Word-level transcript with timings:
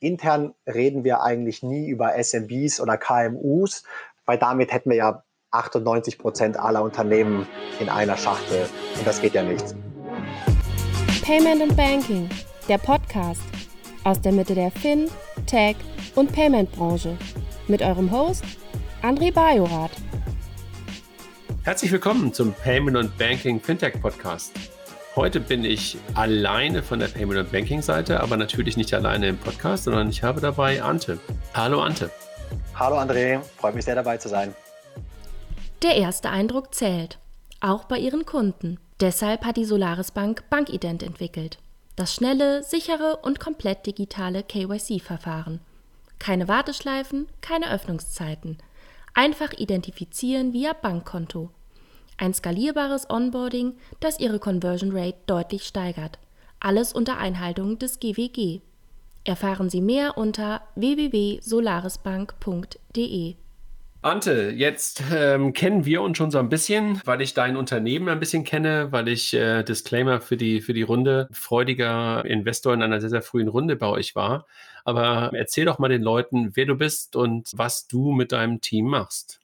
Intern 0.00 0.54
reden 0.66 1.02
wir 1.02 1.22
eigentlich 1.22 1.62
nie 1.62 1.88
über 1.88 2.14
SMBs 2.22 2.80
oder 2.80 2.96
KMUs, 2.96 3.82
weil 4.26 4.38
damit 4.38 4.72
hätten 4.72 4.90
wir 4.90 4.96
ja 4.96 5.24
98 5.50 6.18
Prozent 6.18 6.56
aller 6.56 6.82
Unternehmen 6.82 7.48
in 7.80 7.88
einer 7.88 8.16
Schachtel 8.16 8.68
und 8.96 9.06
das 9.06 9.20
geht 9.20 9.34
ja 9.34 9.42
nicht. 9.42 9.74
Payment 11.22 11.62
and 11.62 11.76
Banking, 11.76 12.28
der 12.68 12.78
Podcast 12.78 13.42
aus 14.04 14.20
der 14.20 14.32
Mitte 14.32 14.54
der 14.54 14.70
Fin, 14.70 15.10
Tech 15.46 15.76
und 16.14 16.32
Payment 16.32 16.70
Branche 16.72 17.16
mit 17.66 17.82
eurem 17.82 18.10
Host 18.10 18.44
André 19.02 19.32
Bajorath. 19.32 19.92
Herzlich 21.64 21.90
willkommen 21.90 22.32
zum 22.32 22.52
Payment 22.52 22.96
and 22.96 23.18
Banking 23.18 23.60
Fintech 23.60 24.00
Podcast. 24.00 24.52
Heute 25.18 25.40
bin 25.40 25.64
ich 25.64 25.98
alleine 26.14 26.80
von 26.80 27.00
der 27.00 27.08
Payment 27.08 27.40
und 27.40 27.50
Banking 27.50 27.82
Seite, 27.82 28.20
aber 28.20 28.36
natürlich 28.36 28.76
nicht 28.76 28.94
alleine 28.94 29.26
im 29.26 29.36
Podcast, 29.36 29.82
sondern 29.82 30.08
ich 30.10 30.22
habe 30.22 30.40
dabei 30.40 30.80
Ante. 30.80 31.18
Hallo 31.54 31.80
Ante. 31.80 32.08
Hallo 32.76 32.96
André, 32.98 33.40
freut 33.56 33.74
mich 33.74 33.84
sehr 33.84 33.96
dabei 33.96 34.18
zu 34.18 34.28
sein. 34.28 34.54
Der 35.82 35.96
erste 35.96 36.30
Eindruck 36.30 36.72
zählt, 36.72 37.18
auch 37.60 37.82
bei 37.82 37.98
ihren 37.98 38.26
Kunden. 38.26 38.78
Deshalb 39.00 39.44
hat 39.44 39.56
die 39.56 39.64
Solaris 39.64 40.12
Bank 40.12 40.44
Bankident 40.50 41.02
entwickelt. 41.02 41.58
Das 41.96 42.14
schnelle, 42.14 42.62
sichere 42.62 43.16
und 43.20 43.40
komplett 43.40 43.86
digitale 43.86 44.44
KYC-Verfahren. 44.44 45.58
Keine 46.20 46.46
Warteschleifen, 46.46 47.26
keine 47.40 47.72
Öffnungszeiten. 47.72 48.58
Einfach 49.14 49.52
identifizieren 49.54 50.52
via 50.52 50.74
Bankkonto 50.74 51.50
ein 52.18 52.34
skalierbares 52.34 53.08
Onboarding, 53.08 53.72
das 54.00 54.20
Ihre 54.20 54.38
Conversion 54.38 54.90
Rate 54.92 55.16
deutlich 55.26 55.64
steigert. 55.64 56.18
Alles 56.60 56.92
unter 56.92 57.16
Einhaltung 57.18 57.78
des 57.78 58.00
GWG. 58.00 58.60
Erfahren 59.24 59.70
Sie 59.70 59.80
mehr 59.80 60.18
unter 60.18 60.60
www.solarisbank.de. 60.74 63.36
Ante, 64.00 64.52
jetzt 64.54 65.02
ähm, 65.12 65.52
kennen 65.52 65.84
wir 65.84 66.02
uns 66.02 66.18
schon 66.18 66.30
so 66.30 66.38
ein 66.38 66.48
bisschen, 66.48 67.02
weil 67.04 67.20
ich 67.20 67.34
dein 67.34 67.56
Unternehmen 67.56 68.08
ein 68.08 68.20
bisschen 68.20 68.44
kenne, 68.44 68.92
weil 68.92 69.08
ich 69.08 69.34
äh, 69.34 69.64
Disclaimer 69.64 70.20
für 70.20 70.36
die, 70.36 70.60
für 70.60 70.72
die 70.72 70.82
Runde 70.82 71.28
freudiger 71.32 72.24
Investor 72.24 72.74
in 72.74 72.82
einer 72.82 73.00
sehr, 73.00 73.10
sehr 73.10 73.22
frühen 73.22 73.48
Runde 73.48 73.74
bei 73.74 73.88
euch 73.88 74.14
war. 74.14 74.46
Aber 74.84 75.32
erzähl 75.34 75.64
doch 75.64 75.80
mal 75.80 75.88
den 75.88 76.02
Leuten, 76.02 76.52
wer 76.54 76.66
du 76.66 76.76
bist 76.76 77.16
und 77.16 77.50
was 77.54 77.88
du 77.88 78.12
mit 78.12 78.30
deinem 78.30 78.60
Team 78.60 78.86
machst. 78.86 79.40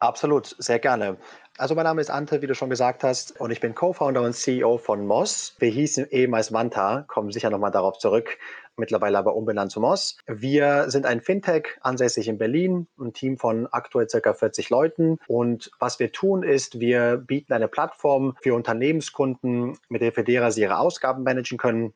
Absolut, 0.00 0.56
sehr 0.58 0.80
gerne. 0.80 1.16
Also 1.56 1.76
mein 1.76 1.84
Name 1.84 2.00
ist 2.00 2.10
Ante, 2.10 2.42
wie 2.42 2.48
du 2.48 2.54
schon 2.56 2.68
gesagt 2.68 3.04
hast, 3.04 3.40
und 3.40 3.52
ich 3.52 3.60
bin 3.60 3.76
Co-Founder 3.76 4.22
und 4.22 4.32
CEO 4.32 4.76
von 4.76 5.06
Moss. 5.06 5.54
Wir 5.60 5.70
hießen 5.70 6.08
ehemals 6.10 6.52
Vanta, 6.52 7.04
kommen 7.06 7.30
sicher 7.30 7.48
nochmal 7.48 7.70
darauf 7.70 7.96
zurück, 7.98 8.38
mittlerweile 8.76 9.18
aber 9.18 9.36
umbenannt 9.36 9.70
zu 9.70 9.78
Moss. 9.78 10.18
Wir 10.26 10.90
sind 10.90 11.06
ein 11.06 11.20
Fintech, 11.20 11.78
ansässig 11.80 12.26
in 12.26 12.38
Berlin, 12.38 12.88
ein 12.98 13.12
Team 13.12 13.38
von 13.38 13.68
aktuell 13.68 14.08
circa 14.08 14.34
40 14.34 14.68
Leuten. 14.68 15.18
Und 15.28 15.70
was 15.78 16.00
wir 16.00 16.10
tun 16.10 16.42
ist, 16.42 16.80
wir 16.80 17.18
bieten 17.18 17.52
eine 17.52 17.68
Plattform 17.68 18.36
für 18.42 18.54
Unternehmenskunden, 18.54 19.78
mit 19.88 20.02
der 20.02 20.10
derer 20.10 20.50
sie 20.50 20.62
ihre 20.62 20.78
Ausgaben 20.78 21.22
managen 21.22 21.56
können. 21.56 21.94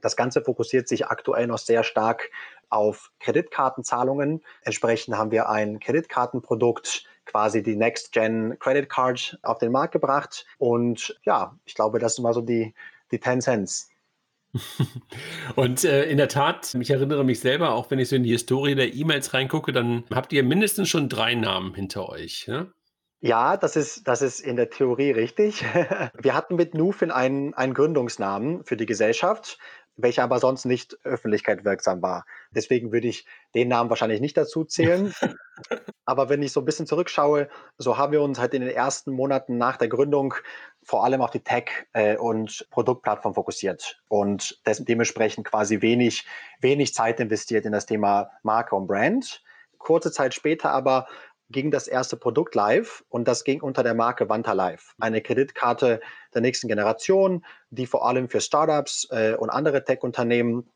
Das 0.00 0.16
Ganze 0.16 0.40
fokussiert 0.40 0.88
sich 0.88 1.08
aktuell 1.08 1.46
noch 1.46 1.58
sehr 1.58 1.84
stark 1.84 2.30
auf 2.70 3.10
Kreditkartenzahlungen. 3.20 4.42
Entsprechend 4.62 5.18
haben 5.18 5.30
wir 5.30 5.50
ein 5.50 5.78
Kreditkartenprodukt, 5.78 7.04
quasi 7.26 7.62
die 7.62 7.76
Next 7.76 8.12
Gen 8.12 8.56
Credit 8.58 8.88
Card 8.88 9.38
auf 9.42 9.58
den 9.58 9.72
Markt 9.72 9.92
gebracht. 9.92 10.46
Und 10.58 11.18
ja, 11.24 11.58
ich 11.64 11.74
glaube, 11.74 11.98
das 11.98 12.16
sind 12.16 12.22
mal 12.22 12.34
so 12.34 12.40
die, 12.40 12.74
die 13.10 13.20
10 13.20 13.40
Cents. 13.40 13.90
Und 15.56 15.84
äh, 15.84 16.04
in 16.04 16.16
der 16.16 16.28
Tat, 16.28 16.74
ich 16.74 16.90
erinnere 16.90 17.24
mich 17.24 17.40
selber, 17.40 17.72
auch 17.72 17.90
wenn 17.90 17.98
ich 17.98 18.08
so 18.08 18.16
in 18.16 18.22
die 18.22 18.30
Historie 18.30 18.74
der 18.74 18.94
E-Mails 18.94 19.34
reingucke, 19.34 19.72
dann 19.72 20.04
habt 20.12 20.32
ihr 20.32 20.44
mindestens 20.44 20.88
schon 20.88 21.08
drei 21.08 21.34
Namen 21.34 21.74
hinter 21.74 22.08
euch. 22.08 22.46
Ne? 22.46 22.72
Ja, 23.20 23.56
das 23.56 23.74
ist, 23.74 24.06
das 24.06 24.22
ist 24.22 24.40
in 24.40 24.56
der 24.56 24.70
Theorie 24.70 25.10
richtig. 25.10 25.64
Wir 26.20 26.34
hatten 26.34 26.56
mit 26.56 26.74
Nufin 26.74 27.10
einen, 27.10 27.54
einen 27.54 27.74
Gründungsnamen 27.74 28.64
für 28.64 28.76
die 28.76 28.86
Gesellschaft 28.86 29.58
welcher 29.96 30.24
aber 30.24 30.38
sonst 30.38 30.64
nicht 30.64 30.98
öffentlichkeitswirksam 31.04 32.02
war. 32.02 32.26
Deswegen 32.50 32.92
würde 32.92 33.08
ich 33.08 33.26
den 33.54 33.68
Namen 33.68 33.90
wahrscheinlich 33.90 34.20
nicht 34.20 34.36
dazu 34.36 34.64
zählen. 34.64 35.14
aber 36.04 36.28
wenn 36.28 36.42
ich 36.42 36.52
so 36.52 36.60
ein 36.60 36.64
bisschen 36.64 36.86
zurückschaue, 36.86 37.48
so 37.78 37.96
haben 37.96 38.12
wir 38.12 38.22
uns 38.22 38.38
halt 38.38 38.54
in 38.54 38.62
den 38.62 38.70
ersten 38.70 39.12
Monaten 39.12 39.56
nach 39.56 39.76
der 39.76 39.88
Gründung 39.88 40.34
vor 40.82 41.04
allem 41.04 41.22
auf 41.22 41.30
die 41.30 41.40
Tech- 41.40 41.86
äh, 41.92 42.16
und 42.16 42.66
Produktplattform 42.70 43.34
fokussiert 43.34 44.02
und 44.08 44.60
dementsprechend 44.66 45.46
quasi 45.46 45.80
wenig, 45.80 46.26
wenig 46.60 46.94
Zeit 46.94 47.20
investiert 47.20 47.64
in 47.64 47.72
das 47.72 47.86
Thema 47.86 48.30
Marke 48.42 48.74
und 48.74 48.86
Brand. 48.86 49.42
Kurze 49.78 50.12
Zeit 50.12 50.34
später 50.34 50.70
aber 50.70 51.06
ging 51.54 51.70
das 51.70 51.88
erste 51.88 52.16
Produkt 52.16 52.54
live 52.54 53.04
und 53.08 53.28
das 53.28 53.44
ging 53.44 53.62
unter 53.62 53.82
der 53.82 53.94
Marke 53.94 54.28
Vanta 54.28 54.52
Live. 54.52 54.94
Eine 54.98 55.22
Kreditkarte 55.22 56.00
der 56.34 56.42
nächsten 56.42 56.66
Generation, 56.68 57.46
die 57.70 57.86
vor 57.86 58.06
allem 58.06 58.28
für 58.28 58.40
Startups 58.40 59.08
äh, 59.10 59.36
und 59.38 59.50
andere 59.50 59.84
Tech-Unternehmen 59.84 60.68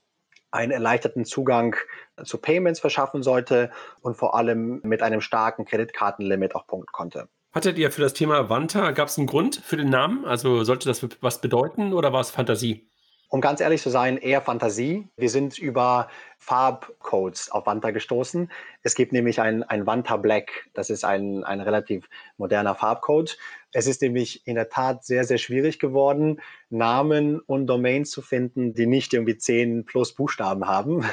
einen 0.51 0.73
erleichterten 0.73 1.27
Zugang 1.27 1.77
zu 2.23 2.39
Payments 2.39 2.81
verschaffen 2.81 3.23
sollte 3.23 3.71
und 4.01 4.17
vor 4.17 4.35
allem 4.35 4.81
mit 4.83 5.03
einem 5.03 5.21
starken 5.21 5.67
Kreditkartenlimit 5.67 6.55
auch 6.55 6.67
punkten 6.67 6.93
konnte. 6.93 7.29
Hattet 7.53 7.77
ihr 7.77 7.91
für 7.91 8.01
das 8.01 8.15
Thema 8.15 8.49
Vanta, 8.49 8.93
gab 8.93 9.09
es 9.09 9.19
einen 9.19 9.27
Grund 9.27 9.57
für 9.57 9.77
den 9.77 9.91
Namen? 9.91 10.25
Also 10.25 10.65
sollte 10.65 10.89
das 10.89 11.07
was 11.21 11.41
bedeuten 11.41 11.93
oder 11.93 12.13
war 12.13 12.21
es 12.21 12.31
Fantasie? 12.31 12.89
Um 13.31 13.43
ganz 13.43 13.61
ehrlich 13.61 13.83
zu 13.83 13.91
sein, 13.91 14.17
eher 14.17 14.41
Fantasie. 14.41 15.07
Wir 15.17 15.29
sind 15.29 15.59
über 15.59 16.09
Farbcodes 16.39 17.51
auf 17.51 17.67
Wanta 17.67 17.91
gestoßen. 17.91 18.51
Es 18.83 18.95
gibt 18.95 19.13
nämlich 19.13 19.39
ein, 19.39 19.63
ein 19.63 19.87
Wanta 19.87 20.17
Black. 20.17 20.71
Das 20.73 20.89
ist 20.89 21.05
ein, 21.05 21.45
ein 21.45 21.61
relativ 21.61 22.09
moderner 22.39 22.75
Farbcode. 22.75 23.37
Es 23.73 23.87
ist 23.87 24.01
nämlich 24.01 24.47
in 24.47 24.55
der 24.55 24.71
Tat 24.71 25.05
sehr, 25.05 25.25
sehr 25.25 25.37
schwierig 25.37 25.79
geworden, 25.79 26.41
Namen 26.71 27.39
und 27.41 27.67
Domains 27.67 28.11
zu 28.11 28.23
finden, 28.23 28.73
die 28.73 28.87
nicht 28.87 29.13
irgendwie 29.13 29.37
zehn 29.37 29.85
plus 29.85 30.15
Buchstaben 30.15 30.67
haben. 30.67 31.05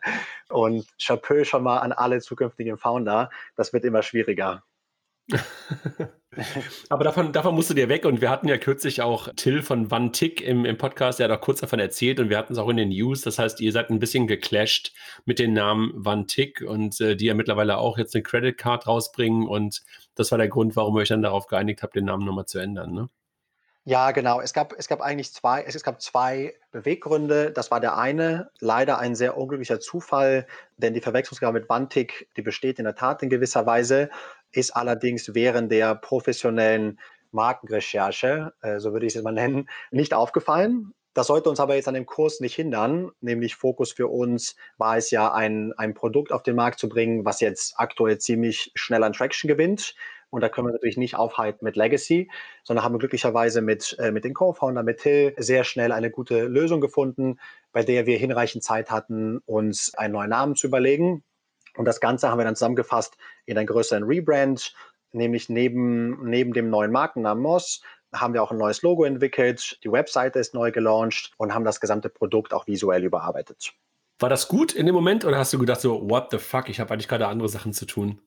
und 0.48 0.86
Chapeau 1.02 1.42
schon 1.42 1.64
mal 1.64 1.78
an 1.78 1.90
alle 1.90 2.20
zukünftigen 2.20 2.78
Founder. 2.78 3.30
Das 3.56 3.72
wird 3.72 3.84
immer 3.84 4.04
schwieriger. 4.04 4.62
Aber 6.88 7.04
davon, 7.04 7.32
davon 7.32 7.54
musst 7.54 7.70
du 7.70 7.74
dir 7.74 7.88
weg. 7.88 8.04
Und 8.04 8.20
wir 8.20 8.30
hatten 8.30 8.48
ja 8.48 8.58
kürzlich 8.58 9.02
auch 9.02 9.28
Till 9.36 9.62
von 9.62 9.90
Van 9.90 10.12
Tick 10.12 10.40
im, 10.40 10.64
im 10.64 10.76
Podcast, 10.76 11.18
der 11.18 11.28
hat 11.28 11.38
auch 11.38 11.42
kurz 11.42 11.60
davon 11.60 11.80
erzählt 11.80 12.20
und 12.20 12.30
wir 12.30 12.38
hatten 12.38 12.52
es 12.52 12.58
auch 12.58 12.68
in 12.68 12.76
den 12.76 12.88
News. 12.90 13.22
Das 13.22 13.38
heißt, 13.38 13.60
ihr 13.60 13.72
seid 13.72 13.90
ein 13.90 13.98
bisschen 13.98 14.26
geclasht 14.26 14.92
mit 15.24 15.38
dem 15.38 15.52
Namen 15.52 15.92
Van 15.94 16.26
Tick 16.26 16.62
und 16.62 17.00
äh, 17.00 17.16
die 17.16 17.26
ja 17.26 17.34
mittlerweile 17.34 17.78
auch 17.78 17.98
jetzt 17.98 18.14
eine 18.14 18.22
Credit 18.22 18.56
Card 18.56 18.86
rausbringen. 18.86 19.46
Und 19.46 19.82
das 20.14 20.30
war 20.30 20.38
der 20.38 20.48
Grund, 20.48 20.76
warum 20.76 20.96
ihr 20.96 21.02
euch 21.02 21.08
dann 21.08 21.22
darauf 21.22 21.46
geeinigt 21.46 21.82
habt, 21.82 21.96
den 21.96 22.06
Namen 22.06 22.24
nochmal 22.24 22.46
zu 22.46 22.58
ändern. 22.58 22.92
Ne? 22.92 23.08
Ja, 23.86 24.12
genau. 24.12 24.40
Es 24.40 24.54
gab, 24.54 24.72
es 24.78 24.88
gab 24.88 25.02
eigentlich 25.02 25.34
zwei, 25.34 25.62
es 25.62 25.82
gab 25.82 26.00
zwei 26.00 26.54
Beweggründe. 26.70 27.50
Das 27.50 27.70
war 27.70 27.80
der 27.80 27.98
eine, 27.98 28.50
leider 28.58 28.98
ein 28.98 29.14
sehr 29.14 29.36
unglücklicher 29.36 29.78
Zufall, 29.78 30.46
denn 30.78 30.94
die 30.94 31.02
Verwechslungsgabe 31.02 31.60
mit 31.60 31.68
Vantik, 31.68 32.30
die 32.38 32.42
besteht 32.42 32.78
in 32.78 32.86
der 32.86 32.94
Tat 32.94 33.22
in 33.22 33.28
gewisser 33.28 33.66
Weise 33.66 34.08
ist 34.54 34.70
allerdings 34.70 35.34
während 35.34 35.70
der 35.70 35.94
professionellen 35.94 36.98
Markenrecherche, 37.32 38.52
äh, 38.62 38.78
so 38.78 38.92
würde 38.92 39.06
ich 39.06 39.16
es 39.16 39.22
mal 39.22 39.32
nennen, 39.32 39.68
nicht 39.90 40.14
aufgefallen. 40.14 40.94
Das 41.14 41.28
sollte 41.28 41.48
uns 41.48 41.60
aber 41.60 41.76
jetzt 41.76 41.86
an 41.86 41.94
dem 41.94 42.06
Kurs 42.06 42.40
nicht 42.40 42.56
hindern, 42.56 43.12
nämlich 43.20 43.54
Fokus 43.54 43.92
für 43.92 44.08
uns 44.08 44.56
war 44.78 44.96
es 44.96 45.12
ja, 45.12 45.32
ein, 45.32 45.72
ein 45.76 45.94
Produkt 45.94 46.32
auf 46.32 46.42
den 46.42 46.56
Markt 46.56 46.80
zu 46.80 46.88
bringen, 46.88 47.24
was 47.24 47.40
jetzt 47.40 47.74
aktuell 47.76 48.18
ziemlich 48.18 48.72
schnell 48.74 49.04
an 49.04 49.12
Traction 49.12 49.46
gewinnt. 49.46 49.94
Und 50.30 50.40
da 50.40 50.48
können 50.48 50.66
wir 50.66 50.72
natürlich 50.72 50.96
nicht 50.96 51.14
aufhalten 51.14 51.64
mit 51.64 51.76
Legacy, 51.76 52.28
sondern 52.64 52.84
haben 52.84 52.98
glücklicherweise 52.98 53.60
mit, 53.60 53.96
äh, 54.00 54.10
mit 54.10 54.24
den 54.24 54.34
Co-Founder, 54.34 54.82
mit 54.82 54.98
Till, 54.98 55.32
sehr 55.36 55.62
schnell 55.62 55.92
eine 55.92 56.10
gute 56.10 56.46
Lösung 56.46 56.80
gefunden, 56.80 57.38
bei 57.70 57.84
der 57.84 58.06
wir 58.06 58.18
hinreichend 58.18 58.64
Zeit 58.64 58.90
hatten, 58.90 59.38
uns 59.46 59.94
einen 59.94 60.14
neuen 60.14 60.30
Namen 60.30 60.56
zu 60.56 60.66
überlegen. 60.66 61.22
Und 61.76 61.86
das 61.86 62.00
Ganze 62.00 62.30
haben 62.30 62.38
wir 62.38 62.44
dann 62.44 62.56
zusammengefasst 62.56 63.16
in 63.46 63.58
einen 63.58 63.66
größeren 63.66 64.04
Rebrand, 64.04 64.74
nämlich 65.12 65.48
neben, 65.48 66.28
neben 66.28 66.52
dem 66.52 66.70
neuen 66.70 66.92
Markennamen 66.92 67.42
Moss 67.42 67.82
haben 68.14 68.34
wir 68.34 68.42
auch 68.42 68.52
ein 68.52 68.58
neues 68.58 68.82
Logo 68.82 69.04
entwickelt, 69.04 69.78
die 69.82 69.90
Webseite 69.90 70.38
ist 70.38 70.54
neu 70.54 70.70
gelauncht 70.70 71.32
und 71.36 71.52
haben 71.52 71.64
das 71.64 71.80
gesamte 71.80 72.08
Produkt 72.08 72.54
auch 72.54 72.66
visuell 72.66 73.04
überarbeitet. 73.04 73.72
War 74.18 74.28
das 74.28 74.48
gut 74.48 74.72
in 74.72 74.86
dem 74.86 74.94
Moment 74.94 75.24
oder 75.24 75.38
hast 75.38 75.52
du 75.52 75.58
gedacht 75.58 75.80
so, 75.80 76.08
what 76.08 76.28
the 76.30 76.38
fuck, 76.38 76.68
ich 76.68 76.78
habe 76.78 76.92
eigentlich 76.92 77.08
gerade 77.08 77.26
andere 77.26 77.48
Sachen 77.48 77.72
zu 77.72 77.86
tun? 77.86 78.20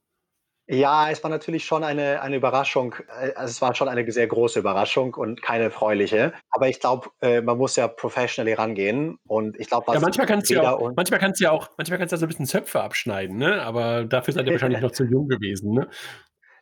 Ja, 0.69 1.09
es 1.09 1.23
war 1.23 1.29
natürlich 1.29 1.63
schon 1.63 1.85
eine, 1.85 2.21
eine 2.21 2.35
Überraschung. 2.35 2.95
Äh, 3.21 3.33
also 3.35 3.51
es 3.51 3.61
war 3.61 3.73
schon 3.73 3.87
eine 3.87 4.09
sehr 4.11 4.27
große 4.27 4.59
Überraschung 4.59 5.13
und 5.13 5.41
keine 5.41 5.65
erfreuliche. 5.65 6.33
Aber 6.51 6.67
ich 6.67 6.79
glaube, 6.79 7.09
äh, 7.21 7.41
man 7.41 7.57
muss 7.57 7.77
ja 7.77 7.87
professionally 7.87 8.53
rangehen. 8.53 9.17
Und 9.25 9.57
ich 9.59 9.67
glaube, 9.67 9.93
ja, 9.93 9.99
manchmal 9.99 10.27
kannst 10.27 10.49
du 10.49 10.55
ja 10.55 10.73
auch, 10.73 10.91
manchmal 10.95 11.19
kannst 11.19 11.39
du 11.39 11.45
ja 11.45 11.51
auch, 11.51 11.69
manchmal 11.77 11.99
kannst 11.99 12.11
du 12.11 12.15
ja 12.15 12.19
so 12.19 12.25
ein 12.25 12.29
bisschen 12.29 12.45
Zöpfe 12.45 12.81
abschneiden, 12.81 13.37
ne? 13.37 13.61
Aber 13.61 14.03
dafür 14.03 14.33
seid 14.33 14.45
ihr 14.45 14.53
wahrscheinlich 14.53 14.81
noch 14.81 14.91
zu 14.91 15.05
jung 15.05 15.29
gewesen, 15.29 15.73
ne? 15.73 15.87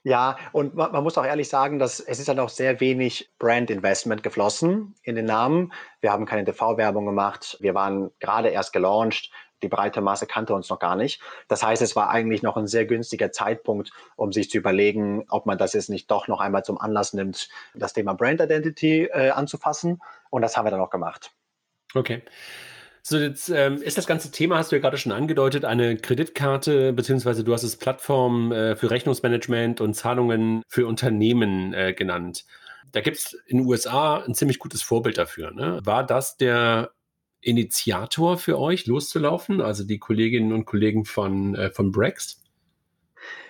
Ja, 0.07 0.37
und 0.51 0.75
man, 0.75 0.91
man, 0.91 1.03
muss 1.03 1.17
auch 1.17 1.25
ehrlich 1.25 1.49
sagen, 1.49 1.79
dass 1.79 1.99
es 1.99 2.19
ist 2.19 2.27
ja 2.27 2.35
noch 2.35 2.49
sehr 2.49 2.79
wenig 2.79 3.31
Brand 3.39 3.71
Investment 3.71 4.21
geflossen 4.21 4.93
in 5.01 5.15
den 5.15 5.25
Namen. 5.25 5.73
Wir 5.99 6.11
haben 6.11 6.27
keine 6.27 6.45
TV-Werbung 6.45 7.07
gemacht. 7.07 7.57
Wir 7.59 7.73
waren 7.73 8.11
gerade 8.19 8.49
erst 8.49 8.71
gelauncht. 8.71 9.31
Die 9.65 9.69
breite 9.69 10.01
Masse 10.01 10.27
kannte 10.27 10.53
uns 10.53 10.69
noch 10.69 10.79
gar 10.79 10.95
nicht. 10.95 11.21
Das 11.47 11.63
heißt, 11.63 11.81
es 11.81 11.95
war 11.95 12.09
eigentlich 12.09 12.43
noch 12.43 12.55
ein 12.55 12.67
sehr 12.67 12.85
günstiger 12.85 13.31
Zeitpunkt, 13.31 13.91
um 14.15 14.31
sich 14.31 14.49
zu 14.49 14.57
überlegen, 14.57 15.25
ob 15.29 15.47
man 15.47 15.57
das 15.57 15.73
jetzt 15.73 15.89
nicht 15.89 16.09
doch 16.11 16.27
noch 16.27 16.39
einmal 16.39 16.63
zum 16.63 16.79
Anlass 16.79 17.13
nimmt, 17.13 17.49
das 17.73 17.93
Thema 17.93 18.13
Brand 18.13 18.41
Identity 18.41 19.05
äh, 19.11 19.31
anzufassen. 19.31 20.01
Und 20.29 20.43
das 20.43 20.55
haben 20.55 20.65
wir 20.65 20.71
dann 20.71 20.81
auch 20.81 20.91
gemacht. 20.91 21.31
Okay. 21.95 22.21
So, 23.01 23.17
jetzt 23.17 23.49
ähm, 23.49 23.81
ist 23.81 23.97
das 23.97 24.07
ganze 24.07 24.31
Thema, 24.31 24.57
hast 24.57 24.71
du 24.71 24.75
ja 24.75 24.81
gerade 24.81 24.97
schon 24.97 25.11
angedeutet, 25.11 25.63
eine 25.63 25.95
Kreditkarte, 25.95 26.91
beziehungsweise 26.93 27.43
du 27.43 27.53
hast 27.53 27.63
es 27.63 27.75
Plattform 27.75 28.51
äh, 28.51 28.75
für 28.75 28.89
Rechnungsmanagement 28.89 29.79
und 29.81 29.93
Zahlungen 29.93 30.63
für 30.67 30.87
Unternehmen 30.87 31.73
äh, 31.73 31.93
genannt. 31.93 32.45
Da 32.91 33.01
gibt 33.01 33.17
es 33.17 33.33
in 33.45 33.57
den 33.57 33.67
USA 33.67 34.23
ein 34.25 34.33
ziemlich 34.33 34.57
gutes 34.57 34.81
Vorbild 34.81 35.17
dafür. 35.17 35.51
Ne? 35.51 35.81
War 35.83 36.03
das 36.03 36.37
der 36.37 36.91
Initiator 37.45 38.37
für 38.37 38.59
euch, 38.59 38.87
loszulaufen, 38.87 39.61
also 39.61 39.83
die 39.83 39.99
Kolleginnen 39.99 40.51
und 40.51 40.65
Kollegen 40.65 41.05
von, 41.05 41.55
äh, 41.55 41.69
von 41.69 41.91
Brex? 41.91 42.41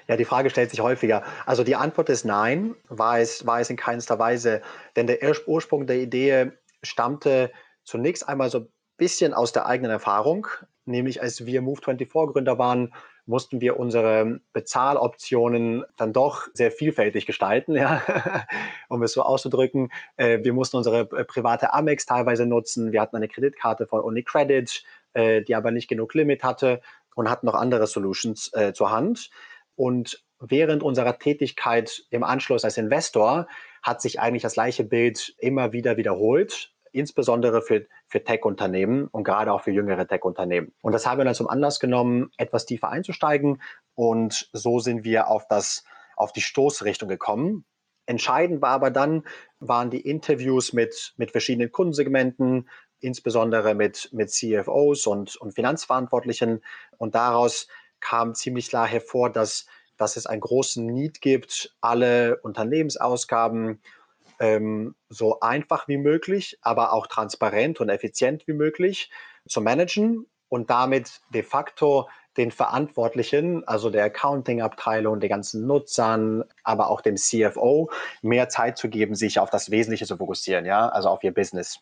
Ja, 0.07 0.17
die 0.17 0.25
Frage 0.25 0.49
stellt 0.49 0.69
sich 0.69 0.81
häufiger. 0.81 1.23
Also 1.45 1.63
die 1.63 1.75
Antwort 1.75 2.09
ist 2.09 2.25
nein, 2.25 2.75
war 2.89 3.19
es, 3.19 3.45
war 3.45 3.59
es 3.59 3.69
in 3.69 3.77
keinster 3.77 4.19
Weise. 4.19 4.61
Denn 4.95 5.07
der 5.07 5.19
Ursprung 5.47 5.87
der 5.87 5.97
Idee 5.97 6.51
stammte 6.83 7.51
zunächst 7.83 8.27
einmal 8.27 8.49
so 8.49 8.67
bisschen 8.97 9.33
aus 9.33 9.51
der 9.51 9.65
eigenen 9.65 9.91
Erfahrung, 9.91 10.47
nämlich 10.85 11.21
als 11.21 11.45
wir 11.45 11.61
Move24-Gründer 11.61 12.57
waren, 12.57 12.93
mussten 13.25 13.61
wir 13.61 13.79
unsere 13.79 14.39
Bezahloptionen 14.53 15.83
dann 15.97 16.13
doch 16.13 16.47
sehr 16.53 16.71
vielfältig 16.71 17.25
gestalten, 17.25 17.75
ja, 17.75 18.01
um 18.89 19.01
es 19.03 19.13
so 19.13 19.23
auszudrücken. 19.23 19.91
Äh, 20.17 20.43
wir 20.43 20.53
mussten 20.53 20.77
unsere 20.77 21.01
äh, 21.01 21.23
private 21.23 21.73
Amex 21.73 22.05
teilweise 22.05 22.45
nutzen. 22.45 22.91
Wir 22.91 23.01
hatten 23.01 23.15
eine 23.15 23.27
Kreditkarte 23.27 23.87
von 23.87 24.01
UniCredit, 24.01 24.83
äh, 25.13 25.41
die 25.41 25.55
aber 25.55 25.71
nicht 25.71 25.87
genug 25.87 26.13
Limit 26.13 26.43
hatte 26.43 26.81
und 27.15 27.29
hatten 27.29 27.45
noch 27.45 27.55
andere 27.55 27.87
Solutions 27.87 28.51
zur 28.73 28.91
Hand. 28.91 29.29
Und 29.77 30.21
während 30.41 30.83
unserer 30.83 31.17
Tätigkeit 31.17 32.03
im 32.09 32.25
Anschluss 32.25 32.65
als 32.65 32.77
Investor 32.77 33.47
hat 33.81 34.01
sich 34.01 34.19
eigentlich 34.19 34.41
das 34.41 34.55
gleiche 34.55 34.83
Bild 34.83 35.33
immer 35.39 35.71
wieder 35.71 35.95
wiederholt 35.95 36.74
insbesondere 36.95 37.61
für, 37.61 37.85
für 38.07 38.23
Tech-Unternehmen 38.23 39.07
und 39.07 39.23
gerade 39.23 39.51
auch 39.51 39.61
für 39.61 39.71
jüngere 39.71 40.07
Tech-Unternehmen. 40.07 40.73
Und 40.81 40.93
das 40.93 41.05
haben 41.05 41.19
wir 41.19 41.25
dann 41.25 41.35
zum 41.35 41.49
Anlass 41.49 41.79
genommen, 41.79 42.31
etwas 42.37 42.65
tiefer 42.65 42.89
einzusteigen. 42.89 43.61
Und 43.93 44.49
so 44.53 44.79
sind 44.79 45.03
wir 45.03 45.27
auf, 45.27 45.47
das, 45.47 45.83
auf 46.15 46.31
die 46.31 46.41
Stoßrichtung 46.41 47.09
gekommen. 47.09 47.65
Entscheidend 48.05 48.61
war 48.61 48.71
aber 48.71 48.91
dann, 48.91 49.23
waren 49.59 49.89
die 49.89 50.01
Interviews 50.01 50.73
mit, 50.73 51.13
mit 51.17 51.31
verschiedenen 51.31 51.71
Kundensegmenten, 51.71 52.69
insbesondere 52.99 53.75
mit, 53.75 54.09
mit 54.13 54.31
CFOs 54.31 55.05
und, 55.07 55.35
und 55.35 55.53
Finanzverantwortlichen. 55.53 56.63
Und 56.97 57.15
daraus 57.15 57.67
kam 57.99 58.35
ziemlich 58.35 58.69
klar 58.69 58.87
hervor, 58.87 59.31
dass, 59.31 59.65
dass 59.97 60.15
es 60.17 60.27
einen 60.27 60.41
großen 60.41 60.85
Need 60.85 61.21
gibt, 61.21 61.75
alle 61.81 62.39
Unternehmensausgaben 62.41 63.81
ähm, 64.39 64.95
so 65.09 65.39
einfach 65.39 65.87
wie 65.87 65.97
möglich, 65.97 66.57
aber 66.61 66.93
auch 66.93 67.07
transparent 67.07 67.79
und 67.79 67.89
effizient 67.89 68.47
wie 68.47 68.53
möglich 68.53 69.09
zu 69.47 69.61
managen 69.61 70.25
und 70.49 70.69
damit 70.69 71.21
de 71.33 71.43
facto 71.43 72.07
den 72.37 72.51
Verantwortlichen, 72.51 73.65
also 73.67 73.89
der 73.89 74.05
Accounting-Abteilung, 74.05 75.19
den 75.19 75.29
ganzen 75.29 75.65
Nutzern, 75.65 76.43
aber 76.63 76.89
auch 76.89 77.01
dem 77.01 77.15
CFO 77.15 77.89
mehr 78.21 78.49
Zeit 78.49 78.77
zu 78.77 78.89
geben, 78.89 79.15
sich 79.15 79.39
auf 79.39 79.49
das 79.49 79.71
Wesentliche 79.71 80.05
zu 80.05 80.17
fokussieren, 80.17 80.65
ja, 80.65 80.89
also 80.89 81.09
auf 81.09 81.23
ihr 81.23 81.33
Business. 81.33 81.79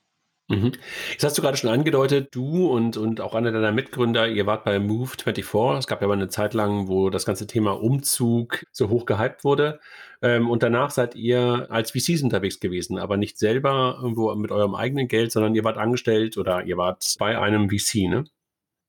Mhm. 0.55 0.71
Jetzt 1.11 1.23
hast 1.23 1.37
du 1.37 1.41
gerade 1.41 1.57
schon 1.57 1.69
angedeutet, 1.69 2.35
du 2.35 2.67
und, 2.67 2.97
und 2.97 3.21
auch 3.21 3.35
einer 3.35 3.51
deiner 3.51 3.71
Mitgründer, 3.71 4.27
ihr 4.27 4.45
wart 4.45 4.63
bei 4.63 4.77
Move24. 4.77 5.77
Es 5.79 5.87
gab 5.87 6.01
ja 6.01 6.07
mal 6.07 6.13
eine 6.13 6.29
Zeit 6.29 6.53
lang, 6.53 6.87
wo 6.87 7.09
das 7.09 7.25
ganze 7.25 7.47
Thema 7.47 7.71
Umzug 7.81 8.65
so 8.71 8.89
hoch 8.89 9.05
gehypt 9.05 9.43
wurde. 9.43 9.79
Ähm, 10.21 10.49
und 10.49 10.63
danach 10.63 10.91
seid 10.91 11.15
ihr 11.15 11.67
als 11.69 11.91
VCs 11.91 12.23
unterwegs 12.23 12.59
gewesen, 12.59 12.97
aber 12.97 13.17
nicht 13.17 13.37
selber 13.37 13.97
irgendwo 14.01 14.33
mit 14.35 14.51
eurem 14.51 14.75
eigenen 14.75 15.07
Geld, 15.07 15.31
sondern 15.31 15.55
ihr 15.55 15.63
wart 15.63 15.77
angestellt 15.77 16.37
oder 16.37 16.63
ihr 16.63 16.77
wart 16.77 17.15
bei 17.19 17.37
einem 17.37 17.69
VC, 17.69 18.07
ne? 18.07 18.23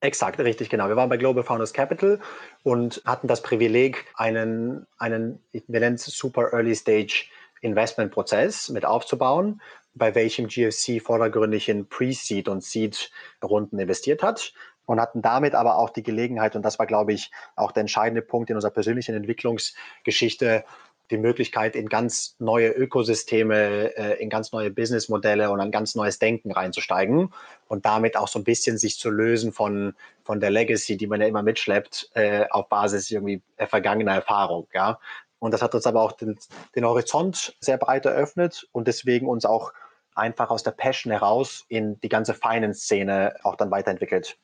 Exakt, 0.01 0.39
richtig, 0.39 0.69
genau. 0.69 0.89
Wir 0.89 0.97
waren 0.97 1.09
bei 1.09 1.17
Global 1.17 1.43
Founders 1.43 1.73
Capital 1.73 2.21
und 2.63 3.01
hatten 3.07 3.27
das 3.27 3.41
Privileg, 3.41 4.05
einen, 4.17 4.87
einen 4.99 5.41
wir 5.53 5.81
nennen 5.81 5.95
es 5.95 6.05
Super 6.05 6.53
Early 6.53 6.75
Stage 6.75 7.25
Investment-Prozess 7.65 8.69
mit 8.69 8.85
aufzubauen 8.85 9.61
bei 9.95 10.15
welchem 10.15 10.49
GFC 10.49 11.01
vordergründig 11.01 11.69
in 11.69 11.87
Pre-Seed 11.89 12.49
und 12.49 12.63
Seed-Runden 12.63 13.79
investiert 13.79 14.23
hat 14.23 14.53
und 14.87 15.01
hatten 15.01 15.23
damit 15.23 15.55
aber 15.55 15.79
auch 15.79 15.91
die 15.91 16.03
Gelegenheit, 16.03 16.57
und 16.57 16.63
das 16.63 16.79
war, 16.79 16.87
glaube 16.87 17.13
ich, 17.13 17.31
auch 17.57 17.73
der 17.73 17.83
entscheidende 17.83 18.23
Punkt 18.23 18.51
in 18.51 18.57
unserer 18.57 18.73
persönlichen 18.73 19.15
Entwicklungsgeschichte, 19.15 20.65
die 21.11 21.19
Möglichkeit, 21.19 21.77
in 21.77 21.91
ganz 21.91 22.35
neue 22.39 22.71
Ökosysteme, 22.71 23.95
äh, 23.95 24.23
in 24.23 24.31
ganz 24.31 24.53
neue 24.53 24.71
Businessmodelle 24.71 25.51
und 25.51 25.61
ein 25.61 25.71
ganz 25.71 25.95
neues 25.95 26.19
Denken 26.19 26.51
reinzusteigen 26.51 27.33
und 27.69 27.85
damit 27.85 28.17
auch 28.17 28.27
so 28.27 28.39
ein 28.39 28.45
bisschen 28.45 28.79
sich 28.79 28.99
zu 28.99 29.11
lösen 29.11 29.53
von, 29.53 29.95
von 30.25 30.41
der 30.41 30.51
Legacy, 30.51 30.97
die 30.97 31.07
man 31.07 31.21
ja 31.21 31.27
immer 31.27 31.43
mitschleppt, 31.43 32.11
äh, 32.15 32.47
auf 32.49 32.71
Basis 32.71 33.11
irgendwie 33.11 33.43
vergangener 33.59 34.15
Erfahrung. 34.15 34.67
Ja? 34.73 34.99
Und 35.39 35.53
das 35.53 35.63
hat 35.63 35.75
uns 35.75 35.87
aber 35.87 36.03
auch 36.03 36.13
den, 36.13 36.39
den 36.75 36.85
Horizont 36.85 37.57
sehr 37.61 37.77
breit 37.77 38.07
eröffnet 38.07 38.67
und 38.73 38.89
deswegen 38.89 39.29
uns 39.29 39.45
auch 39.45 39.73
einfach 40.15 40.51
aus 40.51 40.63
der 40.63 40.71
Passion 40.71 41.11
heraus 41.11 41.65
in 41.69 42.01
die 42.01 42.09
ganze 42.09 42.35
Finance-Szene 42.35 43.35
auch 43.43 43.57
dann 43.57 43.71
weiterentwickelt. 43.71 44.39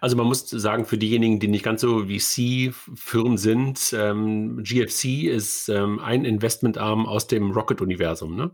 Also 0.00 0.16
man 0.16 0.26
muss 0.26 0.48
sagen, 0.48 0.84
für 0.84 0.98
diejenigen, 0.98 1.40
die 1.40 1.48
nicht 1.48 1.64
ganz 1.64 1.80
so 1.80 2.06
VC-Firmen 2.06 3.38
sind, 3.38 3.94
ähm, 3.96 4.62
GFC 4.62 5.24
ist 5.24 5.68
ähm, 5.68 5.98
ein 6.00 6.24
Investmentarm 6.24 7.06
aus 7.06 7.26
dem 7.26 7.50
Rocket-Universum, 7.50 8.36
ne? 8.36 8.50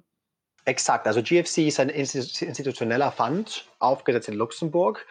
Exakt. 0.64 1.08
Also 1.08 1.22
GFC 1.22 1.58
ist 1.66 1.80
ein 1.80 1.88
institutioneller 1.88 3.10
Fund, 3.10 3.66
aufgesetzt 3.80 4.28
in 4.28 4.34
Luxemburg. 4.34 5.04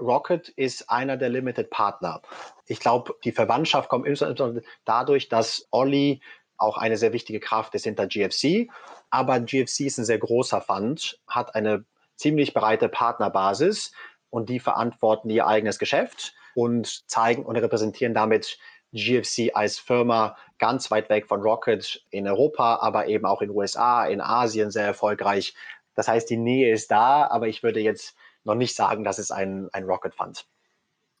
Rocket 0.00 0.48
ist 0.48 0.90
einer 0.90 1.16
der 1.16 1.28
Limited 1.28 1.70
Partner. 1.70 2.22
Ich 2.66 2.80
glaube, 2.80 3.14
die 3.24 3.32
Verwandtschaft 3.32 3.88
kommt 3.88 4.06
insbesondere 4.06 4.62
dadurch, 4.84 5.28
dass 5.28 5.66
Olli 5.70 6.20
auch 6.56 6.78
eine 6.78 6.96
sehr 6.96 7.12
wichtige 7.12 7.40
Kraft 7.40 7.74
ist 7.74 7.84
hinter 7.84 8.06
GFC. 8.06 8.68
Aber 9.10 9.40
GFC 9.40 9.80
ist 9.80 9.98
ein 9.98 10.04
sehr 10.04 10.18
großer 10.18 10.60
Fund, 10.60 11.20
hat 11.26 11.54
eine 11.54 11.84
ziemlich 12.16 12.54
breite 12.54 12.88
Partnerbasis 12.88 13.92
und 14.30 14.48
die 14.48 14.60
verantworten 14.60 15.30
ihr 15.30 15.46
eigenes 15.46 15.78
Geschäft 15.78 16.34
und 16.54 17.08
zeigen 17.08 17.44
und 17.44 17.56
repräsentieren 17.56 18.14
damit 18.14 18.58
GFC 18.92 19.50
als 19.54 19.78
Firma 19.78 20.36
ganz 20.58 20.90
weit 20.90 21.08
weg 21.10 21.26
von 21.26 21.42
Rocket 21.42 22.04
in 22.10 22.28
Europa, 22.28 22.76
aber 22.80 23.08
eben 23.08 23.26
auch 23.26 23.42
in 23.42 23.50
USA, 23.50 24.06
in 24.06 24.20
Asien 24.20 24.70
sehr 24.70 24.86
erfolgreich. 24.86 25.54
Das 25.94 26.08
heißt, 26.08 26.30
die 26.30 26.36
Nähe 26.36 26.72
ist 26.72 26.90
da, 26.90 27.26
aber 27.26 27.48
ich 27.48 27.62
würde 27.62 27.80
jetzt 27.80 28.16
noch 28.44 28.54
nicht 28.54 28.76
sagen, 28.76 29.04
dass 29.04 29.18
es 29.18 29.30
ein, 29.30 29.68
ein 29.72 29.84
Rocket 29.84 30.14
Fund. 30.14 30.46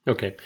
Okay. 0.06 0.36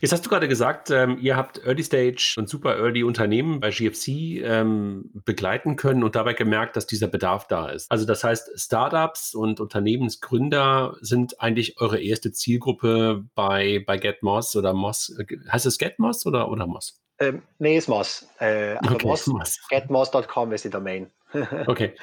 Jetzt 0.00 0.12
hast 0.12 0.24
du 0.24 0.30
gerade 0.30 0.48
gesagt, 0.48 0.90
ähm, 0.90 1.18
ihr 1.20 1.36
habt 1.36 1.58
Early 1.66 1.82
Stage 1.82 2.36
und 2.38 2.48
Super 2.48 2.78
Early 2.78 3.02
Unternehmen 3.02 3.60
bei 3.60 3.68
GFC 3.68 4.08
ähm, 4.42 5.10
begleiten 5.26 5.76
können 5.76 6.02
und 6.02 6.14
dabei 6.16 6.32
gemerkt, 6.32 6.76
dass 6.76 6.86
dieser 6.86 7.08
Bedarf 7.08 7.46
da 7.46 7.68
ist. 7.68 7.90
Also 7.90 8.06
das 8.06 8.24
heißt, 8.24 8.58
Startups 8.58 9.34
und 9.34 9.60
Unternehmensgründer 9.60 10.96
sind 11.02 11.42
eigentlich 11.42 11.78
eure 11.78 12.00
erste 12.00 12.32
Zielgruppe 12.32 13.24
bei, 13.34 13.84
bei 13.86 13.98
GetMoss 13.98 14.56
oder 14.56 14.72
Moss. 14.72 15.14
Heißt 15.50 15.66
es 15.66 15.76
GetMoss 15.76 16.24
oder, 16.24 16.50
oder 16.50 16.66
Moss? 16.66 17.01
Ähm, 17.22 17.42
nee, 17.58 17.76
ist 17.76 17.88
Moss. 17.88 18.26
Äh, 18.40 18.76
okay, 18.76 19.06
Moss, 19.06 19.26
Moss. 19.28 19.60
Getmoss.com 19.68 20.52
ist 20.52 20.64
die 20.64 20.70
Domain. 20.70 21.10
Okay. 21.66 21.94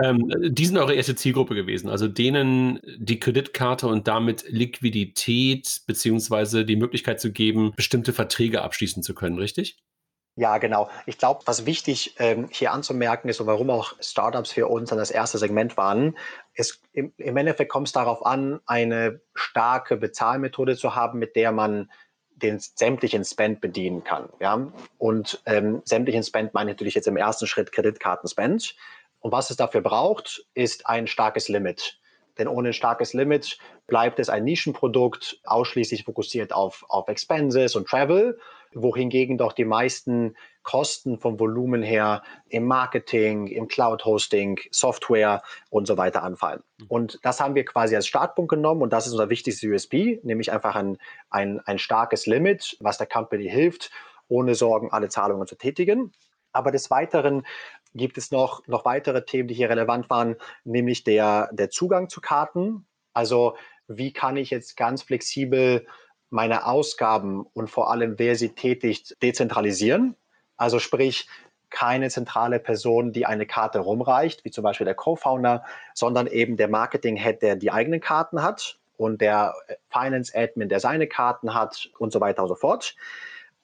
Ähm, 0.00 0.30
die 0.40 0.64
sind 0.64 0.78
eure 0.78 0.94
erste 0.94 1.16
Zielgruppe 1.16 1.56
gewesen, 1.56 1.88
also 1.88 2.06
denen 2.06 2.80
die 2.96 3.18
Kreditkarte 3.18 3.88
und 3.88 4.06
damit 4.06 4.44
Liquidität 4.48 5.80
beziehungsweise 5.88 6.64
die 6.64 6.76
Möglichkeit 6.76 7.20
zu 7.20 7.32
geben, 7.32 7.72
bestimmte 7.74 8.12
Verträge 8.12 8.62
abschließen 8.62 9.02
zu 9.02 9.12
können, 9.16 9.38
richtig? 9.38 9.76
Ja, 10.38 10.58
genau. 10.58 10.90
Ich 11.06 11.16
glaube, 11.16 11.40
was 11.46 11.64
wichtig 11.64 12.14
ähm, 12.18 12.48
hier 12.52 12.70
anzumerken 12.70 13.30
ist 13.30 13.40
und 13.40 13.46
warum 13.46 13.70
auch 13.70 13.94
Startups 14.00 14.52
für 14.52 14.68
uns 14.68 14.90
dann 14.90 14.98
das 14.98 15.10
erste 15.10 15.38
Segment 15.38 15.78
waren, 15.78 16.16
ist 16.52 16.82
im, 16.92 17.14
im 17.16 17.36
Endeffekt 17.38 17.72
kommt 17.72 17.86
es 17.86 17.92
darauf 17.92 18.24
an, 18.24 18.60
eine 18.66 19.20
starke 19.34 19.96
Bezahlmethode 19.96 20.76
zu 20.76 20.94
haben, 20.94 21.18
mit 21.18 21.36
der 21.36 21.52
man 21.52 21.90
den 22.36 22.58
sämtlichen 22.58 23.24
Spend 23.24 23.60
bedienen 23.60 24.04
kann. 24.04 24.28
Ja? 24.40 24.70
Und 24.98 25.42
ähm, 25.46 25.82
sämtlichen 25.84 26.22
Spend 26.22 26.54
meine 26.54 26.70
ich 26.70 26.74
natürlich 26.74 26.94
jetzt 26.94 27.08
im 27.08 27.16
ersten 27.16 27.46
Schritt 27.46 27.72
Kreditkarten-Spend. 27.72 28.74
Und 29.20 29.32
was 29.32 29.50
es 29.50 29.56
dafür 29.56 29.80
braucht, 29.80 30.44
ist 30.54 30.86
ein 30.86 31.06
starkes 31.06 31.48
Limit. 31.48 31.98
Denn 32.38 32.48
ohne 32.48 32.68
ein 32.68 32.74
starkes 32.74 33.14
Limit 33.14 33.58
bleibt 33.86 34.18
es 34.18 34.28
ein 34.28 34.44
Nischenprodukt, 34.44 35.40
ausschließlich 35.44 36.04
fokussiert 36.04 36.52
auf, 36.52 36.84
auf 36.88 37.08
Expenses 37.08 37.74
und 37.76 37.88
Travel, 37.88 38.38
wohingegen 38.76 39.38
doch 39.38 39.54
die 39.54 39.64
meisten 39.64 40.36
Kosten 40.62 41.18
vom 41.18 41.40
Volumen 41.40 41.82
her 41.82 42.22
im 42.48 42.64
Marketing, 42.64 43.46
im 43.46 43.68
Cloud-Hosting, 43.68 44.60
Software 44.70 45.42
und 45.70 45.86
so 45.86 45.96
weiter 45.96 46.22
anfallen. 46.22 46.62
Mhm. 46.78 46.86
Und 46.88 47.18
das 47.22 47.40
haben 47.40 47.54
wir 47.54 47.64
quasi 47.64 47.96
als 47.96 48.06
Startpunkt 48.06 48.50
genommen 48.50 48.82
und 48.82 48.92
das 48.92 49.06
ist 49.06 49.12
unser 49.12 49.30
wichtigstes 49.30 49.68
USP, 49.68 50.20
nämlich 50.22 50.52
einfach 50.52 50.76
ein, 50.76 50.98
ein, 51.30 51.60
ein 51.60 51.78
starkes 51.78 52.26
Limit, 52.26 52.76
was 52.80 52.98
der 52.98 53.06
Company 53.06 53.48
hilft, 53.48 53.90
ohne 54.28 54.54
Sorgen 54.54 54.92
alle 54.92 55.08
Zahlungen 55.08 55.46
zu 55.46 55.56
tätigen. 55.56 56.12
Aber 56.52 56.70
des 56.70 56.90
Weiteren 56.90 57.46
gibt 57.94 58.18
es 58.18 58.30
noch, 58.30 58.66
noch 58.66 58.84
weitere 58.84 59.24
Themen, 59.24 59.48
die 59.48 59.54
hier 59.54 59.70
relevant 59.70 60.10
waren, 60.10 60.36
nämlich 60.64 61.02
der, 61.02 61.48
der 61.52 61.70
Zugang 61.70 62.10
zu 62.10 62.20
Karten. 62.20 62.86
Also 63.14 63.56
wie 63.88 64.12
kann 64.12 64.36
ich 64.36 64.50
jetzt 64.50 64.76
ganz 64.76 65.02
flexibel 65.02 65.86
meine 66.30 66.66
Ausgaben 66.66 67.46
und 67.54 67.70
vor 67.70 67.90
allem, 67.90 68.18
wer 68.18 68.36
sie 68.36 68.50
tätigt, 68.50 69.16
dezentralisieren? 69.22 70.16
Also 70.56 70.78
sprich, 70.78 71.28
keine 71.70 72.10
zentrale 72.10 72.58
Person, 72.58 73.12
die 73.12 73.26
eine 73.26 73.46
Karte 73.46 73.80
rumreicht, 73.80 74.44
wie 74.44 74.50
zum 74.50 74.64
Beispiel 74.64 74.84
der 74.84 74.94
Co-Founder, 74.94 75.64
sondern 75.94 76.26
eben 76.26 76.56
der 76.56 76.68
Marketing-Head, 76.68 77.42
der 77.42 77.56
die 77.56 77.70
eigenen 77.70 78.00
Karten 78.00 78.42
hat 78.42 78.78
und 78.96 79.20
der 79.20 79.54
Finance-Admin, 79.90 80.68
der 80.68 80.80
seine 80.80 81.06
Karten 81.06 81.54
hat 81.54 81.90
und 81.98 82.12
so 82.12 82.20
weiter 82.20 82.42
und 82.42 82.48
so 82.48 82.54
fort. 82.54 82.96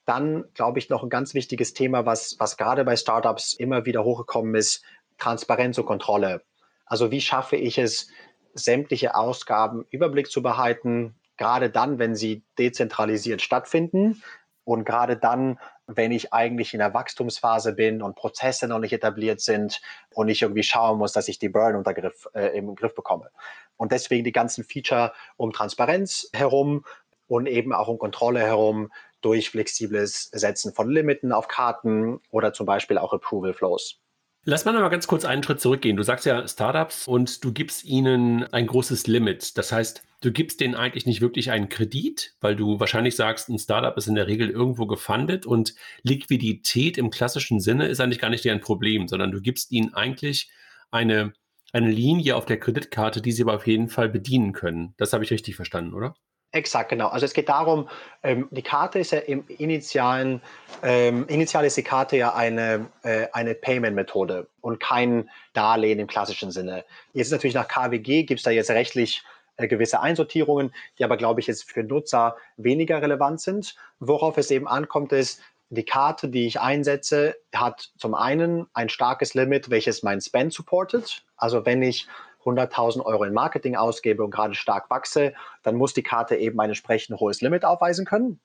Dann 0.04 0.44
glaube 0.54 0.78
ich 0.78 0.90
noch 0.90 1.02
ein 1.02 1.10
ganz 1.10 1.32
wichtiges 1.34 1.74
Thema, 1.74 2.04
was, 2.04 2.36
was 2.38 2.56
gerade 2.56 2.84
bei 2.84 2.96
Startups 2.96 3.54
immer 3.54 3.86
wieder 3.86 4.04
hochgekommen 4.04 4.54
ist, 4.54 4.82
Transparenz 5.18 5.78
und 5.78 5.86
Kontrolle. 5.86 6.42
Also 6.86 7.10
wie 7.10 7.20
schaffe 7.20 7.56
ich 7.56 7.78
es, 7.78 8.08
sämtliche 8.54 9.14
Ausgaben 9.14 9.86
Überblick 9.90 10.30
zu 10.30 10.42
behalten, 10.42 11.14
gerade 11.36 11.70
dann, 11.70 11.98
wenn 11.98 12.14
sie 12.14 12.44
dezentralisiert 12.58 13.42
stattfinden 13.42 14.22
und 14.64 14.84
gerade 14.84 15.16
dann, 15.16 15.58
wenn 15.86 16.12
ich 16.12 16.32
eigentlich 16.32 16.72
in 16.72 16.78
der 16.78 16.94
Wachstumsphase 16.94 17.72
bin 17.72 18.02
und 18.02 18.14
Prozesse 18.14 18.68
noch 18.68 18.78
nicht 18.78 18.92
etabliert 18.92 19.40
sind 19.40 19.80
und 20.10 20.28
ich 20.28 20.42
irgendwie 20.42 20.62
schauen 20.62 20.98
muss, 20.98 21.12
dass 21.12 21.28
ich 21.28 21.38
die 21.38 21.48
Burn 21.48 21.76
unter 21.76 21.94
Griff, 21.94 22.28
äh, 22.34 22.56
im 22.56 22.74
Griff 22.74 22.94
bekomme. 22.94 23.30
Und 23.76 23.92
deswegen 23.92 24.24
die 24.24 24.32
ganzen 24.32 24.64
Feature 24.64 25.12
um 25.36 25.52
Transparenz 25.52 26.28
herum 26.32 26.84
und 27.26 27.46
eben 27.46 27.72
auch 27.72 27.88
um 27.88 27.98
Kontrolle 27.98 28.40
herum 28.40 28.92
durch 29.20 29.50
flexibles 29.50 30.24
Setzen 30.32 30.72
von 30.72 30.88
Limiten 30.88 31.32
auf 31.32 31.48
Karten 31.48 32.20
oder 32.30 32.52
zum 32.52 32.66
Beispiel 32.66 32.98
auch 32.98 33.12
Approval 33.12 33.54
Flows. 33.54 34.00
Lass 34.44 34.64
mal 34.64 34.72
noch 34.72 34.80
mal 34.80 34.88
ganz 34.88 35.06
kurz 35.06 35.24
einen 35.24 35.44
Schritt 35.44 35.60
zurückgehen. 35.60 35.96
Du 35.96 36.02
sagst 36.02 36.26
ja 36.26 36.48
Startups 36.48 37.06
und 37.06 37.44
du 37.44 37.52
gibst 37.52 37.84
ihnen 37.84 38.42
ein 38.52 38.66
großes 38.66 39.06
Limit. 39.06 39.56
Das 39.56 39.70
heißt, 39.70 40.02
du 40.20 40.32
gibst 40.32 40.60
denen 40.60 40.74
eigentlich 40.74 41.06
nicht 41.06 41.20
wirklich 41.20 41.52
einen 41.52 41.68
Kredit, 41.68 42.34
weil 42.40 42.56
du 42.56 42.80
wahrscheinlich 42.80 43.14
sagst, 43.14 43.48
ein 43.48 43.60
Startup 43.60 43.96
ist 43.96 44.08
in 44.08 44.16
der 44.16 44.26
Regel 44.26 44.50
irgendwo 44.50 44.86
gefundet 44.86 45.46
und 45.46 45.76
Liquidität 46.02 46.98
im 46.98 47.10
klassischen 47.10 47.60
Sinne 47.60 47.86
ist 47.86 48.00
eigentlich 48.00 48.18
gar 48.18 48.30
nicht 48.30 48.44
deren 48.44 48.60
Problem, 48.60 49.06
sondern 49.06 49.30
du 49.30 49.40
gibst 49.40 49.70
ihnen 49.70 49.94
eigentlich 49.94 50.50
eine, 50.90 51.34
eine 51.72 51.92
Linie 51.92 52.34
auf 52.34 52.44
der 52.44 52.58
Kreditkarte, 52.58 53.22
die 53.22 53.30
sie 53.30 53.42
aber 53.42 53.54
auf 53.54 53.68
jeden 53.68 53.90
Fall 53.90 54.08
bedienen 54.08 54.52
können. 54.52 54.94
Das 54.96 55.12
habe 55.12 55.22
ich 55.22 55.30
richtig 55.30 55.54
verstanden, 55.54 55.94
oder? 55.94 56.16
Exakt, 56.52 56.90
genau. 56.90 57.08
Also 57.08 57.24
es 57.24 57.32
geht 57.32 57.48
darum, 57.48 57.88
ähm, 58.22 58.46
die 58.50 58.62
Karte 58.62 58.98
ist 58.98 59.12
ja 59.12 59.20
im 59.20 59.44
initialen, 59.48 60.42
ähm, 60.82 61.26
initial 61.28 61.64
ist 61.64 61.78
die 61.78 61.82
Karte 61.82 62.18
ja 62.18 62.34
eine, 62.34 62.90
äh, 63.02 63.26
eine 63.32 63.54
Payment-Methode 63.54 64.46
und 64.60 64.78
kein 64.78 65.30
Darlehen 65.54 65.98
im 65.98 66.06
klassischen 66.06 66.50
Sinne. 66.50 66.84
Jetzt 67.14 67.32
natürlich 67.32 67.54
nach 67.54 67.68
KWG 67.68 68.24
gibt 68.24 68.40
es 68.40 68.44
da 68.44 68.50
jetzt 68.50 68.70
rechtlich 68.70 69.22
äh, 69.56 69.66
gewisse 69.66 70.00
Einsortierungen, 70.00 70.74
die 70.98 71.04
aber, 71.04 71.16
glaube 71.16 71.40
ich, 71.40 71.46
jetzt 71.46 71.70
für 71.70 71.82
Nutzer 71.82 72.36
weniger 72.58 73.00
relevant 73.00 73.40
sind. 73.40 73.74
Worauf 73.98 74.36
es 74.36 74.50
eben 74.50 74.68
ankommt, 74.68 75.12
ist, 75.12 75.40
die 75.70 75.86
Karte, 75.86 76.28
die 76.28 76.46
ich 76.46 76.60
einsetze, 76.60 77.34
hat 77.54 77.92
zum 77.96 78.14
einen 78.14 78.66
ein 78.74 78.90
starkes 78.90 79.32
Limit, 79.32 79.70
welches 79.70 80.02
mein 80.02 80.20
Spend 80.20 80.52
supportet. 80.52 81.24
Also 81.38 81.64
wenn 81.64 81.80
ich 81.80 82.06
100.000 82.44 83.04
Euro 83.04 83.24
in 83.24 83.32
Marketing 83.32 83.76
ausgebe 83.76 84.24
und 84.24 84.30
gerade 84.30 84.54
stark 84.54 84.90
wachse, 84.90 85.34
dann 85.62 85.76
muss 85.76 85.94
die 85.94 86.02
Karte 86.02 86.36
eben 86.36 86.58
ein 86.60 86.70
entsprechend 86.70 87.20
hohes 87.20 87.40
Limit 87.40 87.64
aufweisen 87.64 88.04
können. 88.04 88.40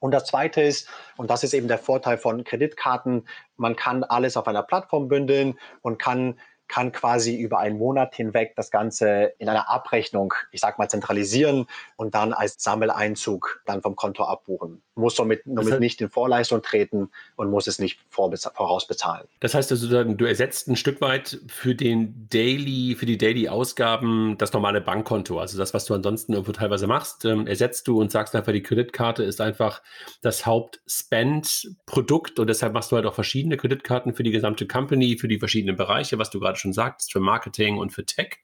Und 0.00 0.10
das 0.10 0.26
Zweite 0.26 0.60
ist, 0.60 0.88
und 1.16 1.30
das 1.30 1.44
ist 1.44 1.54
eben 1.54 1.68
der 1.68 1.78
Vorteil 1.78 2.18
von 2.18 2.44
Kreditkarten, 2.44 3.26
man 3.56 3.74
kann 3.74 4.04
alles 4.04 4.36
auf 4.36 4.46
einer 4.46 4.62
Plattform 4.62 5.08
bündeln 5.08 5.58
und 5.80 5.98
kann 5.98 6.38
kann 6.68 6.92
quasi 6.92 7.36
über 7.36 7.58
einen 7.58 7.78
Monat 7.78 8.14
hinweg 8.14 8.54
das 8.56 8.70
Ganze 8.70 9.32
in 9.38 9.48
einer 9.48 9.68
Abrechnung, 9.68 10.32
ich 10.50 10.60
sag 10.60 10.78
mal, 10.78 10.88
zentralisieren 10.88 11.66
und 11.96 12.14
dann 12.14 12.32
als 12.32 12.56
Sammeleinzug 12.58 13.62
dann 13.66 13.82
vom 13.82 13.96
Konto 13.96 14.24
abbuchen. 14.24 14.82
Muss 14.94 15.16
somit, 15.16 15.42
somit 15.44 15.80
nicht 15.80 16.00
in 16.00 16.08
Vorleistung 16.08 16.62
treten 16.62 17.10
und 17.36 17.50
muss 17.50 17.66
es 17.66 17.78
nicht 17.78 18.00
vorausbezahlen. 18.08 19.26
Das 19.40 19.54
heißt 19.54 19.70
also, 19.72 20.04
du 20.04 20.24
ersetzt 20.24 20.68
ein 20.68 20.76
Stück 20.76 21.00
weit 21.00 21.40
für 21.48 21.74
den 21.74 22.28
Daily, 22.30 22.94
für 22.94 23.06
die 23.06 23.18
Daily-Ausgaben 23.18 24.36
das 24.38 24.52
normale 24.52 24.80
Bankkonto. 24.80 25.38
Also 25.40 25.58
das, 25.58 25.74
was 25.74 25.84
du 25.84 25.94
ansonsten 25.94 26.32
irgendwo 26.32 26.52
teilweise 26.52 26.86
machst, 26.86 27.24
ähm, 27.24 27.46
ersetzt 27.46 27.88
du 27.88 28.00
und 28.00 28.10
sagst 28.10 28.34
einfach, 28.34 28.52
die 28.52 28.62
Kreditkarte 28.62 29.22
ist 29.24 29.40
einfach 29.40 29.82
das 30.22 30.46
Haupt-Spend-Produkt 30.46 32.38
und 32.38 32.46
deshalb 32.46 32.72
machst 32.72 32.92
du 32.92 32.96
halt 32.96 33.06
auch 33.06 33.14
verschiedene 33.14 33.56
Kreditkarten 33.56 34.14
für 34.14 34.22
die 34.22 34.30
gesamte 34.30 34.66
Company, 34.66 35.18
für 35.18 35.28
die 35.28 35.38
verschiedenen 35.38 35.76
Bereiche, 35.76 36.18
was 36.18 36.30
du 36.30 36.40
gerade 36.40 36.53
gerade 36.54 36.60
schon 36.60 36.72
sagtest, 36.72 37.12
für 37.12 37.20
Marketing 37.20 37.78
und 37.78 37.90
für 37.90 38.06
Tech 38.06 38.38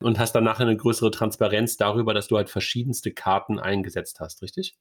und 0.00 0.18
hast 0.18 0.32
dann 0.32 0.44
nachher 0.44 0.66
eine 0.66 0.76
größere 0.76 1.10
Transparenz 1.10 1.76
darüber, 1.76 2.14
dass 2.14 2.28
du 2.28 2.36
halt 2.36 2.50
verschiedenste 2.50 3.10
Karten 3.10 3.58
eingesetzt 3.58 4.20
hast, 4.20 4.42
richtig? 4.42 4.76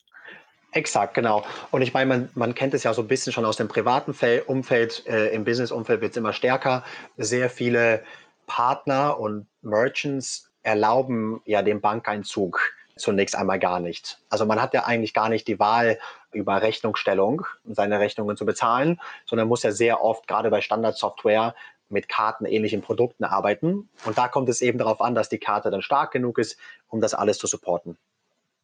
Exakt, 0.73 1.13
genau. 1.13 1.43
Und 1.71 1.81
ich 1.81 1.93
meine, 1.93 2.05
man, 2.05 2.29
man 2.35 2.53
kennt 2.53 2.73
es 2.73 2.83
ja 2.83 2.93
so 2.93 3.01
ein 3.01 3.07
bisschen 3.07 3.33
schon 3.33 3.45
aus 3.45 3.57
dem 3.57 3.67
privaten 3.67 4.13
Umfeld, 4.45 5.07
äh, 5.07 5.29
im 5.29 5.43
Business-Umfeld 5.43 6.01
wird 6.01 6.11
es 6.11 6.17
immer 6.17 6.33
stärker. 6.33 6.83
Sehr 7.17 7.49
viele 7.49 8.03
Partner 8.45 9.19
und 9.19 9.47
Merchants 9.61 10.51
erlauben 10.61 11.41
ja 11.45 11.61
den 11.61 11.81
Bankeinzug 11.81 12.59
zunächst 12.97 13.35
einmal 13.35 13.59
gar 13.59 13.79
nicht. 13.79 14.19
Also 14.29 14.45
man 14.45 14.61
hat 14.61 14.73
ja 14.73 14.85
eigentlich 14.85 15.13
gar 15.13 15.29
nicht 15.29 15.47
die 15.47 15.59
Wahl 15.59 15.99
über 16.31 16.61
Rechnungsstellung, 16.61 17.45
seine 17.65 17.99
Rechnungen 17.99 18.35
zu 18.37 18.45
bezahlen, 18.45 18.99
sondern 19.25 19.47
muss 19.47 19.63
ja 19.63 19.71
sehr 19.71 20.03
oft, 20.03 20.27
gerade 20.27 20.49
bei 20.49 20.61
Standardsoftware, 20.61 21.55
mit 21.89 22.09
kartenähnlichen 22.09 22.81
Produkten 22.81 23.23
arbeiten. 23.23 23.89
Und 24.05 24.17
da 24.17 24.27
kommt 24.27 24.49
es 24.49 24.61
eben 24.61 24.77
darauf 24.77 25.01
an, 25.01 25.15
dass 25.15 25.29
die 25.29 25.39
Karte 25.39 25.69
dann 25.71 25.81
stark 25.81 26.11
genug 26.11 26.37
ist, 26.37 26.57
um 26.87 27.01
das 27.01 27.13
alles 27.13 27.37
zu 27.37 27.47
supporten. 27.47 27.97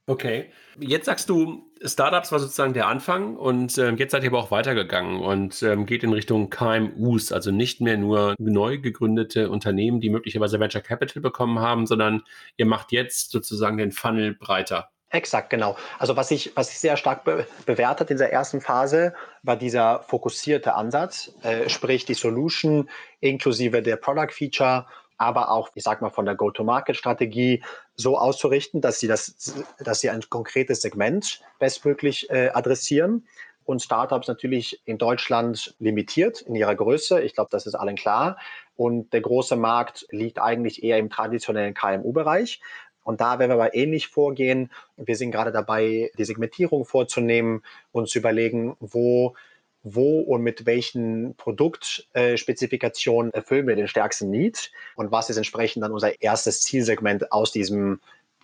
Okay. 0.05 0.51
Jetzt 0.79 1.05
sagst 1.05 1.29
du, 1.29 1.71
Startups 1.81 2.33
war 2.33 2.39
sozusagen 2.39 2.73
der 2.73 2.87
Anfang 2.87 3.37
und 3.37 3.77
ähm, 3.77 3.95
jetzt 3.95 4.11
seid 4.11 4.23
ihr 4.23 4.31
aber 4.31 4.39
auch 4.39 4.51
weitergegangen 4.51 5.21
und 5.21 5.63
ähm, 5.63 5.85
geht 5.85 6.03
in 6.03 6.11
Richtung 6.11 6.49
KMUs, 6.49 7.31
also 7.31 7.51
nicht 7.51 7.79
mehr 7.79 7.97
nur 7.97 8.35
neu 8.37 8.79
gegründete 8.79 9.49
Unternehmen, 9.49 10.01
die 10.01 10.09
möglicherweise 10.09 10.59
Venture 10.59 10.81
Capital 10.81 11.21
bekommen 11.21 11.59
haben, 11.59 11.85
sondern 11.87 12.23
ihr 12.57 12.65
macht 12.65 12.91
jetzt 12.91 13.31
sozusagen 13.31 13.77
den 13.77 13.93
Funnel 13.93 14.35
breiter. 14.35 14.89
Exakt, 15.13 15.51
genau. 15.51 15.77
Also 15.99 16.15
was 16.15 16.31
ich, 16.31 16.53
was 16.55 16.71
ich 16.71 16.79
sehr 16.79 16.97
stark 16.97 17.23
be 17.23 17.45
bewertet 17.67 18.09
in 18.09 18.17
der 18.17 18.33
ersten 18.33 18.61
Phase, 18.61 19.13
war 19.43 19.55
dieser 19.55 20.01
fokussierte 20.01 20.73
Ansatz, 20.73 21.31
äh, 21.43 21.69
sprich 21.69 22.05
die 22.05 22.15
Solution 22.15 22.89
inklusive 23.19 23.83
der 23.83 23.97
Product 23.97 24.31
Feature, 24.31 24.87
aber 25.17 25.51
auch, 25.51 25.69
ich 25.75 25.83
sag 25.83 26.01
mal, 26.01 26.09
von 26.09 26.25
der 26.25 26.33
Go-to-Market-Strategie 26.33 27.63
so 27.95 28.17
auszurichten, 28.17 28.81
dass 28.81 28.99
sie 28.99 29.07
das, 29.07 29.53
dass 29.77 29.99
sie 29.99 30.09
ein 30.09 30.23
konkretes 30.31 30.81
Segment 30.81 31.41
bestmöglich 31.59 32.31
äh, 32.31 32.49
adressieren 32.51 33.27
und 33.65 33.83
Startups 33.83 34.27
natürlich 34.27 34.81
in 34.85 34.97
Deutschland 34.97 35.75
limitiert 35.77 36.41
in 36.41 36.55
ihrer 36.55 36.73
Größe. 36.73 37.21
Ich 37.21 37.35
glaube, 37.35 37.49
das 37.51 37.67
ist 37.67 37.75
allen 37.75 37.95
klar. 37.95 38.37
Und 38.75 39.13
der 39.13 39.21
große 39.21 39.55
Markt 39.57 40.07
liegt 40.09 40.39
eigentlich 40.39 40.83
eher 40.83 40.97
im 40.97 41.11
traditionellen 41.11 41.75
KMU-Bereich. 41.75 42.61
Und 43.03 43.21
da 43.21 43.39
werden 43.39 43.51
wir 43.51 43.55
aber 43.55 43.75
ähnlich 43.75 44.07
vorgehen. 44.07 44.71
Wir 44.97 45.15
sind 45.15 45.31
gerade 45.31 45.51
dabei, 45.51 46.11
die 46.17 46.25
Segmentierung 46.25 46.85
vorzunehmen 46.85 47.63
und 47.91 48.09
zu 48.09 48.19
überlegen, 48.19 48.75
wo 48.79 49.35
wo 49.83 50.21
und 50.21 50.41
mit 50.41 50.65
welchen 50.65 51.35
Produktspezifikationen 51.35 53.33
erfüllen 53.33 53.67
wir 53.67 53.75
den 53.75 53.89
stärksten 53.89 54.29
Need 54.29 54.71
und 54.95 55.11
was 55.11 55.29
ist 55.29 55.35
entsprechend 55.35 55.83
dann 55.83 55.91
unser 55.91 56.21
erstes 56.21 56.61
Zielsegment 56.61 57.33
aus 57.33 57.51
diesem 57.51 57.99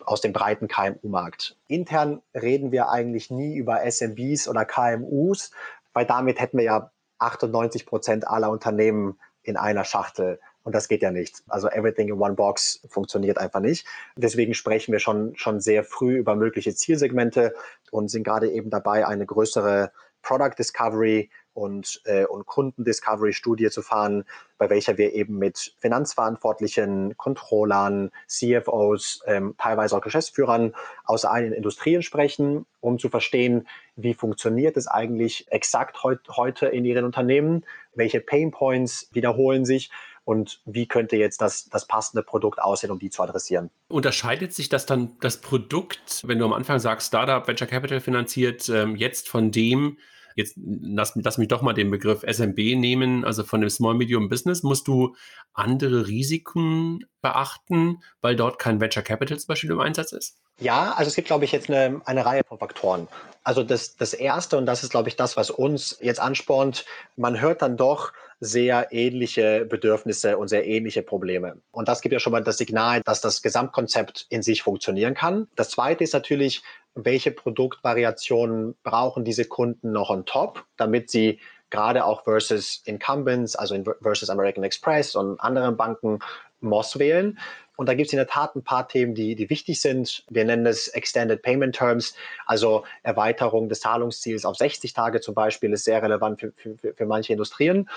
aus 0.05 0.21
dem 0.21 0.33
breiten 0.33 0.67
KMU-Markt. 0.67 1.57
Intern 1.67 2.21
reden 2.33 2.71
wir 2.71 2.89
eigentlich 2.89 3.31
nie 3.31 3.55
über 3.55 3.81
SMBs 3.89 4.47
oder 4.47 4.65
KMUs, 4.65 5.51
weil 5.93 6.05
damit 6.05 6.39
hätten 6.39 6.57
wir 6.57 6.65
ja 6.65 6.91
98 7.19 7.85
Prozent 7.85 8.27
aller 8.27 8.49
Unternehmen 8.49 9.19
in 9.43 9.57
einer 9.57 9.83
Schachtel. 9.83 10.39
Und 10.63 10.75
das 10.75 10.87
geht 10.87 11.01
ja 11.01 11.11
nicht. 11.11 11.41
Also 11.47 11.69
everything 11.69 12.09
in 12.09 12.19
one 12.19 12.35
box 12.35 12.81
funktioniert 12.89 13.37
einfach 13.37 13.59
nicht. 13.59 13.87
Deswegen 14.15 14.53
sprechen 14.53 14.91
wir 14.91 14.99
schon, 14.99 15.35
schon 15.35 15.59
sehr 15.59 15.83
früh 15.83 16.17
über 16.17 16.35
mögliche 16.35 16.75
Zielsegmente 16.75 17.53
und 17.91 18.09
sind 18.09 18.23
gerade 18.23 18.49
eben 18.51 18.69
dabei, 18.69 19.07
eine 19.07 19.25
größere 19.25 19.91
Product 20.21 20.55
Discovery 20.57 21.29
und, 21.53 22.01
äh, 22.05 22.25
und 22.25 22.45
Kundendiscovery-Studie 22.45 23.69
zu 23.69 23.81
fahren, 23.81 24.25
bei 24.57 24.69
welcher 24.69 24.97
wir 24.97 25.13
eben 25.13 25.37
mit 25.37 25.73
Finanzverantwortlichen, 25.79 27.17
Controllern, 27.17 28.11
CFOs, 28.27 29.21
ähm, 29.25 29.55
teilweise 29.57 29.97
auch 29.97 30.01
Geschäftsführern 30.01 30.73
aus 31.05 31.25
allen 31.25 31.51
Industrien 31.51 32.01
sprechen, 32.01 32.65
um 32.79 32.97
zu 32.97 33.09
verstehen, 33.09 33.67
wie 33.95 34.13
funktioniert 34.13 34.77
es 34.77 34.87
eigentlich 34.87 35.51
exakt 35.51 36.03
heut, 36.03 36.21
heute 36.29 36.67
in 36.67 36.85
ihren 36.85 37.05
Unternehmen, 37.05 37.65
welche 37.93 38.21
Pain 38.21 38.51
Points 38.51 39.09
wiederholen 39.11 39.65
sich 39.65 39.91
und 40.29 40.61
wie 40.65 40.85
könnte 40.85 41.15
jetzt 41.15 41.41
das, 41.41 41.69
das 41.69 41.87
passende 41.87 42.21
Produkt 42.21 42.61
aussehen, 42.61 42.91
um 42.91 42.99
die 42.99 43.09
zu 43.09 43.23
adressieren. 43.23 43.71
Unterscheidet 43.87 44.53
sich 44.53 44.69
das 44.69 44.85
dann 44.85 45.17
das 45.21 45.41
Produkt, 45.41 46.21
wenn 46.23 46.37
du 46.37 46.45
am 46.45 46.53
Anfang 46.53 46.77
sagst, 46.77 47.07
Startup, 47.07 47.47
Venture 47.47 47.67
Capital 47.67 47.99
finanziert, 47.99 48.69
ähm, 48.69 48.95
jetzt 48.95 49.27
von 49.27 49.49
dem, 49.49 49.97
jetzt 50.35 50.53
lass, 50.55 51.13
lass 51.15 51.39
mich 51.39 51.47
doch 51.47 51.63
mal 51.63 51.73
den 51.73 51.89
Begriff 51.89 52.21
SMB 52.21 52.57
nehmen, 52.75 53.25
also 53.25 53.43
von 53.43 53.61
dem 53.61 53.71
Small 53.71 53.95
Medium 53.95 54.29
Business, 54.29 54.61
musst 54.61 54.87
du 54.87 55.15
andere 55.53 56.05
Risiken 56.05 57.05
beachten, 57.23 58.03
weil 58.21 58.35
dort 58.35 58.59
kein 58.59 58.79
Venture 58.79 59.01
Capital 59.01 59.39
zum 59.39 59.47
Beispiel 59.47 59.71
im 59.71 59.79
Einsatz 59.79 60.11
ist? 60.11 60.37
Ja, 60.59 60.91
also 60.91 61.09
es 61.09 61.15
gibt, 61.15 61.27
glaube 61.27 61.45
ich, 61.45 61.51
jetzt 61.53 61.71
eine, 61.71 62.01
eine 62.05 62.23
Reihe 62.23 62.43
von 62.47 62.59
Faktoren. 62.59 63.07
Also 63.43 63.63
das, 63.63 63.95
das 63.95 64.13
Erste, 64.13 64.59
und 64.59 64.67
das 64.67 64.83
ist, 64.83 64.91
glaube 64.91 65.09
ich, 65.09 65.15
das, 65.15 65.37
was 65.37 65.49
uns 65.49 65.97
jetzt 66.01 66.19
anspornt, 66.19 66.85
man 67.15 67.41
hört 67.41 67.63
dann 67.63 67.77
doch, 67.77 68.11
sehr 68.39 68.87
ähnliche 68.91 69.65
Bedürfnisse 69.65 70.37
und 70.37 70.47
sehr 70.47 70.65
ähnliche 70.65 71.03
Probleme. 71.03 71.57
Und 71.71 71.87
das 71.87 72.01
gibt 72.01 72.13
ja 72.13 72.19
schon 72.19 72.31
mal 72.31 72.43
das 72.43 72.57
Signal, 72.57 73.01
dass 73.03 73.21
das 73.21 73.41
Gesamtkonzept 73.41 74.27
in 74.29 74.41
sich 74.41 74.61
funktionieren 74.61 75.13
kann. 75.13 75.47
Das 75.55 75.69
Zweite 75.69 76.03
ist 76.03 76.13
natürlich, 76.13 76.63
welche 76.95 77.31
Produktvariationen 77.31 78.75
brauchen 78.83 79.25
diese 79.25 79.45
Kunden 79.45 79.91
noch 79.91 80.09
on 80.09 80.25
top, 80.25 80.65
damit 80.77 81.09
sie 81.09 81.39
gerade 81.69 82.05
auch 82.05 82.23
versus 82.23 82.81
Incumbents, 82.85 83.55
also 83.55 83.81
versus 84.01 84.29
American 84.29 84.63
Express 84.63 85.15
und 85.15 85.39
anderen 85.39 85.77
Banken 85.77 86.19
Moss 86.61 86.97
wählen. 86.99 87.37
Und 87.75 87.87
da 87.87 87.93
gibt 87.93 88.07
es 88.07 88.13
in 88.13 88.17
der 88.17 88.27
Tat 88.27 88.57
ein 88.57 88.63
paar 88.63 88.89
Themen, 88.89 89.15
die, 89.15 89.35
die 89.35 89.49
wichtig 89.49 89.79
sind. 89.79 90.25
Wir 90.29 90.43
nennen 90.43 90.65
es 90.65 90.89
Extended 90.89 91.41
Payment 91.41 91.73
Terms, 91.73 92.13
also 92.45 92.83
Erweiterung 93.03 93.69
des 93.69 93.79
Zahlungsziels 93.79 94.43
auf 94.43 94.57
60 94.57 94.93
Tage 94.93 95.21
zum 95.21 95.33
Beispiel, 95.33 95.71
ist 95.71 95.85
sehr 95.85 96.03
relevant 96.03 96.41
für, 96.41 96.51
für, 96.57 96.93
für 96.93 97.05
manche 97.05 97.31
Industrien. 97.31 97.89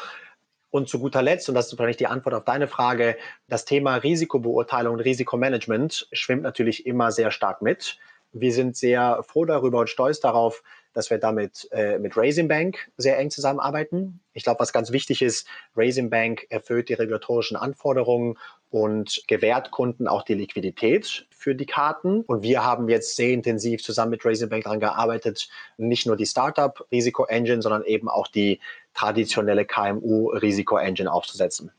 Und 0.72 0.88
zu 0.88 0.98
guter 0.98 1.20
Letzt, 1.20 1.50
und 1.50 1.54
das 1.54 1.66
ist 1.66 1.72
wahrscheinlich 1.72 1.98
die 1.98 2.06
Antwort 2.06 2.34
auf 2.34 2.44
deine 2.44 2.66
Frage, 2.66 3.18
das 3.46 3.66
Thema 3.66 3.96
Risikobeurteilung 3.96 4.94
und 4.94 5.00
Risikomanagement 5.00 6.08
schwimmt 6.12 6.42
natürlich 6.42 6.86
immer 6.86 7.12
sehr 7.12 7.30
stark 7.30 7.60
mit. 7.60 7.98
Wir 8.32 8.54
sind 8.54 8.74
sehr 8.74 9.22
froh 9.22 9.44
darüber 9.44 9.80
und 9.80 9.90
stolz 9.90 10.20
darauf, 10.20 10.62
dass 10.94 11.10
wir 11.10 11.18
damit 11.18 11.68
äh, 11.72 11.98
mit 11.98 12.16
Raising 12.16 12.48
Bank 12.48 12.90
sehr 12.96 13.18
eng 13.18 13.30
zusammenarbeiten. 13.30 14.20
Ich 14.32 14.44
glaube, 14.44 14.60
was 14.60 14.72
ganz 14.72 14.92
wichtig 14.92 15.20
ist, 15.20 15.46
Raising 15.76 16.08
Bank 16.08 16.46
erfüllt 16.48 16.88
die 16.88 16.94
regulatorischen 16.94 17.58
Anforderungen 17.58 18.38
und 18.72 19.22
gewährt 19.28 19.70
Kunden 19.70 20.08
auch 20.08 20.22
die 20.22 20.32
Liquidität 20.32 21.26
für 21.30 21.54
die 21.54 21.66
Karten. 21.66 22.22
Und 22.22 22.42
wir 22.42 22.64
haben 22.64 22.88
jetzt 22.88 23.16
sehr 23.16 23.30
intensiv 23.30 23.82
zusammen 23.82 24.12
mit 24.12 24.24
Raising 24.24 24.48
Bank 24.48 24.64
daran 24.64 24.80
gearbeitet, 24.80 25.48
nicht 25.76 26.06
nur 26.06 26.16
die 26.16 26.24
Startup-Risiko-Engine, 26.24 27.60
sondern 27.60 27.84
eben 27.84 28.08
auch 28.08 28.28
die 28.28 28.60
traditionelle 28.94 29.66
KMU-Risiko-Engine 29.66 31.12
aufzusetzen. 31.12 31.70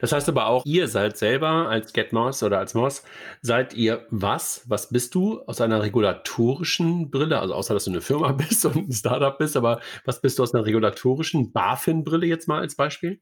Das 0.00 0.12
heißt 0.12 0.28
aber 0.28 0.46
auch, 0.46 0.64
ihr 0.64 0.86
seid 0.86 1.16
selber 1.16 1.68
als 1.68 1.92
GetMoss 1.92 2.44
oder 2.44 2.60
als 2.60 2.74
Moss, 2.74 3.02
seid 3.42 3.74
ihr 3.74 4.06
was? 4.10 4.62
Was 4.68 4.90
bist 4.90 5.16
du 5.16 5.42
aus 5.48 5.60
einer 5.60 5.82
regulatorischen 5.82 7.10
Brille? 7.10 7.40
Also 7.40 7.54
außer, 7.54 7.74
dass 7.74 7.86
du 7.86 7.90
eine 7.90 8.00
Firma 8.00 8.30
bist 8.32 8.64
und 8.64 8.76
ein 8.76 8.92
Startup 8.92 9.36
bist, 9.36 9.56
aber 9.56 9.80
was 10.04 10.20
bist 10.20 10.38
du 10.38 10.44
aus 10.44 10.54
einer 10.54 10.64
regulatorischen 10.64 11.52
BaFin-Brille 11.52 12.26
jetzt 12.26 12.46
mal 12.46 12.60
als 12.60 12.76
Beispiel? 12.76 13.20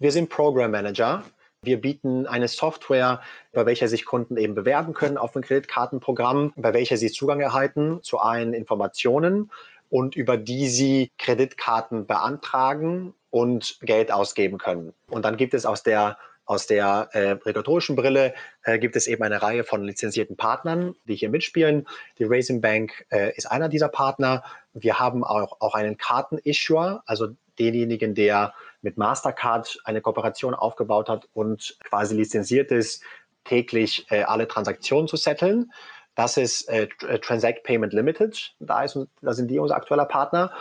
Wir 0.00 0.10
sind 0.10 0.28
Program 0.28 0.72
Manager. 0.72 1.22
Wir 1.64 1.80
bieten 1.80 2.26
eine 2.26 2.48
Software, 2.48 3.20
bei 3.52 3.64
welcher 3.66 3.86
sich 3.86 4.04
Kunden 4.04 4.36
eben 4.36 4.56
bewerben 4.56 4.94
können 4.94 5.16
auf 5.16 5.36
ein 5.36 5.42
Kreditkartenprogramm, 5.42 6.52
bei 6.56 6.74
welcher 6.74 6.96
sie 6.96 7.12
Zugang 7.12 7.40
erhalten 7.40 8.02
zu 8.02 8.18
allen 8.18 8.52
Informationen 8.52 9.52
und 9.88 10.16
über 10.16 10.36
die 10.36 10.68
sie 10.68 11.12
Kreditkarten 11.18 12.06
beantragen 12.06 13.14
und 13.30 13.78
Geld 13.80 14.10
ausgeben 14.10 14.58
können. 14.58 14.92
Und 15.08 15.24
dann 15.24 15.36
gibt 15.36 15.54
es 15.54 15.64
aus 15.64 15.84
der 15.84 16.18
aus 16.44 16.66
der 16.66 17.08
äh, 17.12 17.30
regulatorischen 17.30 17.94
Brille 17.94 18.34
äh, 18.64 18.80
gibt 18.80 18.96
es 18.96 19.06
eben 19.06 19.22
eine 19.22 19.40
Reihe 19.40 19.62
von 19.62 19.84
lizenzierten 19.84 20.36
Partnern, 20.36 20.96
die 21.06 21.14
hier 21.14 21.30
mitspielen. 21.30 21.86
Die 22.18 22.24
Raising 22.24 22.60
Bank 22.60 23.06
äh, 23.10 23.32
ist 23.36 23.46
einer 23.46 23.68
dieser 23.68 23.88
Partner. 23.88 24.42
Wir 24.74 24.98
haben 24.98 25.22
auch, 25.22 25.60
auch 25.60 25.74
einen 25.74 25.96
Kartenissuer, 25.96 27.04
also 27.06 27.28
denjenigen, 27.60 28.16
der 28.16 28.54
mit 28.82 28.98
Mastercard 28.98 29.78
eine 29.84 30.00
Kooperation 30.00 30.54
aufgebaut 30.54 31.08
hat 31.08 31.28
und 31.32 31.76
quasi 31.84 32.14
lizenziert 32.14 32.70
ist, 32.70 33.02
täglich 33.44 34.06
äh, 34.10 34.22
alle 34.22 34.46
Transaktionen 34.46 35.08
zu 35.08 35.16
setteln. 35.16 35.72
Das 36.14 36.36
ist 36.36 36.68
äh, 36.68 36.88
äh, 37.06 37.18
Transact 37.18 37.62
Payment 37.64 37.92
Limited. 37.92 38.54
Da, 38.60 38.84
ist, 38.84 38.98
da 39.22 39.32
sind 39.32 39.50
die 39.50 39.58
unser 39.58 39.76
aktueller 39.76 40.04
Partner. 40.04 40.52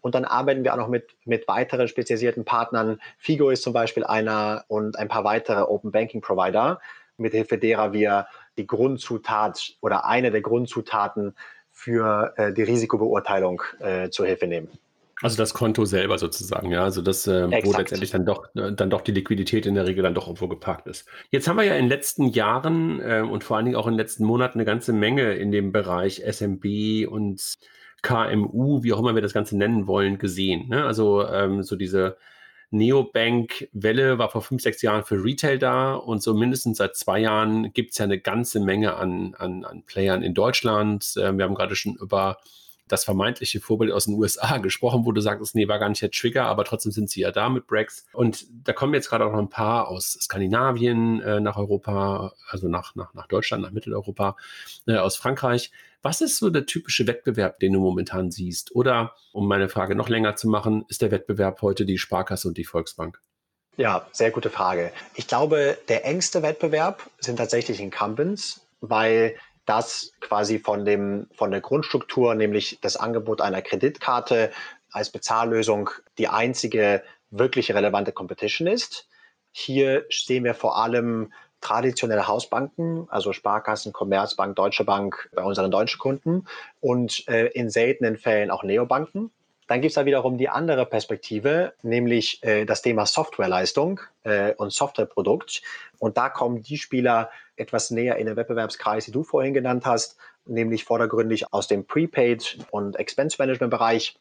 Und 0.00 0.14
dann 0.14 0.24
arbeiten 0.24 0.62
wir 0.64 0.72
auch 0.72 0.78
noch 0.78 0.88
mit, 0.88 1.16
mit 1.24 1.48
weiteren 1.48 1.88
spezialisierten 1.88 2.44
Partnern. 2.44 3.00
Figo 3.18 3.50
ist 3.50 3.62
zum 3.62 3.72
Beispiel 3.72 4.04
einer 4.04 4.64
und 4.68 4.96
ein 4.98 5.08
paar 5.08 5.24
weitere 5.24 5.62
Open 5.62 5.90
Banking 5.90 6.20
Provider, 6.20 6.80
mit 7.16 7.32
Hilfe 7.32 7.58
derer 7.58 7.92
wir 7.92 8.26
die 8.56 8.66
Grundzutat 8.66 9.74
oder 9.80 10.06
eine 10.06 10.30
der 10.30 10.42
Grundzutaten 10.42 11.34
für 11.72 12.32
äh, 12.36 12.52
die 12.52 12.62
Risikobeurteilung 12.62 13.62
äh, 13.80 14.08
zur 14.10 14.26
Hilfe 14.26 14.46
nehmen. 14.46 14.68
Also 15.22 15.38
das 15.38 15.54
Konto 15.54 15.86
selber 15.86 16.18
sozusagen, 16.18 16.70
ja. 16.70 16.84
Also 16.84 17.00
das, 17.00 17.26
äh, 17.26 17.48
wo 17.64 17.72
letztendlich 17.72 18.10
dann 18.10 18.26
doch, 18.26 18.54
äh, 18.54 18.72
dann 18.72 18.90
doch 18.90 19.00
die 19.00 19.12
Liquidität 19.12 19.64
in 19.64 19.74
der 19.74 19.86
Regel 19.86 20.02
dann 20.02 20.14
doch 20.14 20.26
irgendwo 20.26 20.46
geparkt 20.46 20.86
ist. 20.88 21.08
Jetzt 21.30 21.48
haben 21.48 21.56
wir 21.56 21.64
ja 21.64 21.74
in 21.74 21.84
den 21.84 21.88
letzten 21.88 22.28
Jahren 22.28 23.00
äh, 23.00 23.22
und 23.22 23.42
vor 23.42 23.56
allen 23.56 23.64
Dingen 23.64 23.76
auch 23.76 23.86
in 23.86 23.94
den 23.94 23.98
letzten 23.98 24.24
Monaten 24.24 24.58
eine 24.58 24.66
ganze 24.66 24.92
Menge 24.92 25.34
in 25.34 25.50
dem 25.52 25.72
Bereich 25.72 26.22
SMB 26.26 27.08
und 27.08 27.54
KMU, 28.02 28.82
wie 28.82 28.92
auch 28.92 28.98
immer 28.98 29.14
wir 29.14 29.22
das 29.22 29.32
Ganze 29.32 29.56
nennen 29.56 29.86
wollen, 29.86 30.18
gesehen. 30.18 30.68
Ne? 30.68 30.84
Also 30.84 31.26
ähm, 31.26 31.62
so 31.62 31.76
diese 31.76 32.18
Neobank-Welle 32.70 34.18
war 34.18 34.28
vor 34.28 34.42
fünf, 34.42 34.60
sechs 34.60 34.82
Jahren 34.82 35.04
für 35.04 35.24
Retail 35.24 35.58
da 35.58 35.94
und 35.94 36.22
so 36.22 36.34
mindestens 36.34 36.76
seit 36.78 36.94
zwei 36.94 37.20
Jahren 37.20 37.72
gibt 37.72 37.92
es 37.92 37.98
ja 37.98 38.04
eine 38.04 38.20
ganze 38.20 38.60
Menge 38.60 38.96
an, 38.96 39.34
an, 39.38 39.64
an 39.64 39.82
Playern 39.84 40.22
in 40.22 40.34
Deutschland. 40.34 41.14
Äh, 41.16 41.32
wir 41.36 41.44
haben 41.44 41.54
gerade 41.54 41.74
schon 41.74 41.96
über 41.96 42.38
das 42.88 43.04
vermeintliche 43.04 43.60
Vorbild 43.60 43.92
aus 43.92 44.06
den 44.06 44.14
USA 44.14 44.58
gesprochen, 44.62 45.04
wo 45.04 45.12
du 45.12 45.20
sagst, 45.20 45.54
nee, 45.54 45.68
war 45.68 45.78
gar 45.78 45.88
nicht 45.88 46.02
der 46.02 46.10
Trigger, 46.10 46.46
aber 46.46 46.64
trotzdem 46.64 46.92
sind 46.92 47.10
sie 47.10 47.20
ja 47.20 47.32
da 47.32 47.48
mit 47.48 47.66
Brex. 47.66 48.06
Und 48.12 48.46
da 48.64 48.72
kommen 48.72 48.94
jetzt 48.94 49.08
gerade 49.08 49.24
auch 49.24 49.32
noch 49.32 49.38
ein 49.38 49.48
paar 49.48 49.88
aus 49.88 50.12
Skandinavien 50.20 51.20
äh, 51.20 51.40
nach 51.40 51.56
Europa, 51.56 52.32
also 52.48 52.68
nach, 52.68 52.94
nach, 52.94 53.14
nach 53.14 53.26
Deutschland, 53.26 53.62
nach 53.62 53.72
Mitteleuropa, 53.72 54.36
äh, 54.86 54.96
aus 54.96 55.16
Frankreich. 55.16 55.72
Was 56.02 56.20
ist 56.20 56.38
so 56.38 56.50
der 56.50 56.66
typische 56.66 57.06
Wettbewerb, 57.06 57.58
den 57.58 57.72
du 57.72 57.80
momentan 57.80 58.30
siehst? 58.30 58.74
Oder, 58.76 59.14
um 59.32 59.48
meine 59.48 59.68
Frage 59.68 59.96
noch 59.96 60.08
länger 60.08 60.36
zu 60.36 60.48
machen, 60.48 60.84
ist 60.88 61.02
der 61.02 61.10
Wettbewerb 61.10 61.62
heute 61.62 61.84
die 61.84 61.98
Sparkasse 61.98 62.46
und 62.46 62.56
die 62.56 62.64
Volksbank? 62.64 63.20
Ja, 63.76 64.06
sehr 64.12 64.30
gute 64.30 64.48
Frage. 64.48 64.92
Ich 65.14 65.26
glaube, 65.26 65.76
der 65.88 66.04
engste 66.06 66.42
Wettbewerb 66.42 67.10
sind 67.18 67.36
tatsächlich 67.36 67.80
Incumbents, 67.80 68.66
weil 68.80 69.36
das 69.66 70.12
quasi 70.20 70.58
von, 70.58 70.84
dem, 70.84 71.26
von 71.34 71.50
der 71.50 71.60
Grundstruktur, 71.60 72.34
nämlich 72.34 72.78
das 72.80 72.96
Angebot 72.96 73.40
einer 73.40 73.62
Kreditkarte 73.62 74.50
als 74.90 75.10
Bezahllösung, 75.10 75.90
die 76.18 76.28
einzige 76.28 77.02
wirklich 77.30 77.74
relevante 77.74 78.12
Competition 78.12 78.68
ist. 78.68 79.08
Hier 79.52 80.06
sehen 80.10 80.44
wir 80.44 80.54
vor 80.54 80.78
allem 80.78 81.32
traditionelle 81.60 82.28
Hausbanken, 82.28 83.08
also 83.10 83.32
Sparkassen, 83.32 83.92
Commerzbank, 83.92 84.54
Deutsche 84.54 84.84
Bank 84.84 85.28
bei 85.34 85.42
unseren 85.42 85.70
deutschen 85.70 85.98
Kunden 85.98 86.46
und 86.80 87.26
äh, 87.28 87.46
in 87.48 87.70
seltenen 87.70 88.18
Fällen 88.18 88.50
auch 88.50 88.62
Neobanken. 88.62 89.30
Dann 89.66 89.80
gibt 89.80 89.90
es 89.90 89.94
da 89.94 90.06
wiederum 90.06 90.38
die 90.38 90.48
andere 90.48 90.86
Perspektive, 90.86 91.74
nämlich 91.82 92.42
äh, 92.42 92.64
das 92.64 92.82
Thema 92.82 93.04
Softwareleistung 93.04 94.00
äh, 94.22 94.54
und 94.54 94.72
Softwareprodukt. 94.72 95.62
Und 95.98 96.16
da 96.16 96.28
kommen 96.28 96.62
die 96.62 96.78
Spieler 96.78 97.30
etwas 97.56 97.90
näher 97.90 98.16
in 98.16 98.26
den 98.26 98.36
Wettbewerbskreis, 98.36 99.06
die 99.06 99.12
du 99.12 99.24
vorhin 99.24 99.54
genannt 99.54 99.84
hast, 99.84 100.16
nämlich 100.44 100.84
vordergründig 100.84 101.52
aus 101.52 101.66
dem 101.66 101.86
Prepaid- 101.86 102.58
und 102.70 102.96
Expense-Management-Bereich. 102.96 104.16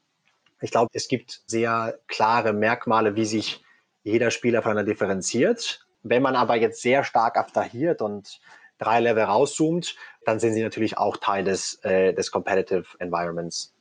Ich 0.62 0.72
glaube, 0.72 0.90
es 0.94 1.08
gibt 1.08 1.42
sehr 1.46 2.00
klare 2.08 2.54
Merkmale, 2.54 3.16
wie 3.16 3.26
sich 3.26 3.64
jeder 4.04 4.32
Spieler 4.32 4.62
voneinander 4.62 4.92
differenziert. 4.92 5.86
Wenn 6.02 6.24
man 6.24 6.36
aber 6.36 6.56
jetzt 6.56 6.82
sehr 6.82 7.04
stark 7.04 7.38
abstrahiert 7.38 8.02
und 8.02 8.40
drei 8.78 9.00
Level 9.00 9.24
rauszoomt, 9.24 9.96
dann 10.26 10.40
sind 10.40 10.54
sie 10.54 10.64
natürlich 10.64 10.98
auch 10.98 11.18
Teil 11.18 11.44
des, 11.44 11.80
äh, 11.84 12.14
des 12.14 12.32
Competitive 12.32 12.86
Environments. 13.00 13.75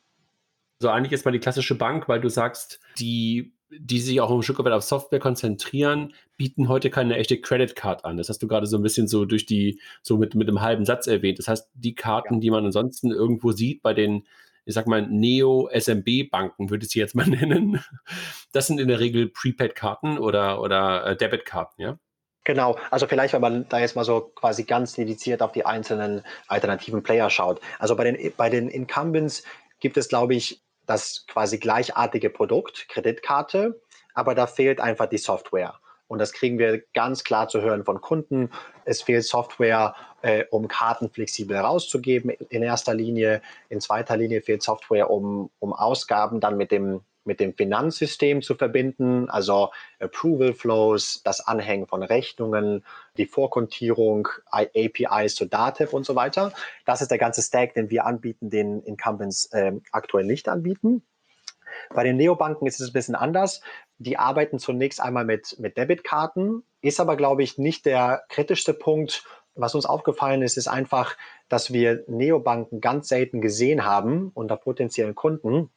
So 0.80 0.88
eigentlich 0.88 1.12
ist 1.12 1.24
mal 1.24 1.32
die 1.32 1.38
klassische 1.38 1.76
Bank, 1.76 2.08
weil 2.08 2.20
du 2.20 2.28
sagst, 2.28 2.80
die, 2.98 3.54
die 3.70 4.00
sich 4.00 4.20
auch 4.20 4.30
ein 4.30 4.42
Stück 4.42 4.58
weit 4.58 4.72
auf 4.72 4.82
Software 4.82 5.20
konzentrieren, 5.20 6.14
bieten 6.36 6.68
heute 6.68 6.90
keine 6.90 7.16
echte 7.16 7.40
Credit 7.40 7.74
Card 7.74 8.04
an. 8.04 8.16
Das 8.16 8.28
hast 8.28 8.42
du 8.42 8.48
gerade 8.48 8.66
so 8.66 8.76
ein 8.76 8.82
bisschen 8.82 9.08
so 9.08 9.24
durch 9.24 9.46
die, 9.46 9.80
so 10.02 10.16
mit, 10.16 10.34
mit 10.34 10.48
einem 10.48 10.60
halben 10.60 10.84
Satz 10.84 11.06
erwähnt. 11.06 11.38
Das 11.38 11.48
heißt, 11.48 11.70
die 11.74 11.94
Karten, 11.94 12.34
ja. 12.34 12.40
die 12.40 12.50
man 12.50 12.66
ansonsten 12.66 13.10
irgendwo 13.10 13.52
sieht 13.52 13.82
bei 13.82 13.94
den 13.94 14.24
ich 14.66 14.74
sag 14.74 14.86
mal, 14.86 15.02
Neo-SMB-Banken, 15.06 16.70
würde 16.70 16.84
ich 16.84 16.90
sie 16.90 16.98
jetzt 16.98 17.14
mal 17.14 17.26
nennen. 17.28 17.84
Das 18.52 18.66
sind 18.66 18.80
in 18.80 18.88
der 18.88 19.00
Regel 19.00 19.28
Prepaid-Karten 19.28 20.18
oder, 20.18 20.60
oder 20.60 21.06
äh, 21.06 21.16
Debit-Karten, 21.16 21.82
ja? 21.82 21.98
Genau, 22.44 22.76
also 22.90 23.06
vielleicht, 23.06 23.32
wenn 23.32 23.40
man 23.40 23.66
da 23.70 23.80
jetzt 23.80 23.96
mal 23.96 24.04
so 24.04 24.20
quasi 24.20 24.64
ganz 24.64 24.92
dediziert 24.92 25.40
auf 25.40 25.52
die 25.52 25.64
einzelnen 25.64 26.22
alternativen 26.46 27.02
Player 27.02 27.30
schaut. 27.30 27.60
Also 27.78 27.96
bei 27.96 28.04
den, 28.04 28.32
bei 28.36 28.50
den 28.50 28.68
Incumbents 28.68 29.44
gibt 29.80 29.96
es, 29.96 30.08
glaube 30.08 30.34
ich, 30.34 30.62
das 30.86 31.26
quasi 31.26 31.58
gleichartige 31.58 32.30
Produkt, 32.30 32.88
Kreditkarte, 32.88 33.80
aber 34.14 34.34
da 34.34 34.46
fehlt 34.46 34.80
einfach 34.80 35.06
die 35.06 35.18
Software. 35.18 35.74
Und 36.06 36.18
das 36.18 36.32
kriegen 36.32 36.58
wir 36.58 36.82
ganz 36.92 37.24
klar 37.24 37.48
zu 37.48 37.62
hören 37.62 37.84
von 37.84 38.00
Kunden. 38.00 38.50
Es 38.84 39.02
fehlt 39.02 39.24
Software, 39.24 39.94
äh, 40.22 40.44
um 40.50 40.68
Karten 40.68 41.08
flexibel 41.10 41.56
herauszugeben 41.56 42.30
in 42.30 42.62
erster 42.62 42.94
Linie. 42.94 43.40
In 43.68 43.80
zweiter 43.80 44.16
Linie 44.16 44.42
fehlt 44.42 44.62
Software, 44.62 45.10
um, 45.10 45.50
um 45.58 45.72
Ausgaben 45.72 46.40
dann 46.40 46.56
mit 46.56 46.70
dem 46.70 47.00
mit 47.24 47.40
dem 47.40 47.54
Finanzsystem 47.54 48.42
zu 48.42 48.54
verbinden, 48.54 49.28
also 49.28 49.70
Approval 49.98 50.54
Flows, 50.54 51.22
das 51.24 51.40
Anhängen 51.40 51.86
von 51.86 52.02
Rechnungen, 52.02 52.84
die 53.16 53.26
Vorkontierung, 53.26 54.28
APIs 54.50 55.34
zu 55.34 55.46
Datev 55.46 55.94
und 55.94 56.04
so 56.04 56.14
weiter. 56.14 56.52
Das 56.84 57.02
ist 57.02 57.10
der 57.10 57.18
ganze 57.18 57.42
Stack, 57.42 57.74
den 57.74 57.90
wir 57.90 58.06
anbieten, 58.06 58.50
den 58.50 58.82
Incumbents 58.82 59.46
äh, 59.52 59.72
aktuell 59.92 60.24
nicht 60.24 60.48
anbieten. 60.48 61.02
Bei 61.90 62.04
den 62.04 62.16
Neobanken 62.16 62.66
ist 62.66 62.80
es 62.80 62.90
ein 62.90 62.92
bisschen 62.92 63.14
anders. 63.14 63.60
Die 63.98 64.16
arbeiten 64.16 64.58
zunächst 64.58 65.00
einmal 65.00 65.24
mit, 65.24 65.58
mit 65.58 65.76
Debitkarten, 65.76 66.62
ist 66.80 67.00
aber, 67.00 67.16
glaube 67.16 67.42
ich, 67.42 67.58
nicht 67.58 67.86
der 67.86 68.24
kritischste 68.28 68.74
Punkt. 68.74 69.24
Was 69.54 69.74
uns 69.74 69.86
aufgefallen 69.86 70.42
ist, 70.42 70.56
ist 70.56 70.68
einfach, 70.68 71.16
dass 71.48 71.72
wir 71.72 72.04
Neobanken 72.08 72.80
ganz 72.80 73.08
selten 73.08 73.40
gesehen 73.40 73.84
haben 73.84 74.30
unter 74.34 74.56
potenziellen 74.56 75.14
Kunden, 75.14 75.70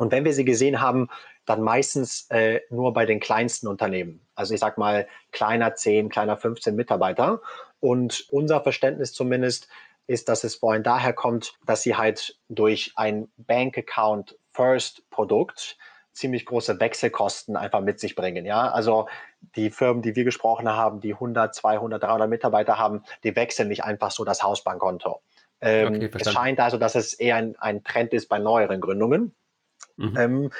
und 0.00 0.12
wenn 0.12 0.24
wir 0.24 0.32
sie 0.32 0.46
gesehen 0.46 0.80
haben, 0.80 1.08
dann 1.44 1.60
meistens 1.60 2.26
äh, 2.30 2.60
nur 2.70 2.94
bei 2.94 3.04
den 3.04 3.20
kleinsten 3.20 3.68
Unternehmen. 3.68 4.26
Also 4.34 4.54
ich 4.54 4.60
sag 4.60 4.78
mal 4.78 5.06
kleiner 5.30 5.74
10, 5.74 6.08
kleiner 6.08 6.38
15 6.38 6.74
Mitarbeiter. 6.74 7.42
Und 7.80 8.26
unser 8.30 8.62
Verständnis 8.62 9.12
zumindest 9.12 9.68
ist, 10.06 10.30
dass 10.30 10.42
es 10.42 10.54
vorhin 10.56 10.82
daher 10.82 11.12
kommt, 11.12 11.52
dass 11.66 11.82
sie 11.82 11.96
halt 11.96 12.38
durch 12.48 12.92
ein 12.96 13.28
Bank 13.36 13.76
Account 13.76 14.38
First 14.52 15.08
Produkt 15.10 15.76
ziemlich 16.12 16.46
große 16.46 16.80
Wechselkosten 16.80 17.56
einfach 17.56 17.82
mit 17.82 18.00
sich 18.00 18.14
bringen. 18.14 18.46
Ja, 18.46 18.70
also 18.70 19.06
die 19.54 19.70
Firmen, 19.70 20.00
die 20.00 20.16
wir 20.16 20.24
gesprochen 20.24 20.68
haben, 20.68 21.00
die 21.00 21.12
100, 21.12 21.54
200, 21.54 22.02
300 22.02 22.28
Mitarbeiter 22.28 22.78
haben, 22.78 23.04
die 23.22 23.36
wechseln 23.36 23.68
nicht 23.68 23.84
einfach 23.84 24.12
so 24.12 24.24
das 24.24 24.42
Hausbankkonto. 24.42 25.20
Ähm, 25.60 25.94
okay, 25.94 26.10
es 26.18 26.32
scheint 26.32 26.58
also, 26.58 26.78
dass 26.78 26.94
es 26.94 27.12
eher 27.12 27.36
ein, 27.36 27.54
ein 27.58 27.84
Trend 27.84 28.14
ist 28.14 28.28
bei 28.28 28.38
neueren 28.38 28.80
Gründungen. 28.80 29.34
Mhm. 29.96 30.16
Ähm, 30.16 30.50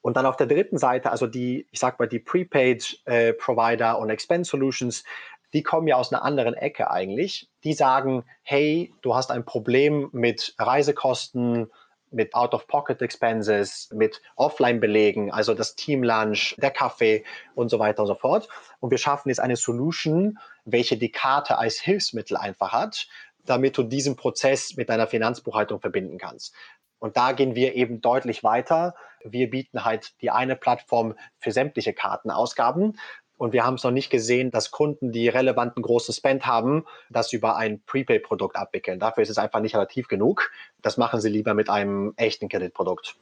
und 0.00 0.16
dann 0.16 0.26
auf 0.26 0.36
der 0.36 0.46
dritten 0.46 0.78
Seite, 0.78 1.10
also 1.10 1.26
die, 1.26 1.66
ich 1.70 1.80
sag 1.80 1.98
mal, 1.98 2.06
die 2.06 2.20
Prepaid-Provider 2.20 3.92
äh, 3.92 4.00
und 4.00 4.10
Expense 4.10 4.50
Solutions, 4.50 5.04
die 5.52 5.62
kommen 5.62 5.88
ja 5.88 5.96
aus 5.96 6.12
einer 6.12 6.22
anderen 6.22 6.54
Ecke 6.54 6.90
eigentlich. 6.90 7.48
Die 7.64 7.72
sagen, 7.72 8.24
hey, 8.42 8.92
du 9.02 9.14
hast 9.14 9.30
ein 9.30 9.44
Problem 9.44 10.08
mit 10.12 10.54
Reisekosten, 10.58 11.70
mit 12.10 12.34
Out-of-Pocket-Expenses, 12.34 13.90
mit 13.92 14.22
Offline-Belegen, 14.36 15.30
also 15.30 15.54
das 15.54 15.74
Team-Lunch, 15.74 16.56
der 16.58 16.70
Kaffee 16.70 17.24
und 17.54 17.68
so 17.68 17.78
weiter 17.78 18.02
und 18.02 18.08
so 18.08 18.14
fort. 18.14 18.48
Und 18.80 18.90
wir 18.90 18.98
schaffen 18.98 19.28
jetzt 19.28 19.40
eine 19.40 19.56
Solution, 19.56 20.38
welche 20.64 20.96
die 20.96 21.10
Karte 21.10 21.58
als 21.58 21.80
Hilfsmittel 21.80 22.36
einfach 22.36 22.72
hat, 22.72 23.08
damit 23.44 23.76
du 23.78 23.82
diesen 23.82 24.16
Prozess 24.16 24.76
mit 24.76 24.88
deiner 24.88 25.06
Finanzbuchhaltung 25.06 25.80
verbinden 25.80 26.18
kannst. 26.18 26.54
Und 26.98 27.16
da 27.16 27.32
gehen 27.32 27.54
wir 27.54 27.74
eben 27.74 28.00
deutlich 28.00 28.42
weiter. 28.44 28.94
Wir 29.24 29.50
bieten 29.50 29.84
halt 29.84 30.20
die 30.20 30.30
eine 30.30 30.56
Plattform 30.56 31.14
für 31.38 31.52
sämtliche 31.52 31.92
Kartenausgaben. 31.92 32.98
Und 33.36 33.52
wir 33.52 33.64
haben 33.64 33.74
es 33.74 33.84
noch 33.84 33.92
nicht 33.92 34.10
gesehen, 34.10 34.50
dass 34.50 34.72
Kunden, 34.72 35.12
die 35.12 35.28
relevanten 35.28 35.80
großen 35.82 36.12
Spend 36.12 36.44
haben, 36.44 36.84
das 37.08 37.32
über 37.32 37.56
ein 37.56 37.80
Prepaid-Produkt 37.84 38.56
abwickeln. 38.56 38.98
Dafür 38.98 39.22
ist 39.22 39.30
es 39.30 39.38
einfach 39.38 39.60
nicht 39.60 39.76
relativ 39.76 40.08
genug. 40.08 40.50
Das 40.82 40.96
machen 40.96 41.20
sie 41.20 41.28
lieber 41.28 41.54
mit 41.54 41.70
einem 41.70 42.14
echten 42.16 42.48
Kreditprodukt. 42.48 43.16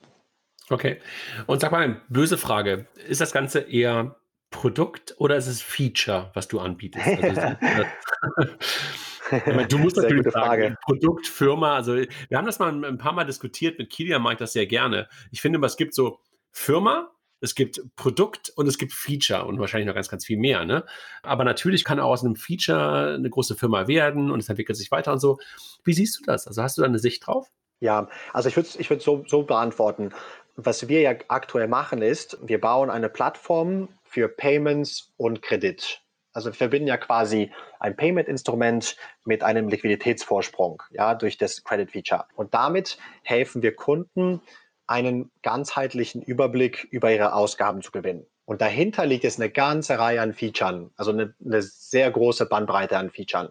Okay. 0.70 1.00
Und 1.46 1.60
sag 1.60 1.70
mal, 1.70 2.00
böse 2.08 2.38
Frage. 2.38 2.86
Ist 3.06 3.20
das 3.20 3.32
Ganze 3.32 3.60
eher 3.60 4.16
Produkt 4.50 5.14
oder 5.18 5.36
ist 5.36 5.48
es 5.48 5.60
Feature, 5.60 6.30
was 6.32 6.48
du 6.48 6.60
anbietest? 6.60 7.06
Also, 7.06 7.56
du 9.68 9.78
musst 9.78 9.96
natürlich 9.96 10.24
sagen, 10.24 10.46
Frage. 10.46 10.76
Produkt, 10.82 11.26
Firma, 11.26 11.76
also 11.76 11.94
wir 11.96 12.38
haben 12.38 12.46
das 12.46 12.58
mal 12.58 12.84
ein 12.84 12.98
paar 12.98 13.12
Mal 13.12 13.24
diskutiert, 13.24 13.78
mit 13.78 13.90
Kilian 13.90 14.22
mag 14.22 14.34
ich 14.34 14.38
das 14.38 14.52
sehr 14.52 14.66
gerne. 14.66 15.08
Ich 15.30 15.40
finde, 15.40 15.64
es 15.64 15.76
gibt 15.76 15.94
so 15.94 16.20
Firma, 16.52 17.10
es 17.40 17.54
gibt 17.54 17.80
Produkt 17.96 18.52
und 18.56 18.66
es 18.66 18.78
gibt 18.78 18.92
Feature 18.92 19.44
und 19.44 19.58
wahrscheinlich 19.58 19.86
noch 19.86 19.94
ganz, 19.94 20.08
ganz 20.08 20.24
viel 20.24 20.38
mehr. 20.38 20.64
Ne? 20.64 20.84
Aber 21.22 21.44
natürlich 21.44 21.84
kann 21.84 22.00
auch 22.00 22.10
aus 22.10 22.24
einem 22.24 22.36
Feature 22.36 23.14
eine 23.14 23.28
große 23.28 23.56
Firma 23.56 23.88
werden 23.88 24.30
und 24.30 24.40
es 24.40 24.48
entwickelt 24.48 24.76
sich 24.76 24.90
weiter 24.90 25.12
und 25.12 25.20
so. 25.20 25.38
Wie 25.84 25.92
siehst 25.92 26.18
du 26.18 26.22
das? 26.24 26.46
Also 26.46 26.62
hast 26.62 26.78
du 26.78 26.82
da 26.82 26.88
eine 26.88 26.98
Sicht 26.98 27.26
drauf? 27.26 27.50
Ja, 27.80 28.08
also 28.32 28.48
ich 28.48 28.56
würde 28.56 28.68
es 28.68 28.76
ich 28.76 28.88
würd 28.88 29.02
so, 29.02 29.24
so 29.26 29.42
beantworten. 29.42 30.12
Was 30.56 30.88
wir 30.88 31.02
ja 31.02 31.14
aktuell 31.28 31.68
machen 31.68 32.00
ist, 32.00 32.38
wir 32.42 32.58
bauen 32.60 32.88
eine 32.88 33.10
Plattform 33.10 33.88
für 34.04 34.28
Payments 34.28 35.12
und 35.18 35.42
Kredit. 35.42 36.02
Also 36.36 36.50
wir 36.50 36.54
verbinden 36.54 36.86
ja 36.86 36.98
quasi 36.98 37.50
ein 37.80 37.96
Payment-Instrument 37.96 38.98
mit 39.24 39.42
einem 39.42 39.68
Liquiditätsvorsprung, 39.68 40.82
ja, 40.90 41.14
durch 41.14 41.38
das 41.38 41.64
Credit 41.64 41.90
Feature. 41.90 42.26
Und 42.34 42.52
damit 42.52 42.98
helfen 43.22 43.62
wir 43.62 43.74
Kunden, 43.74 44.42
einen 44.86 45.30
ganzheitlichen 45.42 46.20
Überblick 46.20 46.86
über 46.90 47.10
ihre 47.10 47.32
Ausgaben 47.32 47.80
zu 47.80 47.90
gewinnen. 47.90 48.26
Und 48.44 48.60
dahinter 48.60 49.06
liegt 49.06 49.24
jetzt 49.24 49.40
eine 49.40 49.48
ganze 49.48 49.98
Reihe 49.98 50.20
an 50.20 50.34
Features, 50.34 50.90
also 50.98 51.10
eine, 51.10 51.34
eine 51.42 51.62
sehr 51.62 52.10
große 52.10 52.44
Bandbreite 52.44 52.98
an 52.98 53.10
Features. 53.10 53.50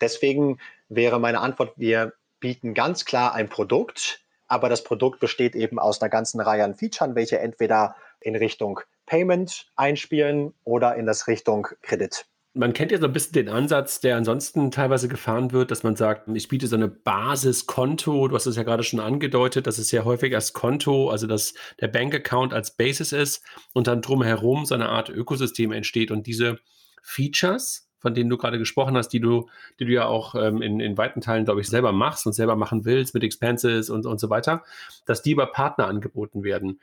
Deswegen 0.00 0.58
wäre 0.88 1.20
meine 1.20 1.40
Antwort, 1.40 1.74
wir 1.76 2.14
bieten 2.40 2.72
ganz 2.72 3.04
klar 3.04 3.34
ein 3.34 3.50
Produkt, 3.50 4.24
aber 4.48 4.70
das 4.70 4.84
Produkt 4.84 5.20
besteht 5.20 5.54
eben 5.54 5.78
aus 5.78 6.00
einer 6.00 6.08
ganzen 6.08 6.40
Reihe 6.40 6.64
an 6.64 6.76
Features, 6.76 7.14
welche 7.14 7.40
entweder 7.40 7.94
in 8.20 8.36
Richtung 8.36 8.80
Payment 9.06 9.70
einspielen 9.76 10.54
oder 10.64 10.96
in 10.96 11.06
das 11.06 11.26
Richtung 11.26 11.68
Kredit. 11.82 12.26
Man 12.54 12.74
kennt 12.74 12.92
ja 12.92 12.98
so 12.98 13.06
ein 13.06 13.14
bisschen 13.14 13.32
den 13.32 13.48
Ansatz, 13.48 14.00
der 14.00 14.18
ansonsten 14.18 14.70
teilweise 14.70 15.08
gefahren 15.08 15.52
wird, 15.52 15.70
dass 15.70 15.84
man 15.84 15.96
sagt, 15.96 16.28
ich 16.34 16.48
biete 16.48 16.66
so 16.66 16.76
eine 16.76 16.88
Basiskonto. 16.88 18.28
Du 18.28 18.34
hast 18.34 18.44
es 18.44 18.56
ja 18.56 18.62
gerade 18.62 18.82
schon 18.82 19.00
angedeutet, 19.00 19.66
dass 19.66 19.78
es 19.78 19.88
sehr 19.88 20.04
häufig 20.04 20.34
als 20.34 20.52
Konto, 20.52 21.08
also 21.08 21.26
dass 21.26 21.54
der 21.80 21.88
Bankaccount 21.88 22.52
als 22.52 22.76
Basis 22.76 23.12
ist 23.12 23.42
und 23.72 23.86
dann 23.86 24.02
drumherum 24.02 24.66
so 24.66 24.74
eine 24.74 24.90
Art 24.90 25.08
Ökosystem 25.08 25.72
entsteht 25.72 26.10
und 26.10 26.26
diese 26.26 26.58
Features, 27.02 27.88
von 28.00 28.12
denen 28.12 28.28
du 28.28 28.36
gerade 28.36 28.58
gesprochen 28.58 28.98
hast, 28.98 29.08
die 29.08 29.20
du, 29.20 29.48
die 29.80 29.86
du 29.86 29.92
ja 29.92 30.04
auch 30.04 30.34
ähm, 30.34 30.60
in, 30.60 30.78
in 30.80 30.98
weiten 30.98 31.22
Teilen, 31.22 31.46
glaube 31.46 31.62
ich, 31.62 31.68
selber 31.68 31.92
machst 31.92 32.26
und 32.26 32.34
selber 32.34 32.56
machen 32.56 32.84
willst 32.84 33.14
mit 33.14 33.24
Expenses 33.24 33.88
und, 33.88 34.04
und 34.04 34.20
so 34.20 34.28
weiter, 34.28 34.62
dass 35.06 35.22
die 35.22 35.32
über 35.32 35.46
Partner 35.46 35.86
angeboten 35.86 36.42
werden. 36.42 36.80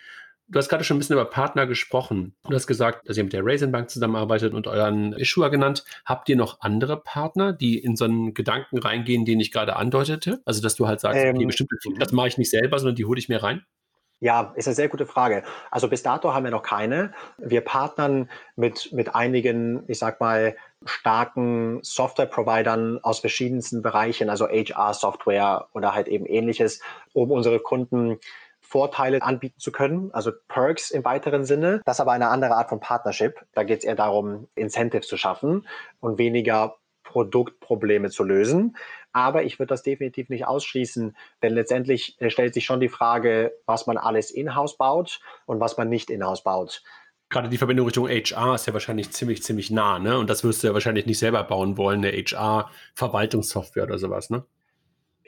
Du 0.52 0.58
hast 0.58 0.68
gerade 0.68 0.84
schon 0.84 0.98
ein 0.98 1.00
bisschen 1.00 1.14
über 1.14 1.26
Partner 1.26 1.68
gesprochen. 1.68 2.36
Du 2.48 2.56
hast 2.56 2.66
gesagt, 2.66 3.08
dass 3.08 3.18
ihr 3.18 3.24
mit 3.24 3.34
der 3.34 3.46
Raisin 3.46 3.72
Bank 3.72 3.92
zusammenarbeitet 3.92 4.56
und 4.56 4.66
euren 4.66 5.14
Issuer 5.14 5.52
genannt. 5.52 5.86
Habt 6.06 6.28
ihr 6.28 6.36
noch 6.36 6.62
andere 6.62 6.98
Partner, 6.98 7.54
die 7.54 7.78
in 7.78 7.96
so 7.96 8.06
einen 8.06 8.34
Gedanken 8.34 8.80
reingehen, 8.80 9.26
den 9.26 9.40
ich 9.40 9.52
gerade 9.52 9.76
andeutete? 9.76 10.42
Also, 10.46 10.62
dass 10.64 10.74
du 10.74 10.88
halt 10.88 11.02
sagst, 11.02 11.20
ähm, 11.22 11.36
okay, 11.36 11.46
bestimmte 11.46 11.78
das 12.00 12.12
mache 12.14 12.30
ich 12.30 12.40
nicht 12.40 12.50
selber, 12.50 12.80
sondern 12.80 12.96
die 12.96 13.06
hole 13.06 13.20
ich 13.20 13.30
mir 13.30 13.44
rein? 13.44 13.64
Ja, 14.22 14.54
ist 14.56 14.68
eine 14.68 14.76
sehr 14.76 14.90
gute 14.90 15.06
Frage. 15.06 15.44
Also 15.72 15.88
bis 15.88 16.04
dato 16.04 16.34
haben 16.34 16.44
wir 16.44 16.52
noch 16.52 16.64
keine. 16.64 17.14
Wir 17.38 17.62
partnern 17.62 18.30
mit, 18.58 18.92
mit 18.92 19.16
einigen, 19.16 19.84
ich 19.88 19.98
sag 19.98 20.20
mal, 20.20 20.58
starken 20.84 21.80
Software-Providern 21.84 23.00
aus 23.02 23.20
verschiedensten 23.20 23.82
Bereichen, 23.82 24.30
also 24.30 24.46
HR-Software 24.48 25.68
oder 25.74 25.94
halt 25.94 26.10
eben 26.10 26.26
ähnliches, 26.26 26.82
um 27.14 27.32
unsere 27.32 27.60
Kunden 27.60 28.20
Vorteile 28.70 29.24
anbieten 29.24 29.60
zu 29.60 29.72
können, 29.72 30.12
also 30.14 30.32
Perks 30.48 30.92
im 30.92 31.04
weiteren 31.04 31.44
Sinne. 31.44 31.82
Das 31.86 31.98
ist 31.98 32.02
aber 32.02 32.12
eine 32.12 32.30
andere 32.30 32.56
Art 32.56 32.70
von 32.70 32.80
Partnership. 32.80 33.44
Da 33.54 33.64
geht 33.64 33.80
es 33.80 33.84
eher 33.84 33.96
darum, 33.96 34.48
Incentives 34.54 35.08
zu 35.08 35.18
schaffen 35.18 35.68
und 36.00 36.20
weniger 36.20 36.76
Produktprobleme 37.04 38.12
zu 38.12 38.24
lösen. 38.24 38.78
Aber 39.12 39.42
ich 39.42 39.58
würde 39.58 39.70
das 39.70 39.82
definitiv 39.82 40.30
nicht 40.30 40.46
ausschließen, 40.46 41.18
denn 41.42 41.54
letztendlich 41.54 42.22
äh, 42.22 42.30
stellt 42.30 42.54
sich 42.54 42.66
schon 42.66 42.80
die 42.80 42.90
Frage, 42.90 43.54
was 43.66 43.88
man 43.88 43.98
alles 43.98 44.30
in-house 44.30 44.78
baut 44.78 45.20
und 45.48 45.60
was 45.60 45.78
man 45.78 45.90
nicht 45.90 46.12
in-house 46.12 46.44
baut. 46.44 46.84
Gerade 47.30 47.50
die 47.50 47.58
Verbindung 47.58 47.88
Richtung 47.88 48.08
HR 48.08 48.54
ist 48.54 48.68
ja 48.68 48.74
wahrscheinlich 48.74 49.10
ziemlich, 49.10 49.42
ziemlich 49.42 49.72
nah, 49.72 49.98
ne? 49.98 50.20
Und 50.20 50.30
das 50.30 50.44
wirst 50.44 50.62
du 50.62 50.68
ja 50.68 50.74
wahrscheinlich 50.74 51.08
nicht 51.08 51.18
selber 51.18 51.44
bauen 51.44 51.78
wollen, 51.78 52.06
eine 52.06 52.12
HR-Verwaltungssoftware 52.12 53.86
oder 53.86 53.98
sowas, 53.98 54.30
ne? 54.30 54.46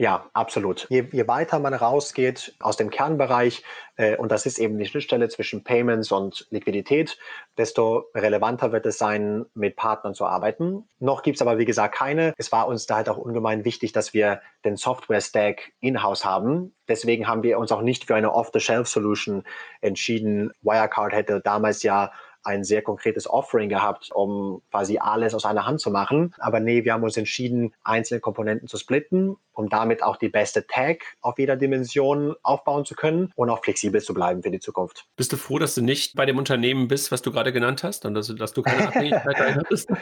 Ja, 0.01 0.25
absolut. 0.33 0.87
Je, 0.89 1.05
je, 1.11 1.27
weiter 1.27 1.59
man 1.59 1.75
rausgeht 1.75 2.55
aus 2.59 2.75
dem 2.75 2.89
Kernbereich, 2.89 3.63
äh, 3.97 4.17
und 4.17 4.31
das 4.31 4.47
ist 4.47 4.57
eben 4.57 4.79
die 4.79 4.87
Schnittstelle 4.87 5.29
zwischen 5.29 5.63
Payments 5.63 6.11
und 6.11 6.47
Liquidität, 6.49 7.19
desto 7.55 8.05
relevanter 8.15 8.71
wird 8.71 8.87
es 8.87 8.97
sein, 8.97 9.45
mit 9.53 9.75
Partnern 9.75 10.15
zu 10.15 10.25
arbeiten. 10.25 10.89
Noch 10.97 11.21
gibt 11.21 11.35
es 11.35 11.41
aber, 11.43 11.59
wie 11.59 11.65
gesagt, 11.65 11.93
keine. 11.93 12.33
Es 12.37 12.51
war 12.51 12.67
uns 12.67 12.87
da 12.87 12.95
halt 12.95 13.09
auch 13.09 13.17
ungemein 13.17 13.63
wichtig, 13.63 13.91
dass 13.91 14.11
wir 14.11 14.41
den 14.65 14.75
Software-Stack 14.75 15.71
in-house 15.81 16.25
haben. 16.25 16.73
Deswegen 16.87 17.27
haben 17.27 17.43
wir 17.43 17.59
uns 17.59 17.71
auch 17.71 17.83
nicht 17.83 18.05
für 18.05 18.15
eine 18.15 18.33
Off-the-Shelf-Solution 18.33 19.43
entschieden. 19.81 20.51
Wirecard 20.63 21.13
hätte 21.13 21.41
damals 21.41 21.83
ja 21.83 22.11
ein 22.43 22.63
sehr 22.63 22.81
konkretes 22.81 23.29
Offering 23.29 23.69
gehabt, 23.69 24.09
um 24.13 24.61
quasi 24.71 24.97
alles 24.97 25.33
aus 25.33 25.45
einer 25.45 25.65
Hand 25.65 25.79
zu 25.79 25.91
machen. 25.91 26.33
Aber 26.39 26.59
nee, 26.59 26.83
wir 26.83 26.93
haben 26.93 27.03
uns 27.03 27.17
entschieden, 27.17 27.73
einzelne 27.83 28.19
Komponenten 28.19 28.67
zu 28.67 28.77
splitten, 28.77 29.37
um 29.53 29.69
damit 29.69 30.03
auch 30.03 30.17
die 30.17 30.29
beste 30.29 30.65
Tag 30.65 31.03
auf 31.21 31.37
jeder 31.37 31.55
Dimension 31.55 32.35
aufbauen 32.43 32.85
zu 32.85 32.95
können 32.95 33.31
und 33.35 33.49
auch 33.49 33.63
flexibel 33.63 34.01
zu 34.01 34.13
bleiben 34.13 34.41
für 34.43 34.51
die 34.51 34.59
Zukunft. 34.59 35.05
Bist 35.15 35.31
du 35.31 35.37
froh, 35.37 35.59
dass 35.59 35.75
du 35.75 35.81
nicht 35.81 36.15
bei 36.15 36.25
dem 36.25 36.37
Unternehmen 36.37 36.87
bist, 36.87 37.11
was 37.11 37.21
du 37.21 37.31
gerade 37.31 37.53
genannt 37.53 37.83
hast 37.83 38.05
und 38.05 38.15
dass, 38.15 38.33
dass 38.35 38.53
du 38.53 38.61
keine 38.61 38.87
Abhängigkeit 38.87 39.55
hattest? 39.55 39.89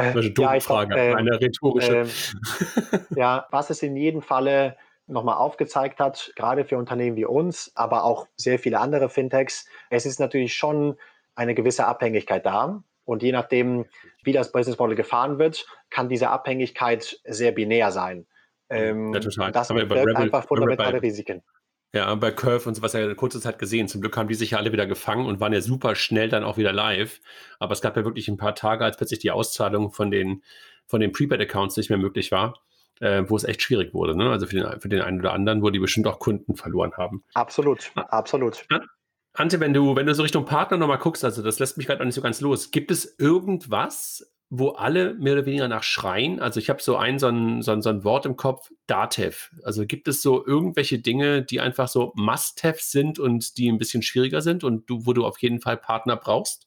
Äh, 0.00 0.12
eine 0.12 0.32
ja, 0.36 0.60
Frage, 0.60 0.94
glaub, 0.94 0.98
äh, 0.98 1.14
eine 1.14 1.40
rhetorische. 1.40 2.06
Äh, 2.92 2.98
ja, 3.16 3.46
was 3.50 3.68
es 3.68 3.82
in 3.82 3.96
jedem 3.96 4.22
Falle 4.22 4.76
nochmal 5.06 5.36
aufgezeigt 5.36 5.98
hat, 5.98 6.32
gerade 6.36 6.64
für 6.64 6.78
Unternehmen 6.78 7.16
wie 7.16 7.24
uns, 7.24 7.72
aber 7.74 8.04
auch 8.04 8.26
sehr 8.36 8.58
viele 8.58 8.80
andere 8.80 9.08
Fintechs, 9.08 9.66
es 9.90 10.06
ist 10.06 10.20
natürlich 10.20 10.54
schon 10.54 10.96
eine 11.34 11.54
gewisse 11.54 11.86
Abhängigkeit 11.86 12.44
da. 12.44 12.82
Und 13.04 13.22
je 13.22 13.32
nachdem, 13.32 13.86
wie 14.22 14.32
das 14.32 14.52
Business 14.52 14.78
Model 14.78 14.94
gefahren 14.94 15.38
wird, 15.38 15.66
kann 15.90 16.08
diese 16.08 16.30
Abhängigkeit 16.30 17.18
sehr 17.24 17.52
binär 17.52 17.90
sein. 17.90 18.26
Ähm, 18.68 19.12
ja, 19.12 19.20
total. 19.20 19.52
Das 19.52 19.68
birgt 19.68 20.16
einfach 20.16 20.46
fundamentale 20.46 21.02
Risiken. 21.02 21.42
Ja, 21.92 22.14
bei 22.14 22.30
Curve 22.30 22.68
und 22.68 22.76
so 22.76 22.82
was 22.82 22.92
ja 22.92 23.00
eine 23.00 23.16
kurze 23.16 23.40
Zeit 23.40 23.58
gesehen. 23.58 23.88
Zum 23.88 24.00
Glück 24.00 24.16
haben 24.16 24.28
die 24.28 24.36
sich 24.36 24.52
ja 24.52 24.58
alle 24.58 24.70
wieder 24.70 24.86
gefangen 24.86 25.26
und 25.26 25.40
waren 25.40 25.52
ja 25.52 25.60
super 25.60 25.96
schnell 25.96 26.28
dann 26.28 26.44
auch 26.44 26.56
wieder 26.56 26.72
live. 26.72 27.20
Aber 27.58 27.72
es 27.72 27.80
gab 27.80 27.96
ja 27.96 28.04
wirklich 28.04 28.28
ein 28.28 28.36
paar 28.36 28.54
Tage, 28.54 28.84
als 28.84 28.96
plötzlich 28.96 29.18
die 29.18 29.32
Auszahlung 29.32 29.90
von 29.90 30.12
den, 30.12 30.44
von 30.86 31.00
den 31.00 31.10
Prepaid-Accounts 31.10 31.76
nicht 31.76 31.90
mehr 31.90 31.98
möglich 31.98 32.30
war. 32.30 32.54
Äh, 33.00 33.24
wo 33.28 33.34
es 33.34 33.44
echt 33.44 33.62
schwierig 33.62 33.94
wurde. 33.94 34.14
Ne? 34.14 34.30
Also 34.30 34.46
für 34.46 34.56
den, 34.56 34.78
für 34.78 34.90
den 34.90 35.00
einen 35.00 35.20
oder 35.20 35.32
anderen, 35.32 35.62
wo 35.62 35.70
die 35.70 35.78
bestimmt 35.78 36.06
auch 36.06 36.18
Kunden 36.18 36.54
verloren 36.54 36.92
haben. 36.98 37.24
Absolut, 37.32 37.90
absolut. 37.94 38.66
Ante, 39.32 39.60
wenn 39.60 39.72
du, 39.72 39.94
wenn 39.94 40.06
du 40.06 40.14
so 40.14 40.22
Richtung 40.22 40.44
Partner 40.44 40.76
nochmal 40.76 40.98
guckst, 40.98 41.24
also 41.24 41.42
das 41.42 41.58
lässt 41.58 41.76
mich 41.76 41.86
gerade 41.86 42.00
noch 42.00 42.06
nicht 42.06 42.16
so 42.16 42.22
ganz 42.22 42.40
los. 42.40 42.70
Gibt 42.70 42.90
es 42.90 43.16
irgendwas, 43.18 44.32
wo 44.48 44.70
alle 44.70 45.14
mehr 45.14 45.34
oder 45.34 45.46
weniger 45.46 45.68
nach 45.68 45.84
schreien? 45.84 46.40
Also 46.40 46.58
ich 46.58 46.68
habe 46.68 46.82
so 46.82 46.96
ein, 46.96 47.20
so 47.20 47.28
ein, 47.28 47.62
so 47.62 47.70
ein, 47.70 47.82
so 47.82 47.90
ein 47.90 48.02
Wort 48.02 48.26
im 48.26 48.36
Kopf, 48.36 48.70
Datev. 48.88 49.50
Also 49.62 49.86
gibt 49.86 50.08
es 50.08 50.20
so 50.22 50.44
irgendwelche 50.44 50.98
Dinge, 50.98 51.42
die 51.42 51.60
einfach 51.60 51.86
so 51.86 52.12
Must-Have 52.16 52.80
sind 52.80 53.20
und 53.20 53.56
die 53.56 53.70
ein 53.70 53.78
bisschen 53.78 54.02
schwieriger 54.02 54.42
sind 54.42 54.64
und 54.64 54.90
du, 54.90 55.06
wo 55.06 55.12
du 55.12 55.24
auf 55.24 55.38
jeden 55.38 55.60
Fall 55.60 55.76
Partner 55.76 56.16
brauchst? 56.16 56.66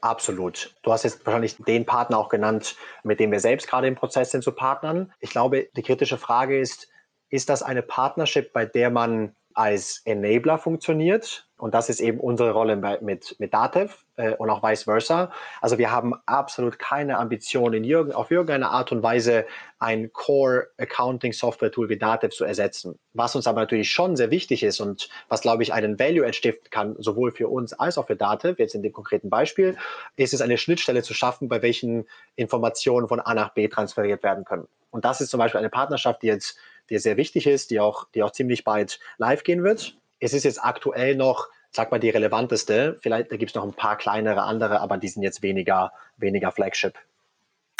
Absolut. 0.00 0.76
Du 0.84 0.92
hast 0.92 1.02
jetzt 1.02 1.26
wahrscheinlich 1.26 1.56
den 1.56 1.84
Partner 1.84 2.18
auch 2.18 2.28
genannt, 2.28 2.76
mit 3.02 3.18
dem 3.18 3.32
wir 3.32 3.40
selbst 3.40 3.66
gerade 3.66 3.88
im 3.88 3.96
Prozess 3.96 4.30
sind 4.30 4.44
zu 4.44 4.52
partnern. 4.52 5.12
Ich 5.18 5.30
glaube, 5.30 5.68
die 5.76 5.82
kritische 5.82 6.18
Frage 6.18 6.60
ist, 6.60 6.88
ist 7.30 7.48
das 7.48 7.64
eine 7.64 7.82
Partnership, 7.82 8.52
bei 8.52 8.64
der 8.64 8.90
man 8.90 9.34
als 9.54 10.02
Enabler 10.04 10.58
funktioniert. 10.58 11.47
Und 11.58 11.74
das 11.74 11.88
ist 11.88 12.00
eben 12.00 12.20
unsere 12.20 12.52
Rolle 12.52 12.76
mit, 13.00 13.36
mit 13.38 13.52
Datev 13.52 13.96
äh, 14.16 14.34
und 14.36 14.48
auch 14.48 14.62
vice 14.62 14.84
versa. 14.84 15.32
Also 15.60 15.76
wir 15.76 15.90
haben 15.90 16.14
absolut 16.24 16.78
keine 16.78 17.18
Ambition, 17.18 17.74
in 17.74 17.82
irgend, 17.82 18.14
auf 18.14 18.30
irgendeine 18.30 18.70
Art 18.70 18.92
und 18.92 19.02
Weise 19.02 19.44
ein 19.80 20.12
Core 20.12 20.68
Accounting 20.78 21.32
Software 21.32 21.72
Tool 21.72 21.88
wie 21.88 21.98
Datev 21.98 22.34
zu 22.34 22.44
ersetzen. 22.44 22.98
Was 23.12 23.34
uns 23.34 23.48
aber 23.48 23.60
natürlich 23.60 23.90
schon 23.90 24.16
sehr 24.16 24.30
wichtig 24.30 24.62
ist 24.62 24.80
und 24.80 25.08
was, 25.28 25.40
glaube 25.40 25.64
ich, 25.64 25.72
einen 25.72 25.98
Value 25.98 26.24
entstiften 26.24 26.70
kann, 26.70 26.94
sowohl 26.98 27.32
für 27.32 27.48
uns 27.48 27.72
als 27.72 27.98
auch 27.98 28.06
für 28.06 28.16
Datev, 28.16 28.58
jetzt 28.58 28.76
in 28.76 28.82
dem 28.82 28.92
konkreten 28.92 29.28
Beispiel, 29.28 29.76
ist 30.16 30.32
es 30.32 30.40
eine 30.40 30.58
Schnittstelle 30.58 31.02
zu 31.02 31.12
schaffen, 31.12 31.48
bei 31.48 31.60
welchen 31.60 32.06
Informationen 32.36 33.08
von 33.08 33.18
A 33.18 33.34
nach 33.34 33.50
B 33.50 33.66
transferiert 33.66 34.22
werden 34.22 34.44
können. 34.44 34.68
Und 34.90 35.04
das 35.04 35.20
ist 35.20 35.30
zum 35.30 35.38
Beispiel 35.38 35.58
eine 35.58 35.70
Partnerschaft, 35.70 36.22
die 36.22 36.28
jetzt 36.28 36.56
die 36.90 36.98
sehr 36.98 37.16
wichtig 37.16 37.46
ist, 37.46 37.70
die 37.70 37.80
auch, 37.80 38.06
die 38.14 38.22
auch 38.22 38.32
ziemlich 38.32 38.64
bald 38.64 38.98
live 39.18 39.42
gehen 39.42 39.62
wird. 39.62 39.96
Es 40.20 40.32
ist 40.32 40.44
jetzt 40.44 40.62
aktuell 40.62 41.14
noch, 41.16 41.48
sag 41.70 41.90
mal, 41.90 41.98
die 41.98 42.10
relevanteste. 42.10 42.98
Vielleicht 43.00 43.30
da 43.32 43.36
gibt 43.36 43.50
es 43.50 43.54
noch 43.54 43.64
ein 43.64 43.74
paar 43.74 43.96
kleinere 43.96 44.42
andere, 44.42 44.80
aber 44.80 44.98
die 44.98 45.08
sind 45.08 45.22
jetzt 45.22 45.42
weniger, 45.42 45.92
weniger 46.16 46.52
Flagship. 46.52 46.94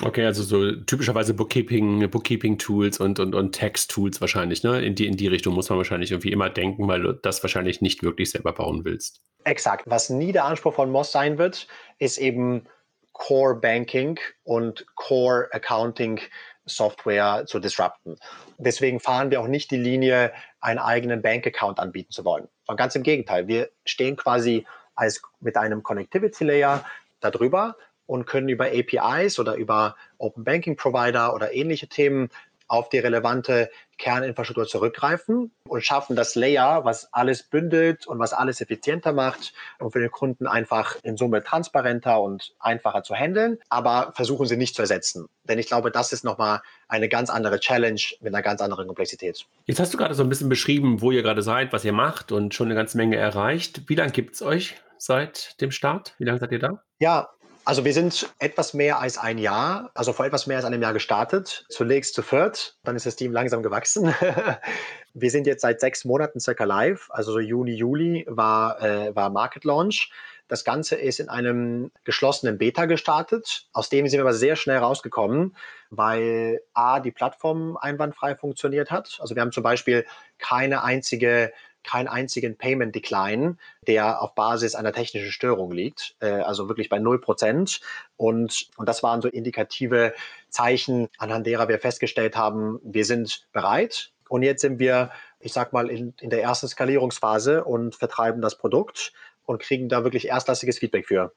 Okay, 0.00 0.24
also 0.24 0.44
so 0.44 0.76
typischerweise 0.82 1.34
Bookkeeping, 1.34 2.08
Bookkeeping-Tools 2.08 3.00
und, 3.00 3.18
und, 3.18 3.34
und 3.34 3.52
Text-Tools 3.52 4.20
wahrscheinlich, 4.20 4.62
ne? 4.62 4.80
In 4.80 4.94
die, 4.94 5.08
in 5.08 5.16
die 5.16 5.26
Richtung 5.26 5.54
muss 5.54 5.68
man 5.70 5.78
wahrscheinlich 5.78 6.12
irgendwie 6.12 6.30
immer 6.30 6.50
denken, 6.50 6.86
weil 6.86 7.02
du 7.02 7.12
das 7.14 7.42
wahrscheinlich 7.42 7.80
nicht 7.80 8.04
wirklich 8.04 8.30
selber 8.30 8.52
bauen 8.52 8.84
willst. 8.84 9.20
Exakt. 9.42 9.84
Was 9.86 10.08
nie 10.08 10.30
der 10.30 10.44
Anspruch 10.44 10.74
von 10.74 10.92
Moss 10.92 11.10
sein 11.10 11.36
wird, 11.36 11.66
ist 11.98 12.18
eben 12.18 12.66
Core 13.12 13.56
Banking 13.56 14.20
und 14.44 14.86
Core 14.94 15.48
Accounting 15.50 16.20
Software 16.68 17.44
zu 17.46 17.58
disrupten. 17.58 18.16
Deswegen 18.58 19.00
fahren 19.00 19.30
wir 19.30 19.40
auch 19.40 19.48
nicht 19.48 19.70
die 19.70 19.76
Linie, 19.76 20.32
einen 20.60 20.78
eigenen 20.78 21.22
Bankaccount 21.22 21.78
anbieten 21.78 22.12
zu 22.12 22.24
wollen. 22.24 22.48
Und 22.66 22.76
ganz 22.76 22.94
im 22.94 23.02
Gegenteil, 23.02 23.48
wir 23.48 23.70
stehen 23.84 24.16
quasi 24.16 24.66
als 24.94 25.22
mit 25.40 25.56
einem 25.56 25.82
Connectivity 25.82 26.44
Layer 26.44 26.84
darüber 27.20 27.76
und 28.06 28.26
können 28.26 28.48
über 28.48 28.66
APIs 28.66 29.38
oder 29.38 29.54
über 29.54 29.96
Open 30.16 30.44
Banking 30.44 30.76
Provider 30.76 31.34
oder 31.34 31.52
ähnliche 31.52 31.88
Themen 31.88 32.30
auf 32.68 32.88
die 32.88 32.98
relevante 32.98 33.70
Kerninfrastruktur 33.98 34.66
zurückgreifen 34.66 35.50
und 35.66 35.84
schaffen 35.84 36.14
das 36.14 36.34
Layer, 36.34 36.84
was 36.84 37.12
alles 37.12 37.42
bündelt 37.42 38.06
und 38.06 38.18
was 38.18 38.32
alles 38.32 38.60
effizienter 38.60 39.12
macht 39.12 39.52
und 39.80 39.90
für 39.90 40.00
den 40.00 40.10
Kunden 40.10 40.46
einfach 40.46 40.96
in 41.02 41.16
Summe 41.16 41.42
transparenter 41.42 42.20
und 42.20 42.54
einfacher 42.60 43.02
zu 43.02 43.14
handeln, 43.14 43.58
aber 43.68 44.12
versuchen 44.14 44.46
sie 44.46 44.56
nicht 44.56 44.76
zu 44.76 44.82
ersetzen. 44.82 45.26
Denn 45.44 45.58
ich 45.58 45.66
glaube, 45.66 45.90
das 45.90 46.12
ist 46.12 46.24
nochmal 46.24 46.60
eine 46.86 47.08
ganz 47.08 47.30
andere 47.30 47.58
Challenge 47.58 48.00
mit 48.20 48.34
einer 48.34 48.42
ganz 48.42 48.60
anderen 48.60 48.86
Komplexität. 48.86 49.46
Jetzt 49.66 49.80
hast 49.80 49.92
du 49.92 49.98
gerade 49.98 50.14
so 50.14 50.22
ein 50.22 50.28
bisschen 50.28 50.48
beschrieben, 50.48 51.00
wo 51.00 51.10
ihr 51.10 51.22
gerade 51.22 51.42
seid, 51.42 51.72
was 51.72 51.84
ihr 51.84 51.92
macht 51.92 52.30
und 52.32 52.54
schon 52.54 52.68
eine 52.68 52.74
ganze 52.76 52.96
Menge 52.96 53.16
erreicht. 53.16 53.82
Wie 53.88 53.94
lange 53.94 54.12
gibt 54.12 54.34
es 54.34 54.42
euch 54.42 54.76
seit 54.96 55.60
dem 55.60 55.70
Start? 55.70 56.14
Wie 56.18 56.24
lange 56.24 56.38
seid 56.38 56.52
ihr 56.52 56.58
da? 56.58 56.82
Ja, 57.00 57.30
also 57.68 57.84
wir 57.84 57.92
sind 57.92 58.32
etwas 58.38 58.72
mehr 58.72 58.98
als 58.98 59.18
ein 59.18 59.36
Jahr, 59.36 59.90
also 59.92 60.14
vor 60.14 60.24
etwas 60.24 60.46
mehr 60.46 60.56
als 60.56 60.64
einem 60.64 60.80
Jahr 60.80 60.94
gestartet. 60.94 61.66
Zunächst 61.68 62.14
zu 62.14 62.22
viert, 62.22 62.78
dann 62.82 62.96
ist 62.96 63.04
das 63.04 63.14
Team 63.14 63.30
langsam 63.30 63.62
gewachsen. 63.62 64.14
wir 65.12 65.30
sind 65.30 65.46
jetzt 65.46 65.60
seit 65.60 65.78
sechs 65.78 66.06
Monaten 66.06 66.40
circa 66.40 66.64
live, 66.64 67.08
also 67.10 67.30
so 67.30 67.40
Juni, 67.40 67.72
Juli 67.72 68.24
war, 68.26 68.80
äh, 68.82 69.14
war 69.14 69.28
Market 69.28 69.64
Launch. 69.64 70.10
Das 70.48 70.64
Ganze 70.64 70.96
ist 70.96 71.20
in 71.20 71.28
einem 71.28 71.92
geschlossenen 72.04 72.56
Beta 72.56 72.86
gestartet. 72.86 73.66
Aus 73.74 73.90
dem 73.90 74.08
sind 74.08 74.16
wir 74.16 74.24
aber 74.24 74.32
sehr 74.32 74.56
schnell 74.56 74.78
rausgekommen, 74.78 75.54
weil 75.90 76.62
A, 76.72 77.00
die 77.00 77.10
Plattform 77.10 77.76
einwandfrei 77.76 78.34
funktioniert 78.34 78.90
hat. 78.90 79.18
Also 79.20 79.34
wir 79.34 79.42
haben 79.42 79.52
zum 79.52 79.62
Beispiel 79.62 80.06
keine 80.38 80.84
einzige 80.84 81.52
keinen 81.88 82.08
einzigen 82.08 82.56
Payment 82.56 82.94
Decline, 82.94 83.56
der 83.86 84.20
auf 84.20 84.34
Basis 84.34 84.74
einer 84.74 84.92
technischen 84.92 85.32
Störung 85.32 85.72
liegt, 85.72 86.16
äh, 86.20 86.26
also 86.26 86.68
wirklich 86.68 86.90
bei 86.90 86.98
0 86.98 87.20
Prozent. 87.20 87.80
Und, 88.16 88.68
und 88.76 88.86
das 88.88 89.02
waren 89.02 89.22
so 89.22 89.28
indikative 89.28 90.12
Zeichen, 90.50 91.08
anhand 91.16 91.46
derer 91.46 91.68
wir 91.68 91.78
festgestellt 91.78 92.36
haben, 92.36 92.78
wir 92.82 93.06
sind 93.06 93.46
bereit. 93.52 94.12
Und 94.28 94.42
jetzt 94.42 94.60
sind 94.60 94.78
wir, 94.78 95.10
ich 95.40 95.54
sag 95.54 95.72
mal, 95.72 95.88
in, 95.90 96.14
in 96.20 96.28
der 96.28 96.42
ersten 96.42 96.68
Skalierungsphase 96.68 97.64
und 97.64 97.96
vertreiben 97.96 98.42
das 98.42 98.58
Produkt 98.58 99.14
und 99.46 99.62
kriegen 99.62 99.88
da 99.88 100.04
wirklich 100.04 100.28
erstklassiges 100.28 100.78
Feedback 100.78 101.06
für. 101.06 101.32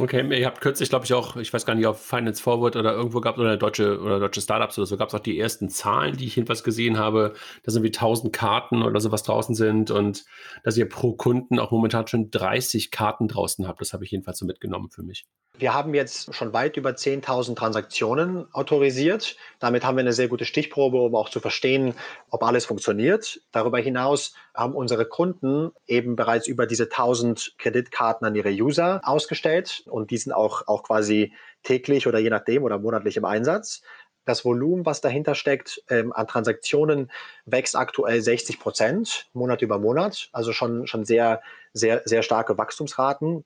Okay, 0.00 0.38
ihr 0.38 0.46
habt 0.46 0.60
kürzlich, 0.60 0.90
glaube 0.90 1.04
ich, 1.04 1.12
auch, 1.12 1.36
ich 1.36 1.52
weiß 1.52 1.66
gar 1.66 1.74
nicht, 1.74 1.86
auf 1.86 2.00
Finance 2.00 2.40
Forward 2.40 2.76
oder 2.76 2.92
irgendwo 2.92 3.20
gab 3.20 3.36
es 3.36 3.40
oder 3.40 3.56
deutsche 3.56 4.00
oder 4.00 4.20
deutsche 4.20 4.40
Startups 4.40 4.78
oder 4.78 4.86
so, 4.86 4.96
gab 4.96 5.08
es 5.08 5.14
auch 5.14 5.20
die 5.20 5.38
ersten 5.38 5.68
Zahlen, 5.70 6.16
die 6.16 6.26
ich 6.26 6.36
jedenfalls 6.36 6.62
gesehen 6.62 6.98
habe, 6.98 7.34
dass 7.64 7.74
irgendwie 7.74 7.92
1000 7.92 8.32
Karten 8.32 8.82
oder 8.82 9.00
sowas 9.00 9.24
draußen 9.24 9.56
sind 9.56 9.90
und 9.90 10.24
dass 10.62 10.76
ihr 10.76 10.88
pro 10.88 11.14
Kunden 11.14 11.58
auch 11.58 11.72
momentan 11.72 12.06
schon 12.06 12.30
30 12.30 12.92
Karten 12.92 13.26
draußen 13.26 13.66
habt. 13.66 13.80
Das 13.80 13.92
habe 13.92 14.04
ich 14.04 14.12
jedenfalls 14.12 14.38
so 14.38 14.46
mitgenommen 14.46 14.90
für 14.90 15.02
mich. 15.02 15.26
Wir 15.58 15.74
haben 15.74 15.92
jetzt 15.92 16.32
schon 16.32 16.52
weit 16.52 16.76
über 16.76 16.90
10.000 16.90 17.56
Transaktionen 17.56 18.46
autorisiert. 18.54 19.36
Damit 19.58 19.84
haben 19.84 19.96
wir 19.96 20.02
eine 20.02 20.12
sehr 20.12 20.28
gute 20.28 20.44
Stichprobe, 20.44 21.00
um 21.00 21.16
auch 21.16 21.30
zu 21.30 21.40
verstehen, 21.40 21.94
ob 22.30 22.44
alles 22.44 22.64
funktioniert. 22.64 23.40
Darüber 23.50 23.78
hinaus 23.78 24.34
haben 24.54 24.74
unsere 24.74 25.04
Kunden 25.04 25.72
eben 25.88 26.14
bereits 26.14 26.46
über 26.46 26.66
diese 26.66 26.84
1000 26.84 27.54
Kreditkarten 27.58 28.24
an 28.24 28.36
ihre 28.36 28.50
User 28.50 29.00
ausgestellt 29.02 29.82
und 29.88 30.10
die 30.10 30.18
sind 30.18 30.32
auch, 30.32 30.66
auch 30.66 30.82
quasi 30.82 31.32
täglich 31.62 32.06
oder 32.06 32.18
je 32.18 32.30
nachdem 32.30 32.62
oder 32.62 32.78
monatlich 32.78 33.16
im 33.16 33.24
Einsatz. 33.24 33.82
Das 34.24 34.44
Volumen, 34.44 34.84
was 34.84 35.00
dahinter 35.00 35.34
steckt, 35.34 35.82
ähm, 35.88 36.12
an 36.12 36.26
Transaktionen 36.26 37.10
wächst 37.46 37.74
aktuell 37.76 38.20
60 38.20 38.60
Prozent 38.60 39.30
Monat 39.32 39.62
über 39.62 39.78
Monat, 39.78 40.28
also 40.32 40.52
schon, 40.52 40.86
schon 40.86 41.04
sehr, 41.04 41.40
sehr, 41.72 42.02
sehr 42.04 42.22
starke 42.22 42.58
Wachstumsraten. 42.58 43.44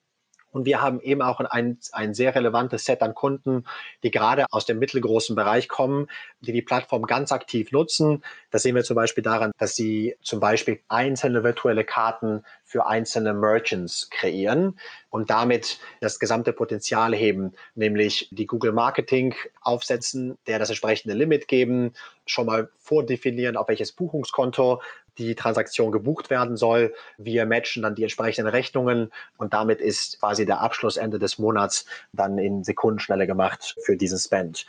Und 0.53 0.67
wir 0.67 0.81
haben 0.81 1.01
eben 1.01 1.23
auch 1.23 1.41
ein, 1.41 1.79
ein 1.93 2.15
sehr 2.15 2.35
relevantes 2.35 2.85
Set 2.85 3.03
an 3.03 3.15
Kunden, 3.15 3.65
die 4.03 4.11
gerade 4.11 4.47
aus 4.51 4.67
dem 4.67 4.79
mittelgroßen 4.79 5.35
Bereich 5.35 5.69
kommen, 5.69 6.09
die 6.41 6.53
die 6.53 6.63
Plattform 6.63 7.05
ganz 7.05 7.33
aktiv 7.33 7.73
nutzen. 7.73 8.23
Das 8.51 8.63
sehen 8.63 8.75
wir 8.75 8.85
zum 8.85 8.95
Beispiel 8.95 9.25
daran, 9.25 9.53
dass 9.59 9.75
sie 9.75 10.17
zum 10.23 10.41
Beispiel 10.41 10.81
einzelne 10.89 11.43
virtuelle 11.43 11.85
Karten 11.85 12.45
für 12.65 12.87
einzelne 12.87 13.35
Merchants 13.35 14.09
kreieren 14.11 14.79
und 15.11 15.31
damit 15.31 15.79
das 16.01 16.19
gesamte 16.19 16.53
Potenzial 16.53 17.15
heben, 17.15 17.53
nämlich 17.75 18.29
die 18.31 18.47
Google 18.47 18.73
Marketing 18.73 19.35
aufsetzen, 19.63 20.39
der 20.47 20.59
das 20.59 20.69
entsprechende 20.69 21.15
Limit 21.15 21.49
geben, 21.49 21.93
schon 22.27 22.47
mal 22.47 22.71
vordefinieren, 22.79 23.57
auf 23.57 23.69
welches 23.69 23.93
Buchungskonto 23.93 24.81
die 25.19 25.35
Transaktion 25.35 25.93
gebucht 25.93 26.31
werden 26.31 26.57
soll. 26.57 26.95
Wir 27.19 27.47
matchen 27.47 27.83
dann 27.83 27.95
die 27.95 28.03
entsprechenden 28.03 28.49
Rechnungen 28.49 29.11
und 29.37 29.53
damit 29.53 29.81
ist 29.81 30.21
quasi 30.21 30.47
der 30.47 30.61
Abschluss 30.61 30.97
Ende 30.97 31.19
des 31.19 31.39
Monats 31.39 31.87
dann 32.13 32.39
in 32.39 32.65
Sekundenschnelle 32.65 33.27
gemacht 33.27 33.77
für 33.85 33.97
diesen 33.97 34.19
Spend. 34.19 34.67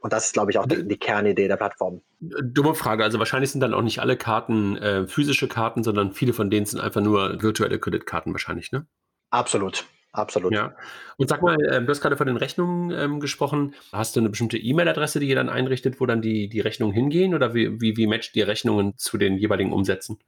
Und 0.00 0.12
das 0.12 0.26
ist, 0.26 0.32
glaube 0.32 0.50
ich, 0.50 0.58
auch 0.58 0.66
die, 0.66 0.86
die, 0.86 0.96
Kernidee 0.96 1.48
der 1.48 1.56
Plattform. 1.56 2.02
Dumme 2.20 2.74
Frage. 2.74 3.02
Also 3.02 3.18
wahrscheinlich 3.18 3.50
sind 3.50 3.60
dann 3.60 3.74
auch 3.74 3.82
nicht 3.82 3.98
alle 3.98 4.16
Karten 4.16 4.76
äh, 4.76 5.06
physische 5.08 5.48
Karten, 5.48 5.82
sondern 5.82 6.12
viele 6.12 6.32
von 6.32 6.50
denen 6.50 6.66
sind 6.66 6.80
einfach 6.80 7.00
nur 7.00 7.42
virtuelle 7.42 7.80
Kreditkarten 7.80 8.32
wahrscheinlich, 8.32 8.70
ne? 8.70 8.86
Absolut. 9.30 9.86
Absolut. 10.18 10.52
Ja. 10.52 10.74
Und 11.16 11.28
sag 11.28 11.42
mal, 11.42 11.60
äh, 11.64 11.80
du 11.80 11.88
hast 11.88 12.00
gerade 12.00 12.16
von 12.16 12.26
den 12.26 12.36
Rechnungen 12.36 12.90
ähm, 12.90 13.20
gesprochen. 13.20 13.74
Hast 13.92 14.16
du 14.16 14.20
eine 14.20 14.28
bestimmte 14.28 14.58
E-Mail-Adresse, 14.58 15.20
die 15.20 15.28
ihr 15.28 15.36
dann 15.36 15.48
einrichtet, 15.48 16.00
wo 16.00 16.06
dann 16.06 16.20
die, 16.20 16.48
die 16.48 16.60
Rechnungen 16.60 16.92
hingehen? 16.92 17.34
Oder 17.34 17.54
wie, 17.54 17.80
wie, 17.80 17.96
wie 17.96 18.06
matcht 18.08 18.34
ihr 18.34 18.48
Rechnungen 18.48 18.96
zu 18.96 19.16
den 19.16 19.38
jeweiligen 19.38 19.72
Umsätzen? 19.72 20.18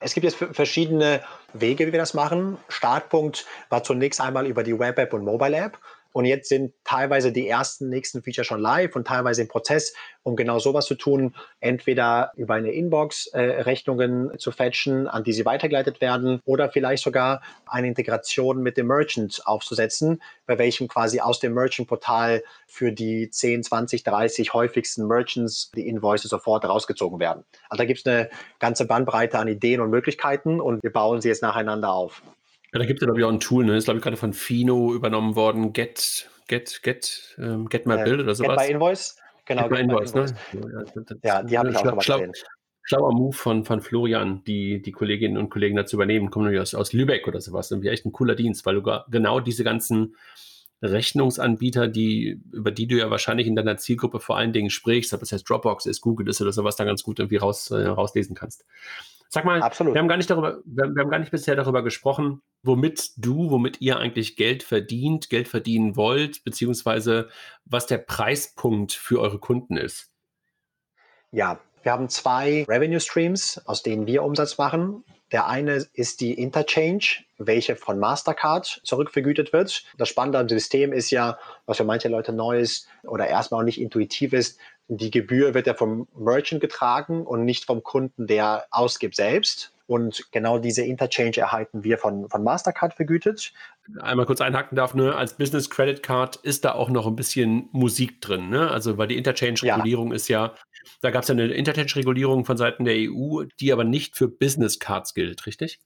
Es 0.00 0.14
gibt 0.14 0.24
jetzt 0.24 0.36
verschiedene 0.36 1.20
Wege, 1.52 1.86
wie 1.86 1.92
wir 1.92 1.98
das 1.98 2.14
machen. 2.14 2.58
Startpunkt 2.68 3.46
war 3.68 3.82
zunächst 3.82 4.20
einmal 4.20 4.46
über 4.46 4.62
die 4.62 4.78
Web-App 4.78 5.12
und 5.12 5.24
Mobile-App. 5.24 5.78
Und 6.14 6.26
jetzt 6.26 6.48
sind 6.48 6.72
teilweise 6.84 7.32
die 7.32 7.48
ersten 7.48 7.88
nächsten 7.88 8.22
Feature 8.22 8.44
schon 8.44 8.60
live 8.60 8.94
und 8.94 9.04
teilweise 9.04 9.42
im 9.42 9.48
Prozess, 9.48 9.94
um 10.22 10.36
genau 10.36 10.60
sowas 10.60 10.86
zu 10.86 10.94
tun, 10.94 11.34
entweder 11.58 12.30
über 12.36 12.54
eine 12.54 12.70
Inbox 12.70 13.26
äh, 13.32 13.40
Rechnungen 13.40 14.30
zu 14.38 14.52
fetchen, 14.52 15.08
an 15.08 15.24
die 15.24 15.32
sie 15.32 15.44
weitergeleitet 15.44 16.00
werden, 16.00 16.38
oder 16.44 16.70
vielleicht 16.70 17.02
sogar 17.02 17.42
eine 17.66 17.88
Integration 17.88 18.62
mit 18.62 18.76
dem 18.76 18.86
Merchant 18.86 19.42
aufzusetzen, 19.44 20.22
bei 20.46 20.56
welchem 20.56 20.86
quasi 20.86 21.18
aus 21.18 21.40
dem 21.40 21.52
Merchant-Portal 21.52 22.44
für 22.68 22.92
die 22.92 23.28
10, 23.28 23.64
20, 23.64 24.04
30 24.04 24.54
häufigsten 24.54 25.08
Merchants 25.08 25.72
die 25.74 25.88
Invoices 25.88 26.30
sofort 26.30 26.64
rausgezogen 26.64 27.18
werden. 27.18 27.42
Also 27.68 27.82
da 27.82 27.86
gibt 27.86 27.98
es 27.98 28.06
eine 28.06 28.30
ganze 28.60 28.86
Bandbreite 28.86 29.40
an 29.40 29.48
Ideen 29.48 29.80
und 29.80 29.90
Möglichkeiten 29.90 30.60
und 30.60 30.80
wir 30.84 30.92
bauen 30.92 31.20
sie 31.20 31.28
jetzt 31.28 31.42
nacheinander 31.42 31.92
auf. 31.92 32.22
Ja, 32.74 32.80
da 32.80 32.86
gibt 32.86 32.98
es 32.98 33.02
ja, 33.02 33.06
glaube 33.06 33.20
ich, 33.20 33.24
auch 33.24 33.30
ein 33.30 33.40
Tool, 33.40 33.64
ne? 33.64 33.72
Das 33.72 33.78
ist, 33.78 33.84
glaube 33.84 33.98
ich, 33.98 34.02
gerade 34.02 34.16
von 34.16 34.32
Fino 34.32 34.92
übernommen 34.92 35.36
worden. 35.36 35.72
Get, 35.72 36.28
Get, 36.48 36.82
Get, 36.82 37.36
ähm, 37.38 37.68
Get 37.68 37.86
My 37.86 38.02
Bill 38.02 38.20
oder 38.20 38.34
sowas. 38.34 38.58
Get 38.58 38.66
My 38.66 38.72
Invoice. 38.74 39.16
Genau, 39.46 39.68
Get, 39.68 39.70
Get 39.70 39.86
My 39.86 39.92
Invoice, 39.92 40.14
ne? 40.14 40.26
Ja, 41.22 41.42
die 41.44 41.56
habe 41.56 41.70
ich 41.70 41.76
auch 41.76 41.84
schon 41.84 42.18
mal 42.18 42.32
Schlauer 42.86 43.14
Move 43.14 43.32
von, 43.32 43.64
von 43.64 43.80
Florian, 43.80 44.42
die, 44.44 44.82
die 44.82 44.92
Kolleginnen 44.92 45.38
und 45.38 45.48
Kollegen 45.48 45.76
dazu 45.76 45.96
übernehmen, 45.96 46.30
kommen 46.30 46.46
nämlich 46.46 46.60
aus, 46.60 46.74
aus 46.74 46.92
Lübeck 46.92 47.26
oder 47.26 47.40
sowas. 47.40 47.70
Irgendwie 47.70 47.88
echt 47.88 48.04
ein 48.04 48.12
cooler 48.12 48.34
Dienst, 48.34 48.66
weil 48.66 48.74
du 48.74 48.82
genau 49.08 49.40
diese 49.40 49.64
ganzen 49.64 50.16
Rechnungsanbieter, 50.82 51.88
die, 51.88 52.42
über 52.52 52.70
die 52.70 52.86
du 52.86 52.96
ja 52.96 53.08
wahrscheinlich 53.08 53.46
in 53.46 53.56
deiner 53.56 53.78
Zielgruppe 53.78 54.20
vor 54.20 54.36
allen 54.36 54.52
Dingen 54.52 54.68
sprichst, 54.68 55.14
ob 55.14 55.22
es 55.22 55.30
jetzt 55.30 55.48
Dropbox 55.48 55.86
ist, 55.86 56.02
Google 56.02 56.28
ist 56.28 56.42
oder 56.42 56.52
sowas, 56.52 56.76
da 56.76 56.84
ganz 56.84 57.02
gut 57.02 57.20
irgendwie 57.20 57.36
raus, 57.36 57.70
äh, 57.70 57.86
rauslesen 57.86 58.34
kannst. 58.34 58.66
Sag 59.34 59.44
mal, 59.44 59.60
Absolut. 59.60 59.94
wir 59.94 60.00
haben 60.00 60.06
gar 60.06 60.16
nicht 60.16 60.30
darüber, 60.30 60.60
wir, 60.64 60.94
wir, 60.94 61.02
haben 61.02 61.10
gar 61.10 61.18
nicht 61.18 61.32
bisher 61.32 61.56
darüber 61.56 61.82
gesprochen, 61.82 62.40
womit 62.62 63.10
du, 63.16 63.50
womit 63.50 63.80
ihr 63.80 63.98
eigentlich 63.98 64.36
Geld 64.36 64.62
verdient, 64.62 65.28
Geld 65.28 65.48
verdienen 65.48 65.96
wollt, 65.96 66.44
beziehungsweise 66.44 67.28
was 67.64 67.88
der 67.88 67.98
Preispunkt 67.98 68.92
für 68.92 69.18
eure 69.18 69.40
Kunden 69.40 69.76
ist. 69.76 70.12
Ja, 71.32 71.58
wir 71.82 71.90
haben 71.90 72.08
zwei 72.08 72.64
Revenue 72.68 73.00
Streams, 73.00 73.60
aus 73.66 73.82
denen 73.82 74.06
wir 74.06 74.22
Umsatz 74.22 74.56
machen. 74.56 75.02
Der 75.32 75.48
eine 75.48 75.84
ist 75.94 76.20
die 76.20 76.34
Interchange, 76.34 77.24
welche 77.36 77.74
von 77.74 77.98
Mastercard 77.98 78.82
zurückvergütet 78.84 79.52
wird. 79.52 79.84
Das 79.98 80.08
Spannende 80.08 80.38
am 80.38 80.48
System 80.48 80.92
ist 80.92 81.10
ja, 81.10 81.38
was 81.66 81.78
für 81.78 81.84
manche 81.84 82.08
Leute 82.08 82.32
neu 82.32 82.60
ist 82.60 82.86
oder 83.02 83.26
erstmal 83.26 83.62
auch 83.62 83.64
nicht 83.64 83.80
intuitiv 83.80 84.32
ist, 84.32 84.60
die 84.88 85.10
Gebühr 85.10 85.54
wird 85.54 85.66
ja 85.66 85.74
vom 85.74 86.08
Merchant 86.14 86.60
getragen 86.60 87.26
und 87.26 87.44
nicht 87.44 87.64
vom 87.64 87.82
Kunden, 87.82 88.26
der 88.26 88.66
ausgibt 88.70 89.16
selbst. 89.16 89.72
Und 89.86 90.32
genau 90.32 90.58
diese 90.58 90.82
Interchange 90.82 91.36
erhalten 91.36 91.84
wir 91.84 91.98
von, 91.98 92.28
von 92.30 92.42
Mastercard 92.42 92.94
vergütet. 92.94 93.52
Einmal 94.00 94.24
kurz 94.24 94.40
einhaken 94.40 94.76
darf, 94.76 94.94
ne? 94.94 95.14
als 95.14 95.34
Business 95.34 95.68
Credit 95.68 96.02
Card 96.02 96.36
ist 96.36 96.64
da 96.64 96.72
auch 96.72 96.88
noch 96.88 97.06
ein 97.06 97.16
bisschen 97.16 97.68
Musik 97.72 98.22
drin. 98.22 98.48
Ne? 98.48 98.70
Also, 98.70 98.96
weil 98.96 99.08
die 99.08 99.18
Interchange-Regulierung 99.18 100.08
ja. 100.08 100.14
ist 100.14 100.28
ja, 100.28 100.54
da 101.02 101.10
gab 101.10 101.22
es 101.22 101.28
ja 101.28 101.34
eine 101.34 101.48
Interchange-Regulierung 101.48 102.46
von 102.46 102.56
Seiten 102.56 102.86
der 102.86 102.94
EU, 102.96 103.44
die 103.60 103.72
aber 103.72 103.84
nicht 103.84 104.16
für 104.16 104.28
Business 104.28 104.78
Cards 104.78 105.12
gilt, 105.12 105.44
richtig? 105.46 105.80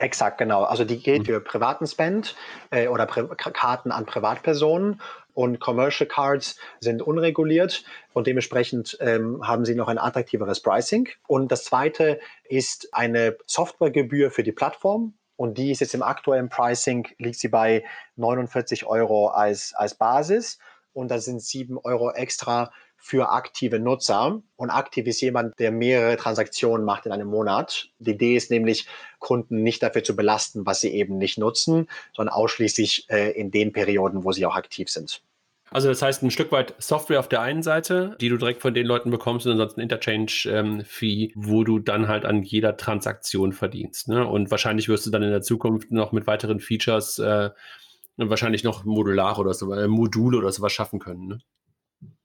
Exakt, 0.00 0.38
genau. 0.38 0.64
Also 0.64 0.84
die 0.84 0.98
gilt 0.98 1.20
mhm. 1.20 1.26
für 1.26 1.40
privaten 1.40 1.86
Spend 1.86 2.34
äh, 2.70 2.88
oder 2.88 3.04
Pri 3.04 3.28
Karten 3.36 3.92
an 3.92 4.06
Privatpersonen 4.06 5.00
und 5.34 5.60
Commercial 5.60 6.08
Cards 6.08 6.56
sind 6.80 7.02
unreguliert 7.02 7.84
und 8.12 8.26
dementsprechend 8.26 8.96
ähm, 9.00 9.46
haben 9.46 9.64
sie 9.64 9.74
noch 9.74 9.88
ein 9.88 9.98
attraktiveres 9.98 10.60
Pricing. 10.60 11.08
Und 11.26 11.52
das 11.52 11.64
zweite 11.64 12.20
ist 12.44 12.88
eine 12.92 13.36
Softwaregebühr 13.46 14.30
für 14.30 14.42
die 14.42 14.52
Plattform. 14.52 15.14
Und 15.36 15.56
die 15.56 15.70
ist 15.70 15.80
jetzt 15.80 15.94
im 15.94 16.02
aktuellen 16.02 16.50
Pricing, 16.50 17.08
liegt 17.18 17.38
sie 17.38 17.48
bei 17.48 17.84
49 18.16 18.84
Euro 18.84 19.28
als, 19.28 19.72
als 19.74 19.94
Basis. 19.94 20.58
Und 20.92 21.10
da 21.10 21.18
sind 21.18 21.40
7 21.40 21.78
Euro 21.78 22.10
extra 22.12 22.70
für 23.00 23.30
aktive 23.30 23.80
Nutzer. 23.80 24.42
Und 24.56 24.70
aktiv 24.70 25.06
ist 25.06 25.20
jemand, 25.20 25.58
der 25.58 25.72
mehrere 25.72 26.16
Transaktionen 26.16 26.84
macht 26.84 27.06
in 27.06 27.12
einem 27.12 27.28
Monat. 27.28 27.88
Die 27.98 28.12
Idee 28.12 28.36
ist 28.36 28.50
nämlich, 28.50 28.86
Kunden 29.18 29.62
nicht 29.62 29.82
dafür 29.82 30.04
zu 30.04 30.14
belasten, 30.14 30.66
was 30.66 30.80
sie 30.80 30.90
eben 30.90 31.18
nicht 31.18 31.38
nutzen, 31.38 31.88
sondern 32.14 32.34
ausschließlich 32.34 33.06
äh, 33.10 33.32
in 33.32 33.50
den 33.50 33.72
Perioden, 33.72 34.24
wo 34.24 34.32
sie 34.32 34.46
auch 34.46 34.54
aktiv 34.54 34.88
sind. 34.88 35.22
Also 35.72 35.88
das 35.88 36.02
heißt 36.02 36.22
ein 36.22 36.32
Stück 36.32 36.50
weit 36.50 36.74
Software 36.78 37.20
auf 37.20 37.28
der 37.28 37.42
einen 37.42 37.62
Seite, 37.62 38.16
die 38.20 38.28
du 38.28 38.36
direkt 38.36 38.60
von 38.60 38.74
den 38.74 38.86
Leuten 38.86 39.10
bekommst 39.10 39.46
und 39.46 39.52
ansonsten 39.52 39.80
Interchange-Fee, 39.80 41.24
ähm, 41.24 41.32
wo 41.36 41.62
du 41.62 41.78
dann 41.78 42.08
halt 42.08 42.24
an 42.24 42.42
jeder 42.42 42.76
Transaktion 42.76 43.52
verdienst. 43.52 44.08
Ne? 44.08 44.26
Und 44.26 44.50
wahrscheinlich 44.50 44.88
wirst 44.88 45.06
du 45.06 45.10
dann 45.10 45.22
in 45.22 45.30
der 45.30 45.42
Zukunft 45.42 45.92
noch 45.92 46.10
mit 46.10 46.26
weiteren 46.26 46.58
Features 46.58 47.20
äh, 47.20 47.50
wahrscheinlich 48.16 48.64
noch 48.64 48.84
modular 48.84 49.38
oder 49.38 49.54
so, 49.54 49.72
äh, 49.72 49.86
Module 49.86 50.38
oder 50.38 50.50
sowas 50.50 50.72
schaffen 50.72 50.98
können. 50.98 51.28
Ne? 51.28 51.38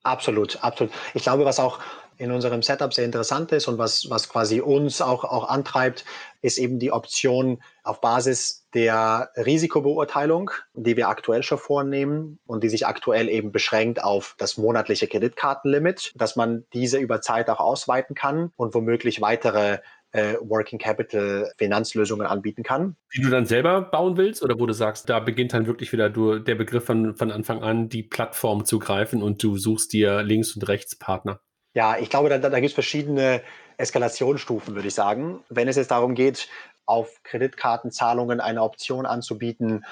Absolut, 0.03 0.63
absolut. 0.63 0.93
Ich 1.13 1.23
glaube, 1.23 1.45
was 1.45 1.59
auch 1.59 1.79
in 2.17 2.31
unserem 2.31 2.61
Setup 2.61 2.93
sehr 2.93 3.05
interessant 3.05 3.51
ist 3.51 3.67
und 3.67 3.77
was, 3.77 4.09
was 4.09 4.29
quasi 4.29 4.61
uns 4.61 5.01
auch, 5.01 5.23
auch 5.23 5.49
antreibt, 5.49 6.05
ist 6.41 6.57
eben 6.57 6.79
die 6.79 6.91
Option 6.91 7.61
auf 7.83 7.99
Basis 8.01 8.67
der 8.73 9.31
Risikobeurteilung, 9.35 10.51
die 10.73 10.95
wir 10.95 11.09
aktuell 11.09 11.43
schon 11.43 11.57
vornehmen 11.57 12.39
und 12.45 12.63
die 12.63 12.69
sich 12.69 12.87
aktuell 12.87 13.27
eben 13.29 13.51
beschränkt 13.51 14.01
auf 14.03 14.35
das 14.37 14.57
monatliche 14.57 15.07
Kreditkartenlimit, 15.07 16.13
dass 16.15 16.35
man 16.35 16.65
diese 16.73 16.99
über 16.99 17.21
Zeit 17.21 17.49
auch 17.49 17.59
ausweiten 17.59 18.15
kann 18.15 18.51
und 18.55 18.73
womöglich 18.73 19.21
weitere 19.21 19.79
äh, 20.15 20.37
Working 20.39 20.79
Capital 20.79 21.51
Finanzlösungen 21.57 22.25
anbieten 22.25 22.63
kann. 22.63 22.95
Die 23.15 23.21
du 23.21 23.29
dann 23.29 23.45
selber 23.45 23.81
bauen 23.81 24.15
willst 24.15 24.41
oder 24.41 24.57
wo 24.57 24.65
du 24.65 24.73
sagst, 24.73 25.09
da 25.09 25.19
beginnt 25.19 25.53
dann 25.53 25.67
wirklich 25.67 25.91
wieder 25.91 26.09
du, 26.09 26.39
der 26.39 26.55
Begriff 26.55 26.85
von, 26.85 27.15
von 27.15 27.31
Anfang 27.31 27.61
an, 27.61 27.89
die 27.89 28.03
Plattform 28.03 28.65
zu 28.65 28.79
greifen 28.79 29.21
und 29.21 29.43
du 29.43 29.57
suchst 29.57 29.91
dir 29.91 30.23
links 30.23 30.55
und 30.55 30.67
rechts 30.67 30.95
Partner? 30.95 31.41
Ja, 31.73 31.97
ich 31.97 32.09
glaube, 32.09 32.29
da, 32.29 32.37
da 32.37 32.49
gibt 32.59 32.69
es 32.69 32.73
verschiedene 32.73 33.41
Eskalationsstufen, 33.77 34.75
würde 34.75 34.87
ich 34.87 34.93
sagen. 34.93 35.43
Wenn 35.49 35.67
es 35.67 35.75
jetzt 35.75 35.91
darum 35.91 36.15
geht, 36.15 36.47
auf 36.85 37.21
Kreditkartenzahlungen 37.23 38.39
eine 38.39 38.61
Option 38.61 39.05
anzubieten, 39.05 39.83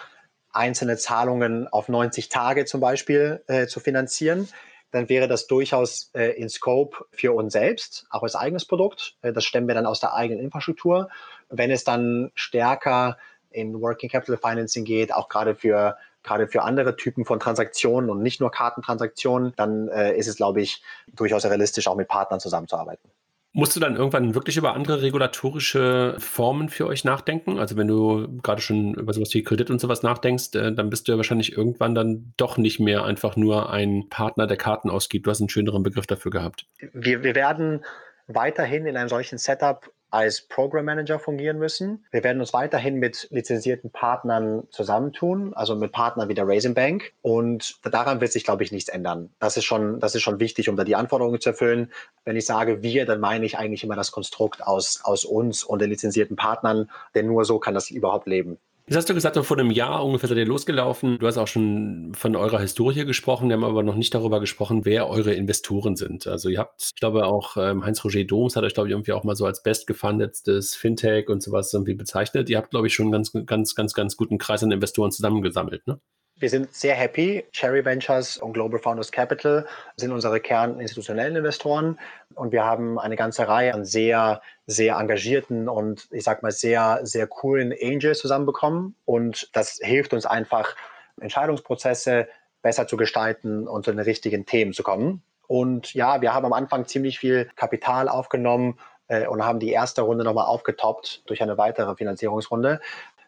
einzelne 0.54 0.96
Zahlungen 0.96 1.68
auf 1.68 1.90
90 1.90 2.30
Tage 2.30 2.64
zum 2.64 2.80
Beispiel 2.80 3.44
äh, 3.48 3.68
zu 3.68 3.82
finanzieren, 3.82 4.48
dann 4.94 5.10
wäre 5.10 5.28
das 5.28 5.48
durchaus 5.48 6.12
äh, 6.14 6.40
in 6.40 6.50
Scope 6.50 7.06
für 7.12 7.34
uns 7.34 7.54
selbst, 7.54 8.06
auch 8.12 8.22
als 8.22 8.36
eigenes 8.36 8.66
Produkt. 8.66 9.16
Äh, 9.24 9.34
das 9.34 9.44
stemmen 9.44 9.68
wir 9.68 9.76
dann 9.76 9.88
aus 9.88 10.00
der 10.00 10.14
eigenen 10.14 10.42
Infrastruktur. 10.42 11.10
Wenn 11.50 11.72
es 11.72 11.84
dann 11.84 12.32
stärker 12.36 13.18
in 13.50 13.82
Working 13.82 14.10
Capital 14.10 14.38
Financing 14.38 14.86
geht, 14.86 15.14
auch 15.14 15.30
gerade 15.30 15.56
für 15.56 15.98
gerade 16.22 16.48
für 16.48 16.62
andere 16.62 16.96
Typen 16.96 17.26
von 17.26 17.40
Transaktionen 17.40 18.10
und 18.10 18.22
nicht 18.22 18.40
nur 18.40 18.50
Kartentransaktionen, 18.50 19.54
dann 19.58 19.90
äh, 19.90 20.16
ist 20.16 20.28
es, 20.28 20.38
glaube 20.38 20.62
ich, 20.62 20.82
durchaus 21.08 21.44
realistisch, 21.44 21.88
auch 21.88 21.98
mit 21.98 22.08
Partnern 22.08 22.40
zusammenzuarbeiten. 22.40 23.10
Musst 23.56 23.76
du 23.76 23.80
dann 23.80 23.96
irgendwann 23.96 24.34
wirklich 24.34 24.58
über 24.58 24.74
andere 24.74 25.04
regulatorische 25.04 26.16
Formen 26.18 26.70
für 26.70 26.88
euch 26.88 27.04
nachdenken? 27.04 27.60
Also 27.60 27.78
wenn 27.78 27.88
du 27.88 28.40
gerade 28.42 28.62
schon 28.62 28.96
über 28.96 29.14
sowas 29.14 29.32
wie 29.36 29.44
Kredit 29.44 29.70
und 29.70 29.80
sowas 29.80 30.02
nachdenkst, 30.02 30.56
äh, 30.56 30.74
dann 30.74 30.90
bist 30.90 31.08
du 31.08 31.12
ja 31.12 31.18
wahrscheinlich 31.18 31.56
irgendwann 31.56 31.94
dann 31.94 32.34
doch 32.36 32.58
nicht 32.58 32.80
mehr 32.80 33.04
einfach 33.04 33.36
nur 33.36 33.72
ein 33.72 34.10
Partner, 34.10 34.48
der 34.48 34.58
Karten 34.58 34.90
ausgibt. 34.90 35.28
Du 35.28 35.30
hast 35.30 35.40
einen 35.40 35.50
schöneren 35.50 35.84
Begriff 35.84 36.08
dafür 36.08 36.32
gehabt. 36.32 36.66
Wir, 36.94 37.24
wir 37.24 37.36
werden 37.36 37.86
weiterhin 38.26 38.88
in 38.88 38.98
einem 38.98 39.10
solchen 39.10 39.38
Setup 39.38 39.88
als 40.14 40.42
Program 40.42 40.86
Manager 40.86 41.18
fungieren 41.18 41.58
müssen. 41.58 42.06
Wir 42.12 42.24
werden 42.24 42.40
uns 42.40 42.54
weiterhin 42.54 42.98
mit 42.98 43.28
lizenzierten 43.32 43.90
Partnern 43.90 44.68
zusammentun, 44.70 45.56
also 45.56 45.76
mit 45.76 45.92
Partnern 45.92 46.30
wie 46.30 46.36
der 46.36 46.48
Raisin 46.48 46.76
Bank. 46.76 47.14
Und 47.24 47.80
daran 47.84 48.22
wird 48.22 48.32
sich, 48.32 48.44
glaube 48.44 48.64
ich, 48.64 48.72
nichts 48.72 48.90
ändern. 48.90 49.32
Das 49.40 49.58
ist 49.58 49.66
schon, 49.66 50.00
das 50.00 50.14
ist 50.14 50.22
schon 50.22 50.40
wichtig, 50.40 50.70
um 50.70 50.76
da 50.76 50.84
die 50.84 50.96
Anforderungen 50.96 51.42
zu 51.42 51.50
erfüllen. 51.50 51.92
Wenn 52.26 52.36
ich 52.36 52.46
sage 52.46 52.84
wir, 52.84 53.08
dann 53.08 53.20
meine 53.20 53.46
ich 53.46 53.58
eigentlich 53.58 53.84
immer 53.84 53.96
das 53.96 54.12
Konstrukt 54.12 54.62
aus, 54.62 55.02
aus 55.04 55.26
uns 55.26 55.64
und 55.64 55.82
den 55.82 55.90
lizenzierten 55.90 56.36
Partnern, 56.36 56.92
denn 57.16 57.26
nur 57.26 57.44
so 57.44 57.58
kann 57.58 57.74
das 57.74 57.90
überhaupt 57.90 58.28
leben. 58.28 58.60
Jetzt 58.86 58.98
hast 58.98 59.10
du 59.10 59.14
gesagt, 59.14 59.38
vor 59.38 59.58
einem 59.58 59.72
Jahr 59.72 60.06
ungefähr 60.06 60.28
seid 60.28 60.38
ihr 60.38 60.46
losgelaufen. 60.46 61.18
Du 61.18 61.26
hast 61.26 61.38
auch 61.38 61.48
schon 61.48 62.14
von 62.16 62.36
eurer 62.36 62.60
Historie 62.60 63.06
gesprochen. 63.06 63.48
Wir 63.48 63.56
haben 63.56 63.64
aber 63.64 63.82
noch 63.82 63.96
nicht 63.96 64.14
darüber 64.14 64.42
gesprochen, 64.42 64.84
wer 64.84 65.10
eure 65.10 65.34
Investoren 65.34 65.96
sind. 65.96 66.28
Also 66.28 66.50
ihr 66.50 66.60
habt, 66.60 66.84
ich 66.84 66.96
glaube 66.96 67.26
auch 67.26 67.56
ähm, 67.56 67.86
Heinz-Roger 67.86 68.26
Doms 68.26 68.58
hat 68.58 68.66
euch, 68.66 68.74
glaube 68.74 68.90
ich, 68.90 68.92
irgendwie 68.92 69.14
auch 69.14 69.24
mal 69.24 69.38
so 69.38 69.46
als 69.46 69.64
bestgefundetstes 69.64 70.76
Fintech 70.76 71.30
und 71.30 71.42
sowas 71.42 71.74
irgendwie 71.74 71.94
bezeichnet. 71.94 72.50
Ihr 72.50 72.58
habt, 72.58 72.72
glaube 72.72 72.88
ich, 72.88 72.94
schon 72.94 73.06
einen 73.06 73.14
ganz, 73.14 73.32
ganz, 73.46 73.74
ganz, 73.74 73.94
ganz 73.94 74.18
guten 74.18 74.38
Kreis 74.38 74.64
an 74.64 74.72
Investoren 74.72 75.12
zusammengesammelt, 75.12 75.88
ne? 75.88 76.02
Wir 76.36 76.50
sind 76.50 76.74
sehr 76.74 76.96
happy. 76.96 77.46
Cherry 77.52 77.86
Ventures 77.86 78.38
und 78.38 78.54
Global 78.54 78.80
Founders 78.80 79.12
Capital 79.12 79.68
sind 79.96 80.12
unsere 80.12 80.40
kerninstitutionellen 80.40 81.36
Investoren. 81.36 82.00
Und 82.34 82.52
wir 82.52 82.66
haben 82.66 83.00
eine 83.00 83.16
ganze 83.16 83.48
Reihe 83.48 83.74
an 83.74 83.86
sehr, 83.86 84.42
sehr 84.66 84.96
engagierten 84.98 85.70
und 85.70 86.08
ich 86.12 86.24
sag 86.24 86.42
mal 86.42 86.52
sehr, 86.52 87.02
sehr 87.04 87.28
coolen 87.28 87.74
Angels 87.82 88.20
zusammenbekommen. 88.20 88.96
Und 89.06 89.50
das 89.54 89.80
hilft 89.82 90.14
uns 90.14 90.26
einfach, 90.26 90.76
Entscheidungsprozesse 91.22 92.28
besser 92.64 92.88
zu 92.88 92.98
gestalten 92.98 93.68
und 93.68 93.86
zu 93.86 93.92
den 93.92 94.00
richtigen 94.00 94.46
Themen 94.48 94.74
zu 94.74 94.82
kommen. 94.82 95.22
Und 95.48 95.94
ja, 95.94 96.22
wir 96.22 96.34
haben 96.34 96.46
am 96.46 96.54
Anfang 96.54 96.88
ziemlich 96.88 97.20
viel 97.20 97.50
Kapital 97.56 98.10
aufgenommen 98.10 98.80
äh, 99.08 99.28
und 99.28 99.46
haben 99.46 99.60
die 99.60 99.72
erste 99.72 100.02
Runde 100.02 100.24
nochmal 100.24 100.46
aufgetoppt 100.46 101.24
durch 101.28 101.44
eine 101.44 101.58
weitere 101.58 101.96
Finanzierungsrunde 101.96 102.82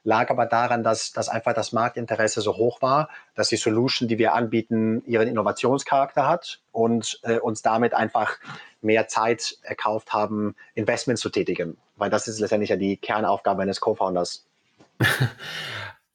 lag 0.06 0.30
aber 0.30 0.46
daran, 0.46 0.84
dass, 0.84 1.12
dass 1.12 1.28
einfach 1.28 1.54
das 1.54 1.74
Marktinteresse 1.74 2.40
so 2.40 2.56
hoch 2.56 2.82
war, 2.82 3.10
dass 3.34 3.50
die 3.50 3.58
Solution, 3.58 4.08
die 4.08 4.18
wir 4.18 4.34
anbieten, 4.34 5.04
ihren 5.06 5.28
Innovationscharakter 5.28 6.28
hat 6.28 6.62
und 6.72 7.20
äh, 7.24 7.40
uns 7.40 7.62
damit 7.62 7.94
einfach 7.94 8.38
mehr 8.82 9.08
Zeit 9.08 9.58
erkauft 9.64 10.14
haben, 10.14 10.56
Investments 10.76 11.22
zu 11.22 11.30
tätigen. 11.30 11.76
Weil 11.98 12.10
das 12.10 12.28
ist 12.28 12.40
letztendlich 12.40 12.70
ja 12.70 12.76
die 12.78 12.98
Kernaufgabe 12.98 13.64
eines 13.64 13.82
Co-Founders. 13.82 14.46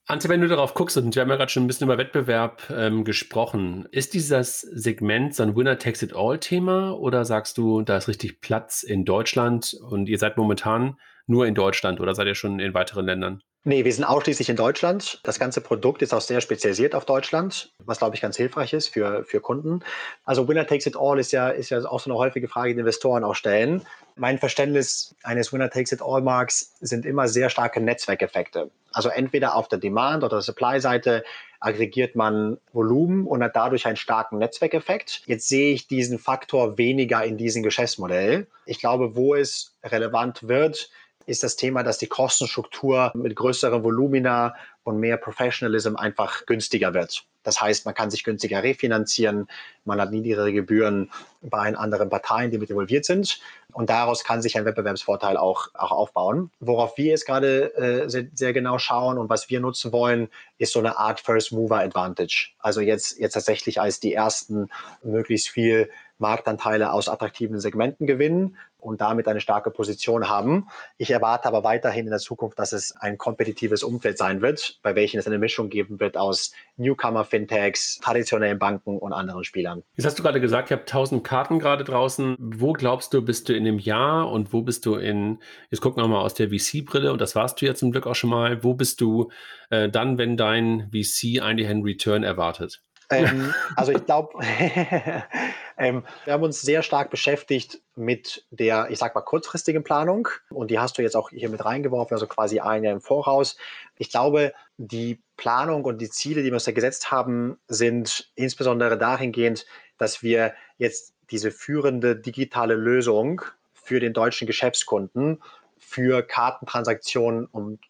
Ante, 0.07 0.29
wenn 0.29 0.41
du 0.41 0.49
darauf 0.49 0.75
guckst, 0.75 0.97
und 0.97 1.15
wir 1.15 1.23
haben 1.23 1.29
ja 1.29 1.37
gerade 1.37 1.53
schon 1.53 1.65
ein 1.65 1.67
bisschen 1.69 1.87
über 1.87 1.99
Wettbewerb 1.99 2.63
ähm, 2.71 3.05
gesprochen, 3.05 3.87
ist 3.93 4.15
dieses 4.15 4.61
Segment 4.61 5.35
so 5.35 5.45
ein 5.45 5.55
Winner-Takes-it-all-Thema 5.55 6.99
oder 6.99 7.25
sagst 7.25 7.59
du, 7.59 7.83
da 7.83 7.97
ist 7.97 8.09
richtig 8.09 8.41
Platz 8.41 8.83
in 8.83 9.05
Deutschland 9.05 9.77
und 9.89 10.09
ihr 10.09 10.19
seid 10.19 10.37
momentan 10.37 10.99
nur 11.27 11.47
in 11.47 11.55
Deutschland 11.55 12.01
oder 12.01 12.15
seid 12.15 12.27
ihr 12.27 12.35
schon 12.35 12.59
in 12.59 12.75
weiteren 12.75 13.07
Ländern? 13.07 13.43
Nee, 13.63 13.85
wir 13.85 13.93
sind 13.93 14.05
ausschließlich 14.05 14.49
in 14.49 14.57
Deutschland. 14.57 15.21
Das 15.23 15.39
ganze 15.39 15.61
Produkt 15.61 16.01
ist 16.01 16.15
auch 16.15 16.23
sehr 16.23 16.41
spezialisiert 16.41 16.95
auf 16.95 17.05
Deutschland, 17.05 17.75
was 17.85 17.99
glaube 17.99 18.17
ich 18.17 18.23
ganz 18.23 18.39
hilfreich 18.39 18.73
ist 18.73 18.89
für, 18.89 19.23
für 19.25 19.41
Kunden. 19.41 19.81
Also 20.25 20.49
Winner 20.49 20.67
takes 20.67 20.87
it 20.87 20.97
all 20.99 21.19
ist 21.19 21.31
ja, 21.33 21.51
ist 21.51 21.69
ja 21.69 21.85
auch 21.85 22.01
so 22.01 22.11
eine 22.11 22.19
häufige 22.19 22.49
Frage, 22.49 22.73
die 22.73 22.81
Investoren 22.81 23.23
auch 23.23 23.35
stellen. 23.35 23.83
Mein 24.17 24.39
Verständnis 24.39 25.15
eines 25.25 25.53
Winner 25.53 25.69
takes 25.69 25.93
it 25.93 26.01
all 26.01 26.23
Marks 26.23 26.73
sind 26.81 27.05
immer 27.05 27.29
sehr 27.29 27.51
starke 27.51 27.83
Netzwerkeffekte. 27.83 28.71
Also 28.95 29.11
entweder 29.11 29.55
auf 29.55 29.69
der 29.69 29.79
Demand- 29.79 30.25
oder 30.25 30.41
Supply-Seite 30.41 31.23
aggregiert 31.61 32.17
man 32.17 32.57
Volumen 32.73 33.27
und 33.27 33.43
hat 33.43 33.57
dadurch 33.57 33.87
einen 33.87 33.97
starken 33.97 34.39
Netzwerkeffekt. 34.39 35.21
Jetzt 35.27 35.49
sehe 35.49 35.75
ich 35.75 35.87
diesen 35.87 36.19
Faktor 36.19 36.79
weniger 36.79 37.23
in 37.23 37.37
diesem 37.37 37.63
Geschäftsmodell. 37.63 38.47
Ich 38.65 38.81
glaube, 38.81 39.17
wo 39.17 39.35
es 39.35 39.77
relevant 39.85 40.49
wird, 40.49 40.89
ist 41.31 41.45
das 41.45 41.55
Thema, 41.55 41.85
dass 41.85 41.99
die 41.99 42.09
Kostenstruktur 42.09 43.13
mit 43.15 43.37
größeren 43.37 43.85
Volumina 43.85 44.57
und 44.83 44.99
mehr 44.99 45.17
Professionalism 45.17 45.95
einfach 45.95 46.45
günstiger 46.45 46.93
wird. 46.93 47.25
Das 47.45 47.61
heißt, 47.61 47.87
man 47.87 47.95
kann 47.95 48.11
sich 48.11 48.25
günstiger 48.25 48.63
refinanzieren, 48.63 49.47
man 49.85 50.01
hat 50.01 50.11
niedrigere 50.11 50.53
Gebühren 50.53 51.11
bei 51.41 51.75
anderen 51.75 52.11
Parteien, 52.11 52.51
die 52.51 52.59
mit 52.59 52.69
involviert 52.69 53.05
sind. 53.05 53.41
Und 53.73 53.89
daraus 53.89 54.25
kann 54.25 54.43
sich 54.43 54.59
ein 54.59 54.65
Wettbewerbsvorteil 54.65 55.37
auch, 55.37 55.69
auch 55.75 55.93
aufbauen. 55.93 56.51
Worauf 56.59 56.99
wir 56.99 57.07
jetzt 57.07 57.27
gerade 57.27 57.75
äh, 57.77 58.11
sehr, 58.11 58.27
sehr, 58.35 58.53
genau 58.53 58.79
schauen 58.79 59.17
und 59.17 59.31
was 59.31 59.49
wir 59.49 59.61
nutzen 59.61 59.93
wollen, 59.93 60.29
ist 60.59 60.73
so 60.73 60.81
eine 60.81 60.99
Art 60.99 61.21
First 61.21 61.53
Mover 61.53 61.79
Advantage. 61.79 62.51
Also 62.59 62.81
jetzt, 62.81 63.19
jetzt 63.19 63.35
tatsächlich 63.35 63.81
als 63.81 64.01
die 64.01 64.13
ersten 64.13 64.69
möglichst 65.03 65.49
viel 65.49 65.89
Marktanteile 66.19 66.93
aus 66.93 67.09
attraktiven 67.09 67.61
Segmenten 67.61 68.07
gewinnen 68.07 68.59
und 68.81 69.01
damit 69.01 69.29
eine 69.29 69.41
starke 69.41 69.71
Position 69.71 70.29
haben. 70.29 70.69
Ich 70.97 71.11
erwarte 71.11 71.49
aber 71.49 71.65
weiterhin 71.65 72.07
in 72.07 72.11
der 72.11 72.19
Zukunft, 72.19 72.59
dass 72.59 72.73
es 72.73 72.95
ein 72.97 73.19
kompetitives 73.19 73.83
Umfeld 73.83 74.19
sein 74.19 74.43
wird, 74.43 74.79
bei 74.83 74.95
welchem 74.95 75.19
es 75.19 75.27
eine 75.27 75.39
Mischung 75.39 75.69
geben 75.69 76.01
wird 76.01 76.17
aus 76.17 76.53
Newcomer-Fintechs, 76.77 77.99
traditionellen 78.03 78.59
Banken 78.59 78.99
und 78.99 79.13
anderen 79.13 79.45
Spielern. 79.45 79.83
Jetzt 79.97 80.07
hast 80.07 80.19
du 80.19 80.23
gerade 80.23 80.41
gesagt, 80.41 80.71
ihr 80.71 80.77
habt 80.77 80.89
1000 80.91 81.23
Karten 81.23 81.59
gerade 81.59 81.85
draußen. 81.85 82.37
Wo 82.39 82.73
glaubst 82.73 83.13
du, 83.15 83.23
bist 83.23 83.49
du 83.49 83.55
in 83.55 83.65
dem 83.65 83.79
Jahr 83.79 84.31
und 84.31 84.53
wo 84.53 84.63
bist 84.63 84.87
du 84.87 84.97
in, 84.97 85.39
jetzt 85.71 85.81
gucken 85.81 86.03
wir 86.03 86.09
mal 86.09 86.21
aus 86.21 86.35
der 86.35 86.49
VC-Brille 86.49 87.13
und 87.13 87.21
das 87.21 87.35
warst 87.35 87.61
du 87.61 87.67
ja 87.67 87.75
zum 87.75 87.93
Glück 87.93 88.07
auch 88.07 88.15
schon 88.15 88.31
mal, 88.31 88.65
wo 88.65 88.75
bist 88.75 89.01
du 89.01 89.31
äh, 89.71 89.89
dann, 89.89 90.19
wenn 90.19 90.37
dein 90.37 90.91
VC 90.93 91.43
eigentlich 91.43 91.69
einen 91.69 91.83
Return 91.83 92.23
erwartet? 92.23 92.83
Ähm, 93.11 93.53
also 93.77 93.93
ich 93.93 94.05
glaube, 94.07 94.39
ähm, 95.77 96.05
wir 96.25 96.33
haben 96.33 96.43
uns 96.43 96.61
sehr 96.61 96.83
stark 96.83 97.11
beschäftigt 97.11 97.81
mit 97.97 98.45
der, 98.51 98.89
ich 98.91 98.99
sag 98.99 99.15
mal, 99.15 99.21
kurzfristigen 99.23 99.83
Planung. 99.83 100.29
Und 100.51 100.71
die 100.71 100.79
hast 100.79 100.97
du 100.97 101.03
jetzt 101.03 101.17
auch 101.17 101.31
hier 101.31 101.49
mit 101.49 101.65
reingeworfen, 101.65 102.15
also 102.15 102.27
quasi 102.27 102.61
ein 102.61 102.85
Jahr 102.85 102.93
im 102.93 103.01
Voraus. 103.01 103.57
Ich 103.97 104.11
glaube, 104.11 104.53
die 104.77 105.21
Planung 105.37 105.85
und 105.85 105.99
die 105.99 106.11
Ziele, 106.11 106.43
die 106.43 106.49
wir 106.49 106.55
uns 106.55 106.65
da 106.65 106.73
gesetzt 106.73 107.11
haben, 107.11 107.59
sind 107.69 108.31
insbesondere 108.35 108.97
dahingehend, 108.97 109.67
dass 109.99 110.23
wir 110.23 110.55
jetzt 110.79 111.15
diese 111.31 111.51
führende 111.51 112.17
digitale 112.17 112.75
Lösung 112.75 113.43
für 113.75 114.01
den 114.01 114.13
deutschen 114.13 114.47
Geschäftskunden 114.47 115.43
für 115.79 116.23
Kartentransaktionen 116.23 117.47
und 117.47 117.81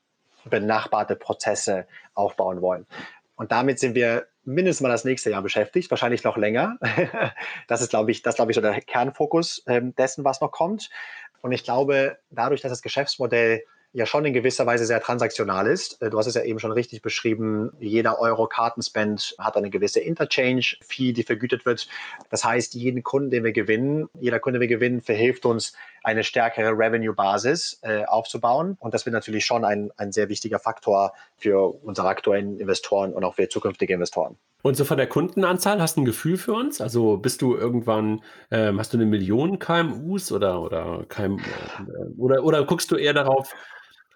benachbarte 0.45 1.17
Prozesse 1.17 1.87
aufbauen 2.15 2.63
wollen. 2.63 2.87
Und 3.37 3.53
damit 3.53 3.79
sind 3.79 3.95
wir 3.95 4.27
mindestens 4.55 4.83
mal 4.83 4.89
das 4.89 5.05
nächste 5.05 5.31
Jahr 5.31 5.43
beschäftigt, 5.43 5.91
wahrscheinlich 5.91 6.25
noch 6.25 6.37
länger. 6.37 6.79
das 7.69 7.81
ist, 7.81 7.91
glaube 7.91 8.11
ich, 8.11 8.23
das 8.23 8.37
glaube 8.37 8.53
ich 8.53 8.55
so 8.55 8.61
der 8.61 8.81
Kernfokus 8.81 9.63
ähm, 9.67 9.95
dessen, 9.95 10.25
was 10.25 10.41
noch 10.41 10.53
kommt. 10.53 10.91
Und 11.43 11.53
ich 11.53 11.65
glaube, 11.65 12.19
dadurch, 12.31 12.61
dass 12.61 12.71
das 12.71 12.83
Geschäftsmodell 12.83 13.63
ja 13.93 14.07
schon 14.07 14.25
in 14.25 14.33
gewisser 14.33 14.67
Weise 14.67 14.87
sehr 14.87 15.01
transaktional 15.01 15.67
ist. 15.67 16.01
Äh, 16.01 16.11
du 16.11 16.19
hast 16.19 16.27
es 16.27 16.35
ja 16.35 16.43
eben 16.43 16.61
schon 16.61 16.73
richtig 16.73 17.03
beschrieben. 17.03 17.73
Jeder 17.81 18.21
Euro 18.21 18.47
Kartenspend 18.47 19.35
hat 19.39 19.57
eine 19.57 19.71
gewisse 19.71 20.01
Interchange-Fee, 20.01 21.13
die 21.13 21.25
vergütet 21.25 21.67
wird. 21.67 21.89
Das 22.31 22.45
heißt, 22.45 22.75
jeden 22.75 23.03
Kunden, 23.03 23.31
den 23.31 23.45
wir 23.45 23.53
gewinnen, 23.53 24.09
jeder 24.21 24.39
Kunde, 24.39 24.59
den 24.59 24.69
wir 24.69 24.77
gewinnen, 24.77 25.01
verhilft 25.01 25.45
uns, 25.45 25.73
eine 26.03 26.25
stärkere 26.25 26.71
Revenue-Basis 26.71 27.81
äh, 27.83 28.05
aufzubauen. 28.05 28.77
Und 28.81 28.95
das 28.95 29.07
wird 29.07 29.15
natürlich 29.15 29.45
schon 29.45 29.65
ein, 29.65 29.91
ein 29.97 30.13
sehr 30.13 30.29
wichtiger 30.29 30.59
Faktor 30.59 31.13
für 31.37 31.75
unsere 31.83 32.09
aktuellen 32.09 32.59
Investoren 32.59 33.13
und 33.13 33.25
auch 33.25 33.35
für 33.35 33.49
zukünftige 33.49 33.95
Investoren. 33.95 34.37
Und 34.63 34.77
so 34.77 34.85
von 34.85 34.99
der 34.99 35.07
Kundenanzahl 35.07 35.81
hast 35.81 35.97
du 35.97 36.03
ein 36.03 36.05
Gefühl 36.05 36.37
für 36.37 36.53
uns? 36.53 36.81
Also 36.81 37.17
bist 37.17 37.41
du 37.41 37.57
irgendwann, 37.57 38.23
ähm, 38.51 38.79
hast 38.79 38.93
du 38.93 38.99
eine 38.99 39.07
Million 39.07 39.59
KMUs 39.59 40.33
oder, 40.33 40.61
oder, 40.61 41.05
KM, 41.09 41.39
äh, 41.39 42.19
oder, 42.19 42.45
oder 42.45 42.65
guckst 42.65 42.91
du 42.91 42.97
eher 42.97 43.15
darauf, 43.15 43.55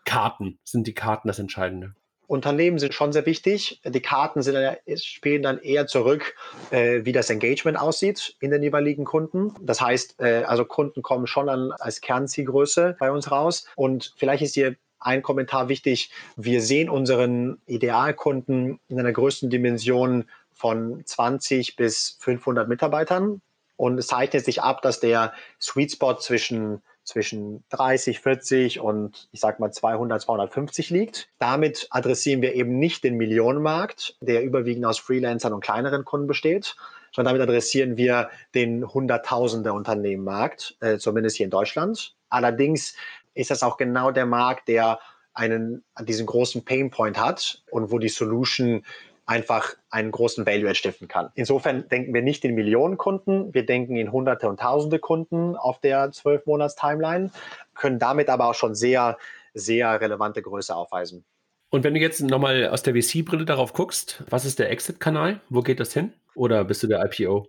Karten, 0.05 0.59
sind 0.65 0.87
die 0.87 0.93
Karten 0.95 1.29
das 1.29 1.39
Entscheidende? 1.39 1.95
Unternehmen 2.27 2.79
sind 2.79 2.95
schon 2.95 3.13
sehr 3.13 3.27
wichtig. 3.27 3.81
Die 3.85 4.01
Karten 4.01 4.43
dann, 4.43 4.77
spielen 4.97 5.43
dann 5.43 5.59
eher 5.59 5.87
zurück, 5.87 6.35
äh, 6.71 7.05
wie 7.05 7.13
das 7.13 7.31
Engagement 7.31 7.79
aussieht 7.79 8.37
in 8.41 8.51
den 8.51 8.63
jeweiligen 8.63 9.05
Kunden. 9.05 9.55
Das 9.61 9.81
heißt, 9.81 10.21
äh, 10.21 10.45
also 10.45 10.65
Kunden 10.65 11.03
kommen 11.03 11.27
schon 11.27 11.49
an, 11.49 11.73
als 11.73 12.01
Kernzielgröße 12.01 12.97
bei 12.99 13.11
uns 13.11 13.31
raus. 13.31 13.67
Und 13.77 14.15
vielleicht 14.17 14.43
ist 14.43 14.55
hier 14.55 14.77
ein 14.99 15.23
Kommentar 15.23 15.69
wichtig. 15.69 16.11
Wir 16.37 16.63
sehen 16.63 16.89
unseren 16.89 17.59
Idealkunden 17.67 18.81
in 18.89 18.99
einer 18.99 19.13
größten 19.13 19.51
Dimension 19.51 20.25
von 20.53 21.03
20 21.05 21.77
bis 21.77 22.17
500 22.21 22.69
Mitarbeitern. 22.69 23.43
Und 23.77 23.99
es 23.99 24.07
zeichnet 24.07 24.45
sich 24.45 24.63
ab, 24.63 24.83
dass 24.83 25.01
der 25.01 25.33
Sweet 25.61 25.93
Spot 25.93 26.15
zwischen 26.15 26.81
zwischen 27.05 27.65
30, 27.71 28.21
40 28.21 28.81
und 28.81 29.29
ich 29.31 29.41
sag 29.41 29.61
mal 29.61 29.71
200, 29.71 30.23
250 30.23 30.91
liegt. 30.91 31.29
Damit 31.39 31.87
adressieren 31.91 32.43
wir 32.43 32.55
eben 32.55 32.79
nicht 32.79 33.05
den 33.05 33.17
Millionenmarkt, 33.17 34.17
der 34.21 34.43
überwiegend 34.43 34.87
aus 34.87 34.99
Freelancern 34.99 35.53
und 35.53 35.63
kleineren 35.63 36.05
Kunden 36.05 36.27
besteht, 36.27 36.77
sondern 37.13 37.35
damit 37.35 37.49
adressieren 37.49 37.97
wir 37.97 38.31
den 38.55 38.87
Hunderttausende 38.87 39.73
Unternehmenmarkt, 39.73 40.77
äh, 40.81 40.99
zumindest 40.99 41.37
hier 41.37 41.45
in 41.45 41.51
Deutschland. 41.51 42.17
Allerdings 42.29 42.97
ist 43.35 43.51
das 43.51 43.63
auch 43.63 43.77
genau 43.77 44.11
der 44.11 44.27
Markt, 44.27 44.69
der 44.69 44.99
einen, 45.35 45.85
diesen 46.01 46.27
großen 46.27 46.65
Painpoint 46.65 47.19
hat 47.19 47.63
und 47.71 47.91
wo 47.91 47.99
die 47.99 48.09
Solution 48.09 48.85
einfach 49.27 49.75
einen 49.91 50.11
großen 50.11 50.47
Value 50.47 50.75
stiften 50.75 51.09
kann. 51.09 51.31
Insofern 51.35 51.89
denken 51.89 52.13
wir 52.13 52.23
nicht 52.23 52.45
in 52.45 52.55
Millionen 52.55 52.99
Kunden, 52.99 53.55
wir 53.55 53.65
denken 53.65 53.97
in 53.97 54.13
Hunderte 54.13 54.49
und 54.49 54.61
Tausende 54.61 54.99
Kunden 54.99 55.57
auf 55.57 55.81
der 55.81 56.11
12-Monats-Timeline. 56.11 57.31
können 57.75 57.99
damit 57.99 58.29
aber 58.29 58.49
auch 58.49 58.55
schon 58.55 58.75
sehr, 58.75 59.17
sehr 59.55 60.01
relevante 60.01 60.43
Größe 60.43 60.75
aufweisen. 60.75 61.25
Und 61.71 61.83
wenn 61.85 61.95
du 61.95 62.01
jetzt 62.01 62.21
nochmal 62.21 62.69
aus 62.69 62.83
der 62.83 62.95
VC-Brille 62.95 63.45
darauf 63.45 63.73
guckst, 63.73 64.23
was 64.31 64.45
ist 64.45 64.59
der 64.59 64.71
Exit-Kanal? 64.71 65.41
Wo 65.49 65.63
geht 65.63 65.81
das 65.81 65.93
hin? 65.93 66.13
Oder 66.35 66.65
bist 66.65 66.83
du 66.83 66.87
der 66.87 67.05
IPO? 67.05 67.49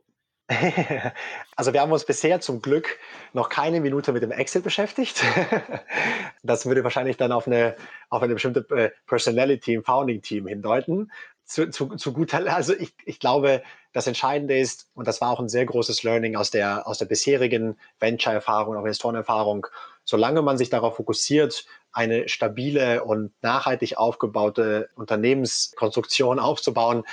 Also 1.56 1.72
wir 1.72 1.82
haben 1.82 1.92
uns 1.92 2.06
bisher 2.06 2.42
zum 2.42 2.62
Glück 2.62 3.00
noch 3.34 3.50
keine 3.50 3.80
Minute 3.80 4.12
mit 4.12 4.24
dem 4.24 4.32
Exit 4.32 4.64
beschäftigt. 4.64 5.24
Das 6.44 6.68
würde 6.68 6.84
wahrscheinlich 6.84 7.18
dann 7.18 7.32
auf 7.32 7.48
eine, 7.48 7.76
auf 8.10 8.22
eine 8.22 8.36
bestimmte 8.36 8.68
äh, 8.76 8.92
Personality 9.08 9.74
im 9.74 9.84
Founding-Team 9.84 10.46
hindeuten. 10.46 11.12
Zu, 11.46 11.70
zu, 11.70 11.96
zu 11.96 12.12
guter, 12.12 12.52
also 12.52 12.74
ich, 12.74 12.94
ich 13.06 13.20
glaube, 13.20 13.62
das 13.94 14.08
Entscheidende 14.08 14.58
ist, 14.58 14.90
und 14.96 15.08
das 15.08 15.22
war 15.22 15.30
auch 15.30 15.40
ein 15.40 15.48
sehr 15.48 15.66
großes 15.66 16.02
Learning 16.04 16.36
aus 16.36 16.50
der, 16.50 16.88
aus 16.88 16.98
der 16.98 17.06
bisherigen 17.06 17.78
Venture-Erfahrung, 18.00 18.76
auch 18.76 18.82
Investorenerfahrung, 18.82 19.68
solange 20.04 20.42
man 20.42 20.58
sich 20.58 20.70
darauf 20.70 20.96
fokussiert, 20.96 21.66
eine 21.92 22.28
stabile 22.28 23.04
und 23.04 23.32
nachhaltig 23.42 23.98
aufgebaute 23.98 24.90
Unternehmenskonstruktion 24.96 26.40
aufzubauen, 26.40 27.04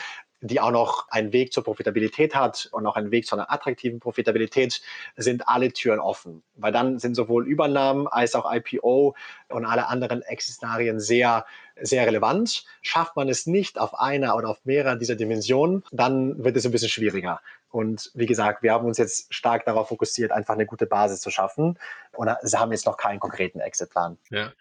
die 0.42 0.60
auch 0.60 0.72
noch 0.72 1.08
einen 1.08 1.32
Weg 1.32 1.52
zur 1.52 1.62
Profitabilität 1.64 2.34
hat 2.34 2.68
und 2.72 2.86
auch 2.86 2.96
einen 2.96 3.12
Weg 3.12 3.26
zu 3.26 3.36
einer 3.36 3.50
attraktiven 3.50 4.00
Profitabilität, 4.00 4.82
sind 5.16 5.48
alle 5.48 5.72
Türen 5.72 6.00
offen. 6.00 6.42
Weil 6.56 6.72
dann 6.72 6.98
sind 6.98 7.14
sowohl 7.14 7.46
Übernahmen 7.46 8.08
als 8.08 8.34
auch 8.34 8.52
IPO 8.52 9.14
und 9.48 9.64
alle 9.64 9.88
anderen 9.88 10.22
Exit-Szenarien 10.22 10.98
sehr, 10.98 11.46
sehr 11.80 12.06
relevant. 12.06 12.64
Schafft 12.82 13.16
man 13.16 13.28
es 13.28 13.46
nicht 13.46 13.78
auf 13.78 13.94
einer 13.98 14.36
oder 14.36 14.48
auf 14.48 14.64
mehreren 14.64 14.98
dieser 14.98 15.14
Dimensionen, 15.14 15.84
dann 15.92 16.42
wird 16.42 16.56
es 16.56 16.66
ein 16.66 16.72
bisschen 16.72 16.88
schwieriger. 16.88 17.40
Und 17.72 18.10
wie 18.14 18.26
gesagt, 18.26 18.62
wir 18.62 18.72
haben 18.72 18.86
uns 18.86 18.98
jetzt 18.98 19.32
stark 19.34 19.64
darauf 19.64 19.88
fokussiert, 19.88 20.30
einfach 20.30 20.54
eine 20.54 20.66
gute 20.66 20.86
Basis 20.86 21.20
zu 21.20 21.30
schaffen. 21.30 21.78
Und 22.14 22.30
sie 22.42 22.58
haben 22.58 22.70
jetzt 22.70 22.84
noch 22.84 22.98
keinen 22.98 23.18
konkreten 23.18 23.60
Exit-Plan. 23.60 24.18
Ja, 24.30 24.52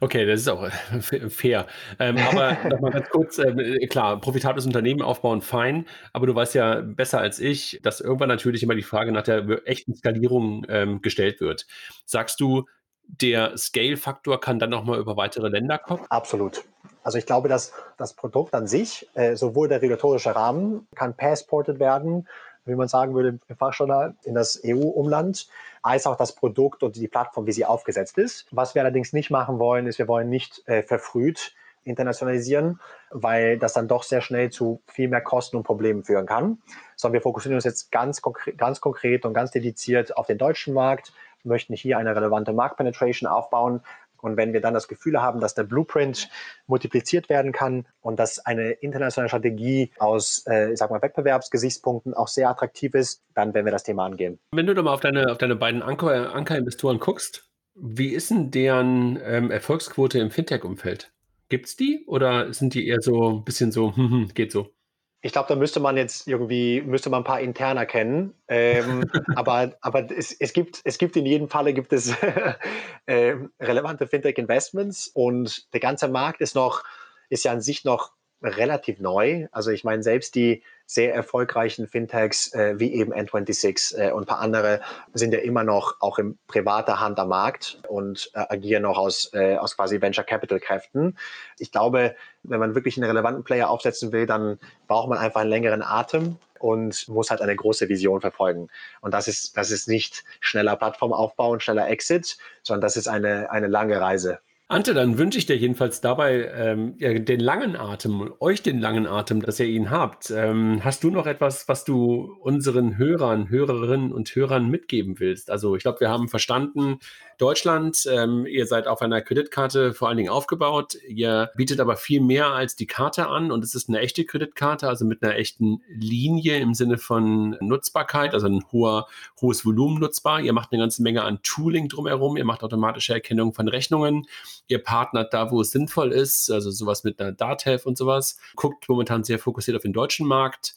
okay, 0.00 0.26
das 0.26 0.40
ist 0.40 0.48
auch 0.48 0.62
äh, 0.62 1.30
fair. 1.30 1.66
Ähm, 1.98 2.18
aber 2.18 2.58
nochmal 2.68 2.92
ganz 2.92 3.08
kurz, 3.08 3.38
äh, 3.38 3.86
klar, 3.86 4.20
profitables 4.20 4.66
Unternehmen 4.66 5.00
aufbauen, 5.00 5.40
fein. 5.40 5.86
Aber 6.12 6.26
du 6.26 6.34
weißt 6.34 6.54
ja 6.54 6.82
besser 6.82 7.18
als 7.18 7.40
ich, 7.40 7.80
dass 7.82 8.00
irgendwann 8.00 8.28
natürlich 8.28 8.62
immer 8.62 8.74
die 8.74 8.82
Frage 8.82 9.12
nach 9.12 9.22
der 9.22 9.66
echten 9.66 9.94
Skalierung 9.94 10.66
ähm, 10.68 11.00
gestellt 11.00 11.40
wird. 11.40 11.66
Sagst 12.04 12.38
du, 12.40 12.66
der 13.08 13.56
Scale-Faktor 13.56 14.40
kann 14.40 14.58
dann 14.58 14.70
nochmal 14.70 14.98
über 14.98 15.16
weitere 15.16 15.48
Länder 15.48 15.78
kommen? 15.78 16.04
Absolut. 16.10 16.64
Also 17.02 17.16
ich 17.16 17.26
glaube, 17.26 17.48
dass 17.48 17.72
das 17.96 18.14
Produkt 18.14 18.54
an 18.54 18.66
sich, 18.66 19.08
äh, 19.14 19.34
sowohl 19.34 19.68
der 19.68 19.80
regulatorische 19.80 20.34
Rahmen 20.36 20.86
kann 20.94 21.16
passported 21.16 21.78
werden, 21.80 22.28
wie 22.68 22.74
man 22.74 22.88
sagen 22.88 23.14
würde 23.14 23.38
im 23.48 23.56
Fachjournal, 23.56 24.14
in 24.24 24.34
das 24.34 24.60
EU-Umland, 24.64 25.48
als 25.82 26.06
auch 26.06 26.16
das 26.16 26.34
Produkt 26.34 26.82
und 26.82 26.96
die 26.96 27.08
Plattform, 27.08 27.46
wie 27.46 27.52
sie 27.52 27.64
aufgesetzt 27.64 28.18
ist. 28.18 28.46
Was 28.50 28.74
wir 28.74 28.82
allerdings 28.82 29.12
nicht 29.12 29.30
machen 29.30 29.58
wollen, 29.58 29.86
ist, 29.86 29.98
wir 29.98 30.08
wollen 30.08 30.28
nicht 30.28 30.66
äh, 30.68 30.82
verfrüht 30.82 31.54
internationalisieren, 31.84 32.80
weil 33.10 33.58
das 33.58 33.72
dann 33.72 33.88
doch 33.88 34.02
sehr 34.02 34.20
schnell 34.20 34.50
zu 34.50 34.82
viel 34.86 35.08
mehr 35.08 35.22
Kosten 35.22 35.56
und 35.56 35.62
Problemen 35.62 36.04
führen 36.04 36.26
kann. 36.26 36.58
Sondern 36.96 37.14
wir 37.14 37.22
fokussieren 37.22 37.54
uns 37.54 37.64
jetzt 37.64 37.90
ganz, 37.90 38.20
konkre 38.20 38.52
ganz 38.52 38.80
konkret 38.80 39.24
und 39.24 39.32
ganz 39.32 39.50
dediziert 39.50 40.16
auf 40.16 40.26
den 40.26 40.38
deutschen 40.38 40.74
Markt, 40.74 41.12
möchten 41.44 41.74
hier 41.74 41.98
eine 41.98 42.14
relevante 42.14 42.52
Marktpenetration 42.52 43.28
aufbauen, 43.28 43.80
und 44.20 44.36
wenn 44.36 44.52
wir 44.52 44.60
dann 44.60 44.74
das 44.74 44.88
Gefühl 44.88 45.20
haben, 45.20 45.40
dass 45.40 45.54
der 45.54 45.64
Blueprint 45.64 46.28
multipliziert 46.66 47.28
werden 47.28 47.52
kann 47.52 47.86
und 48.00 48.18
dass 48.18 48.38
eine 48.38 48.70
internationale 48.72 49.28
Strategie 49.28 49.92
aus, 49.98 50.44
äh, 50.46 50.72
ich 50.72 50.78
sag 50.78 50.90
mal, 50.90 51.02
Wettbewerbsgesichtspunkten 51.02 52.14
auch 52.14 52.28
sehr 52.28 52.48
attraktiv 52.48 52.94
ist, 52.94 53.22
dann 53.34 53.54
werden 53.54 53.66
wir 53.66 53.72
das 53.72 53.84
Thema 53.84 54.04
angehen. 54.04 54.38
Wenn 54.52 54.66
du 54.66 54.74
doch 54.74 54.82
mal 54.82 54.94
auf 54.94 55.00
deine, 55.00 55.30
auf 55.30 55.38
deine 55.38 55.56
beiden 55.56 55.82
Anker, 55.82 56.34
Ankerinvestoren 56.34 56.98
guckst, 56.98 57.48
wie 57.74 58.08
ist 58.08 58.30
denn 58.30 58.50
deren 58.50 59.20
ähm, 59.22 59.50
Erfolgsquote 59.50 60.18
im 60.18 60.30
Fintech-Umfeld? 60.30 61.12
Gibt 61.48 61.66
es 61.66 61.76
die 61.76 62.04
oder 62.06 62.52
sind 62.52 62.74
die 62.74 62.86
eher 62.86 63.00
so 63.00 63.30
ein 63.30 63.44
bisschen 63.44 63.72
so, 63.72 63.94
hm, 63.96 64.10
hm, 64.10 64.28
geht 64.34 64.52
so? 64.52 64.72
Ich 65.20 65.32
glaube, 65.32 65.48
da 65.48 65.56
müsste 65.56 65.80
man 65.80 65.96
jetzt 65.96 66.28
irgendwie, 66.28 66.80
müsste 66.80 67.10
man 67.10 67.22
ein 67.22 67.24
paar 67.24 67.40
Interner 67.40 67.86
kennen. 67.86 68.34
Ähm, 68.46 69.04
aber 69.36 69.76
aber 69.80 70.10
es, 70.10 70.32
es, 70.32 70.52
gibt, 70.52 70.80
es 70.84 70.98
gibt 70.98 71.16
in 71.16 71.26
jedem 71.26 71.48
Falle 71.48 71.72
gibt 71.72 71.92
es 71.92 72.14
äh, 73.06 73.34
relevante 73.60 74.06
Fintech-Investments 74.06 75.08
und 75.08 75.72
der 75.72 75.80
ganze 75.80 76.08
Markt 76.08 76.40
ist 76.40 76.54
noch, 76.54 76.84
ist 77.30 77.44
ja 77.44 77.52
an 77.52 77.60
sich 77.60 77.84
noch 77.84 78.12
relativ 78.42 79.00
neu. 79.00 79.46
Also 79.52 79.70
ich 79.70 79.84
meine, 79.84 80.02
selbst 80.02 80.34
die 80.34 80.62
sehr 80.86 81.14
erfolgreichen 81.14 81.86
Fintechs 81.86 82.52
äh, 82.54 82.78
wie 82.78 82.94
eben 82.94 83.12
N26 83.12 83.98
äh, 83.98 84.10
und 84.12 84.22
ein 84.22 84.26
paar 84.26 84.38
andere 84.38 84.80
sind 85.12 85.34
ja 85.34 85.40
immer 85.40 85.64
noch 85.64 85.96
auch 86.00 86.18
in 86.18 86.38
privater 86.46 87.00
Hand 87.00 87.18
am 87.18 87.28
Markt 87.28 87.80
und 87.88 88.30
äh, 88.34 88.44
agieren 88.48 88.84
noch 88.84 88.96
aus, 88.96 89.30
äh, 89.34 89.56
aus 89.56 89.76
quasi 89.76 90.00
Venture 90.00 90.24
Capital 90.24 90.60
Kräften. 90.60 91.18
Ich 91.58 91.72
glaube, 91.72 92.14
wenn 92.42 92.60
man 92.60 92.74
wirklich 92.74 92.96
einen 92.96 93.10
relevanten 93.10 93.44
Player 93.44 93.68
aufsetzen 93.68 94.12
will, 94.12 94.26
dann 94.26 94.58
braucht 94.86 95.08
man 95.08 95.18
einfach 95.18 95.42
einen 95.42 95.50
längeren 95.50 95.82
Atem 95.82 96.38
und 96.58 97.08
muss 97.08 97.30
halt 97.30 97.42
eine 97.42 97.54
große 97.54 97.88
Vision 97.88 98.20
verfolgen. 98.20 98.68
Und 99.00 99.14
das 99.14 99.28
ist, 99.28 99.56
das 99.56 99.70
ist 99.70 99.88
nicht 99.88 100.24
schneller 100.40 100.76
Plattformaufbau 100.76 101.50
und 101.50 101.62
schneller 101.62 101.88
Exit, 101.88 102.38
sondern 102.62 102.82
das 102.82 102.96
ist 102.96 103.08
eine, 103.08 103.50
eine 103.50 103.66
lange 103.66 104.00
Reise. 104.00 104.40
Ante, 104.70 104.92
dann 104.92 105.16
wünsche 105.16 105.38
ich 105.38 105.46
dir 105.46 105.56
jedenfalls 105.56 106.02
dabei 106.02 106.52
ähm, 106.54 106.94
ja, 106.98 107.18
den 107.18 107.40
langen 107.40 107.74
Atem, 107.74 108.34
euch 108.38 108.62
den 108.62 108.80
langen 108.80 109.06
Atem, 109.06 109.40
dass 109.40 109.58
ihr 109.60 109.66
ihn 109.66 109.90
habt. 109.90 110.30
Ähm, 110.30 110.84
hast 110.84 111.02
du 111.02 111.10
noch 111.10 111.26
etwas, 111.26 111.68
was 111.68 111.84
du 111.84 112.36
unseren 112.42 112.98
Hörern, 112.98 113.48
Hörerinnen 113.48 114.12
und 114.12 114.28
Hörern 114.36 114.68
mitgeben 114.68 115.20
willst? 115.20 115.50
Also 115.50 115.74
ich 115.74 115.84
glaube, 115.84 116.00
wir 116.00 116.10
haben 116.10 116.28
verstanden, 116.28 116.98
Deutschland, 117.38 118.04
ähm, 118.10 118.46
ihr 118.46 118.66
seid 118.66 118.88
auf 118.88 119.00
einer 119.00 119.22
Kreditkarte 119.22 119.94
vor 119.94 120.08
allen 120.08 120.16
Dingen 120.16 120.28
aufgebaut. 120.28 120.98
Ihr 121.06 121.50
bietet 121.54 121.78
aber 121.78 121.96
viel 121.96 122.20
mehr 122.20 122.48
als 122.48 122.74
die 122.74 122.86
Karte 122.86 123.28
an 123.28 123.52
und 123.52 123.64
es 123.64 123.76
ist 123.76 123.88
eine 123.88 124.00
echte 124.00 124.24
Kreditkarte, 124.24 124.88
also 124.88 125.04
mit 125.04 125.22
einer 125.22 125.36
echten 125.36 125.80
Linie 125.88 126.58
im 126.58 126.74
Sinne 126.74 126.98
von 126.98 127.56
Nutzbarkeit, 127.60 128.34
also 128.34 128.48
ein 128.48 128.64
hoher, 128.72 129.06
hohes 129.40 129.64
Volumen 129.64 130.00
nutzbar. 130.00 130.40
Ihr 130.40 130.52
macht 130.52 130.72
eine 130.72 130.82
ganze 130.82 131.02
Menge 131.02 131.22
an 131.22 131.38
Tooling 131.42 131.88
drumherum. 131.88 132.36
Ihr 132.36 132.44
macht 132.44 132.64
automatische 132.64 133.14
Erkennung 133.14 133.54
von 133.54 133.68
Rechnungen. 133.68 134.26
Ihr 134.68 134.82
partnert 134.82 135.34
da, 135.34 135.50
wo 135.50 135.60
es 135.60 135.70
sinnvoll 135.70 136.12
ist, 136.12 136.50
also 136.50 136.70
sowas 136.70 137.04
mit 137.04 137.20
einer 137.20 137.32
Datev 137.32 137.86
und 137.86 137.98
sowas. 137.98 138.38
Guckt 138.54 138.88
momentan 138.88 139.24
sehr 139.24 139.38
fokussiert 139.38 139.76
auf 139.76 139.82
den 139.82 139.92
deutschen 139.92 140.26
Markt 140.26 140.74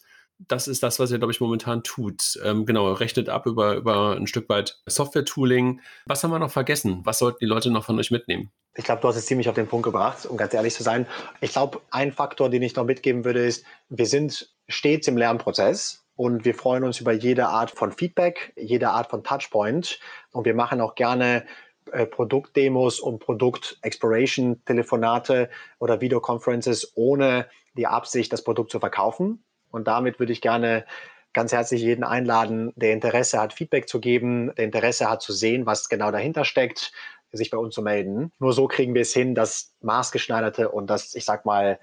das 0.48 0.68
ist 0.68 0.82
das, 0.82 0.98
was 0.98 1.10
ihr, 1.10 1.18
glaube 1.18 1.32
ich, 1.32 1.40
momentan 1.40 1.82
tut. 1.82 2.38
Ähm, 2.44 2.66
genau, 2.66 2.92
rechnet 2.92 3.28
ab 3.28 3.46
über, 3.46 3.74
über 3.74 4.16
ein 4.16 4.26
Stück 4.26 4.48
weit 4.48 4.80
Software-Tooling. 4.86 5.80
Was 6.06 6.22
haben 6.22 6.30
wir 6.30 6.38
noch 6.38 6.50
vergessen? 6.50 7.00
Was 7.04 7.18
sollten 7.18 7.38
die 7.40 7.46
Leute 7.46 7.70
noch 7.70 7.84
von 7.84 7.98
euch 7.98 8.10
mitnehmen? 8.10 8.50
Ich 8.74 8.84
glaube, 8.84 9.02
du 9.02 9.08
hast 9.08 9.16
es 9.16 9.26
ziemlich 9.26 9.48
auf 9.48 9.54
den 9.54 9.68
Punkt 9.68 9.84
gebracht, 9.84 10.26
um 10.26 10.36
ganz 10.36 10.54
ehrlich 10.54 10.74
zu 10.74 10.82
sein. 10.82 11.06
Ich 11.40 11.52
glaube, 11.52 11.80
ein 11.90 12.12
Faktor, 12.12 12.48
den 12.48 12.62
ich 12.62 12.74
noch 12.74 12.84
mitgeben 12.84 13.24
würde, 13.24 13.44
ist, 13.44 13.64
wir 13.88 14.06
sind 14.06 14.52
stets 14.68 15.08
im 15.08 15.16
Lernprozess 15.16 16.04
und 16.16 16.44
wir 16.44 16.54
freuen 16.54 16.84
uns 16.84 17.00
über 17.00 17.12
jede 17.12 17.48
Art 17.48 17.70
von 17.70 17.92
Feedback, 17.92 18.52
jede 18.56 18.90
Art 18.90 19.10
von 19.10 19.22
Touchpoint 19.22 19.98
und 20.30 20.46
wir 20.46 20.54
machen 20.54 20.80
auch 20.80 20.94
gerne 20.94 21.44
äh, 21.90 22.06
Produktdemos 22.06 23.00
und 23.00 23.18
Produkt-Exploration-Telefonate 23.18 25.50
oder 25.78 26.00
Videoconferences 26.00 26.92
ohne 26.94 27.48
die 27.74 27.86
Absicht, 27.86 28.32
das 28.32 28.44
Produkt 28.44 28.70
zu 28.70 28.80
verkaufen. 28.80 29.44
Und 29.70 29.88
damit 29.88 30.18
würde 30.18 30.32
ich 30.32 30.40
gerne 30.40 30.86
ganz 31.32 31.52
herzlich 31.52 31.80
jeden 31.80 32.04
einladen, 32.04 32.72
der 32.76 32.92
Interesse 32.92 33.40
hat, 33.40 33.54
Feedback 33.54 33.88
zu 33.88 34.00
geben, 34.00 34.54
der 34.56 34.66
Interesse 34.66 35.08
hat 35.08 35.22
zu 35.22 35.32
sehen, 35.32 35.66
was 35.66 35.88
genau 35.88 36.10
dahinter 36.10 36.44
steckt, 36.44 36.92
sich 37.32 37.50
bei 37.50 37.56
uns 37.56 37.74
zu 37.74 37.82
melden. 37.82 38.30
Nur 38.38 38.52
so 38.52 38.68
kriegen 38.68 38.94
wir 38.94 39.02
es 39.02 39.14
hin, 39.14 39.34
das 39.34 39.72
maßgeschneiderte 39.80 40.68
und 40.68 40.88
das, 40.88 41.14
ich 41.14 41.24
sag 41.24 41.46
mal, 41.46 41.78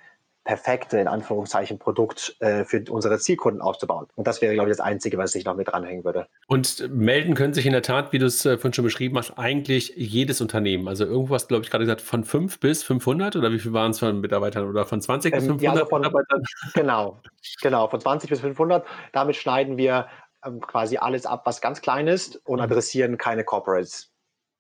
perfekte, 0.50 0.97
in 0.97 1.08
Anführungszeichen, 1.08 1.78
Produkt 1.78 2.36
äh, 2.39 2.66
für 2.66 2.84
unsere 2.89 3.20
Zielkunden 3.20 3.62
aufzubauen. 3.62 4.08
Und 4.16 4.26
das 4.26 4.41
wäre, 4.41 4.56
glaube 4.56 4.72
ich, 4.72 4.76
das 4.76 4.84
Einzige, 4.84 5.20
was 5.20 5.36
ich 5.36 5.45
noch 5.45 5.56
mit 5.56 5.68
dranhängen 5.68 6.04
würde. 6.04 6.26
Und 6.47 6.89
melden 6.89 7.36
können 7.36 7.54
sich 7.54 7.68
in 7.68 7.72
der 7.72 7.84
Tat, 7.84 8.14
wie 8.14 8.18
du 8.18 8.26
es 8.26 8.47
äh, 8.47 8.58
vorhin 8.58 8.74
schon 8.74 8.84
beschrieben 8.84 9.16
hast, 9.16 9.38
eigentlich 9.38 9.93
jedes 9.95 10.41
Unternehmen. 10.41 10.88
Also 10.88 11.06
irgendwas, 11.06 11.47
glaube 11.47 11.66
ich, 11.66 11.70
gerade 11.70 11.84
gesagt, 11.84 12.02
von 12.02 12.24
5 12.24 12.60
bis 12.60 12.82
500 12.82 13.36
oder 13.36 13.52
wie 13.52 13.60
viel 13.60 13.74
waren 13.74 13.91
es 13.91 14.00
von 14.00 14.22
Mitarbeitern 14.22 14.68
oder 14.68 14.88
von 14.88 15.00
20 15.00 15.32
bis 15.32 15.45
500 15.45 15.62
ähm, 15.62 15.64
ja, 15.64 15.72
also 15.74 15.86
von, 15.86 16.02
Mitarbeitern? 16.02 16.43
Genau, 16.74 17.22
genau, 17.62 17.88
von 17.88 18.02
20 18.02 18.32
bis 18.32 18.39
500. 18.39 18.88
Damit 19.14 19.36
schneiden 19.36 19.78
wir 19.78 20.08
ähm, 20.43 20.62
quasi 20.62 20.97
alles 20.97 21.28
ab, 21.28 21.43
was 21.45 21.62
ganz 21.62 21.80
klein 21.80 22.08
ist 22.08 22.38
und 22.47 22.58
mhm. 22.58 22.64
adressieren 22.64 23.20
keine 23.20 23.43
Corporates. 23.43 24.12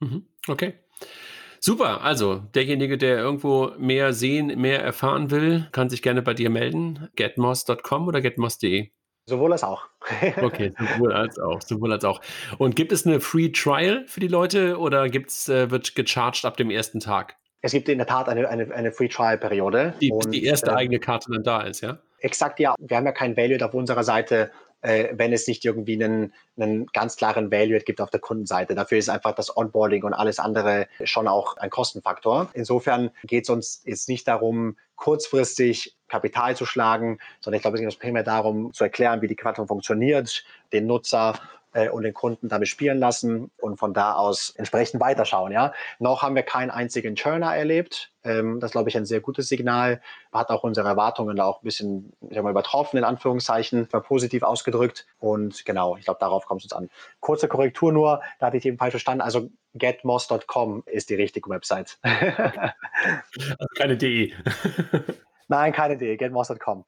Mhm. 0.01 0.27
Okay. 0.47 0.75
Super, 1.61 2.01
also 2.01 2.41
derjenige, 2.55 2.97
der 2.97 3.17
irgendwo 3.17 3.71
mehr 3.77 4.13
sehen, 4.13 4.59
mehr 4.59 4.81
erfahren 4.81 5.29
will, 5.29 5.67
kann 5.71 5.89
sich 5.89 6.01
gerne 6.01 6.21
bei 6.21 6.33
dir 6.33 6.49
melden. 6.49 7.09
getmoss.com 7.15 8.07
oder 8.07 8.21
getmoss.de? 8.21 8.89
Sowohl 9.25 9.51
als 9.51 9.63
auch. 9.63 9.85
okay, 10.41 10.71
sowohl 10.77 11.13
als 11.13 11.37
auch, 11.37 11.61
sowohl 11.61 11.91
als 11.93 12.03
auch. 12.03 12.21
Und 12.57 12.75
gibt 12.75 12.91
es 12.91 13.05
eine 13.05 13.19
Free 13.19 13.49
Trial 13.49 14.03
für 14.07 14.19
die 14.19 14.27
Leute 14.27 14.79
oder 14.79 15.09
gibt's, 15.09 15.47
äh, 15.49 15.69
wird 15.69 15.95
gecharged 15.95 16.45
ab 16.45 16.57
dem 16.57 16.71
ersten 16.71 16.99
Tag? 16.99 17.35
Es 17.61 17.73
gibt 17.73 17.89
in 17.89 17.97
der 17.97 18.07
Tat 18.07 18.29
eine, 18.29 18.47
eine, 18.47 18.73
eine 18.73 18.91
Free 18.91 19.09
Trial 19.09 19.37
Periode. 19.37 19.93
Die, 20.01 20.11
und, 20.11 20.33
die 20.33 20.45
erste 20.45 20.71
äh, 20.71 20.75
eigene 20.75 20.99
Karte 20.99 21.31
dann 21.31 21.43
da 21.43 21.61
ist, 21.61 21.81
ja? 21.81 21.99
Exakt, 22.19 22.59
ja. 22.59 22.73
Wir 22.79 22.97
haben 22.97 23.05
ja 23.05 23.11
kein 23.11 23.37
Value 23.37 23.63
auf 23.63 23.73
unserer 23.73 24.03
Seite 24.03 24.51
äh, 24.81 25.09
wenn 25.13 25.33
es 25.33 25.47
nicht 25.47 25.65
irgendwie 25.65 26.01
einen, 26.01 26.33
einen 26.57 26.85
ganz 26.87 27.15
klaren 27.15 27.51
Value 27.51 27.79
gibt 27.79 28.01
auf 28.01 28.09
der 28.09 28.19
Kundenseite. 28.19 28.75
Dafür 28.75 28.97
ist 28.97 29.09
einfach 29.09 29.33
das 29.33 29.55
Onboarding 29.55 30.03
und 30.03 30.13
alles 30.13 30.39
andere 30.39 30.87
schon 31.03 31.27
auch 31.27 31.57
ein 31.57 31.69
Kostenfaktor. 31.69 32.49
Insofern 32.53 33.11
geht 33.23 33.43
es 33.43 33.49
uns 33.49 33.81
jetzt 33.85 34.09
nicht 34.09 34.27
darum, 34.27 34.77
kurzfristig 34.95 35.95
Kapital 36.07 36.55
zu 36.55 36.65
schlagen, 36.65 37.19
sondern 37.39 37.57
ich 37.57 37.61
glaube, 37.61 37.77
es 37.77 37.83
geht 37.83 37.99
primär 37.99 38.23
darum, 38.23 38.73
zu 38.73 38.83
erklären, 38.83 39.21
wie 39.21 39.27
die 39.27 39.35
Plattform 39.35 39.67
funktioniert, 39.67 40.43
den 40.73 40.87
Nutzer 40.87 41.39
äh, 41.73 41.89
und 41.89 42.03
den 42.03 42.13
Kunden 42.13 42.49
damit 42.49 42.67
spielen 42.67 42.99
lassen 42.99 43.51
und 43.57 43.77
von 43.77 43.93
da 43.93 44.13
aus 44.13 44.53
entsprechend 44.55 45.01
weiterschauen. 45.01 45.51
Ja, 45.51 45.73
noch 45.99 46.21
haben 46.23 46.35
wir 46.35 46.43
keinen 46.43 46.69
einzigen 46.69 47.15
Churner 47.15 47.55
erlebt. 47.55 48.11
Ähm, 48.23 48.59
das 48.59 48.71
glaube 48.71 48.89
ich 48.89 48.97
ein 48.97 49.05
sehr 49.05 49.21
gutes 49.21 49.47
Signal. 49.47 50.01
Hat 50.31 50.49
auch 50.49 50.63
unsere 50.63 50.87
Erwartungen 50.87 51.39
auch 51.39 51.61
ein 51.61 51.65
bisschen 51.65 52.13
ich 52.21 52.35
sag 52.35 52.43
mal, 52.43 52.51
übertroffen 52.51 52.97
in 52.97 53.03
Anführungszeichen, 53.03 53.87
war 53.91 54.01
positiv 54.01 54.43
ausgedrückt. 54.43 55.07
Und 55.19 55.65
genau, 55.65 55.95
ich 55.97 56.05
glaube, 56.05 56.19
darauf 56.19 56.45
kommt 56.45 56.61
es 56.61 56.65
uns 56.65 56.73
an. 56.73 56.89
Kurze 57.19 57.47
Korrektur 57.47 57.91
nur, 57.91 58.21
da 58.39 58.47
hatte 58.47 58.57
ich 58.57 58.65
eben 58.65 58.77
falsch 58.77 58.91
verstanden. 58.91 59.21
Also 59.21 59.49
getmoss.com 59.75 60.83
ist 60.85 61.09
die 61.09 61.15
richtige 61.15 61.49
Website. 61.49 61.97
also 62.03 63.67
keine 63.77 63.97
DE. 63.97 64.33
Nein, 65.47 65.73
keine 65.73 65.97
DE, 65.97 66.17
getmoss.com. 66.17 66.85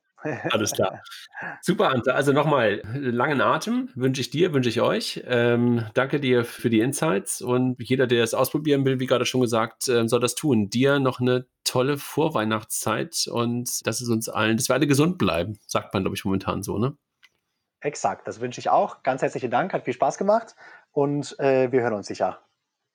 Alles 0.52 0.72
klar. 0.72 1.02
Super, 1.62 1.90
Ante. 1.90 2.14
Also 2.14 2.32
nochmal, 2.32 2.82
langen 2.94 3.42
Atem 3.42 3.90
wünsche 3.96 4.22
ich 4.22 4.30
dir, 4.30 4.54
wünsche 4.54 4.70
ich 4.70 4.82
euch. 4.82 5.24
Ähm, 5.26 5.86
danke 5.94 6.20
dir 6.20 6.46
für 6.46 6.70
die 6.70 6.80
Insights 6.80 7.42
und 7.42 7.76
jeder, 7.80 8.08
der 8.08 8.24
es 8.24 8.34
ausprobieren 8.34 8.86
will, 8.86 9.00
wie 9.00 9.08
gerade 9.08 9.26
schon 9.26 9.42
gesagt, 9.42 9.88
äh, 9.88 10.08
soll 10.08 10.20
das 10.20 10.36
tun. 10.36 10.70
Dir 10.70 11.00
noch 11.00 11.20
eine 11.20 11.48
tolle 11.64 11.98
Vorweihnachtszeit 11.98 13.28
und 13.32 13.86
dass 13.86 14.02
es 14.02 14.10
uns 14.10 14.30
allen, 14.30 14.58
dass 14.58 14.70
wir 14.70 14.76
alle 14.76 14.88
gesund 14.88 15.18
bleiben, 15.18 15.58
sagt 15.68 15.94
man, 15.94 16.04
glaube 16.04 16.16
ich, 16.16 16.26
momentan 16.26 16.64
so, 16.64 16.78
ne? 16.78 16.96
Exakt, 17.80 18.28
das 18.28 18.40
wünsche 18.40 18.60
ich 18.60 18.70
auch. 18.70 19.02
Ganz 19.02 19.22
herzlichen 19.24 19.50
Dank, 19.50 19.74
hat 19.74 19.86
viel 19.86 19.94
Spaß 19.94 20.18
gemacht 20.18 20.56
und 20.92 21.38
äh, 21.40 21.72
wir 21.72 21.82
hören 21.82 21.94
uns 21.94 22.08
sicher. 22.08 22.40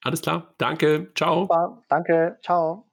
Alles 0.04 0.22
klar, 0.22 0.54
danke, 0.58 1.10
ciao. 1.14 1.42
Super, 1.42 1.82
danke, 1.88 2.38
ciao. 2.42 2.85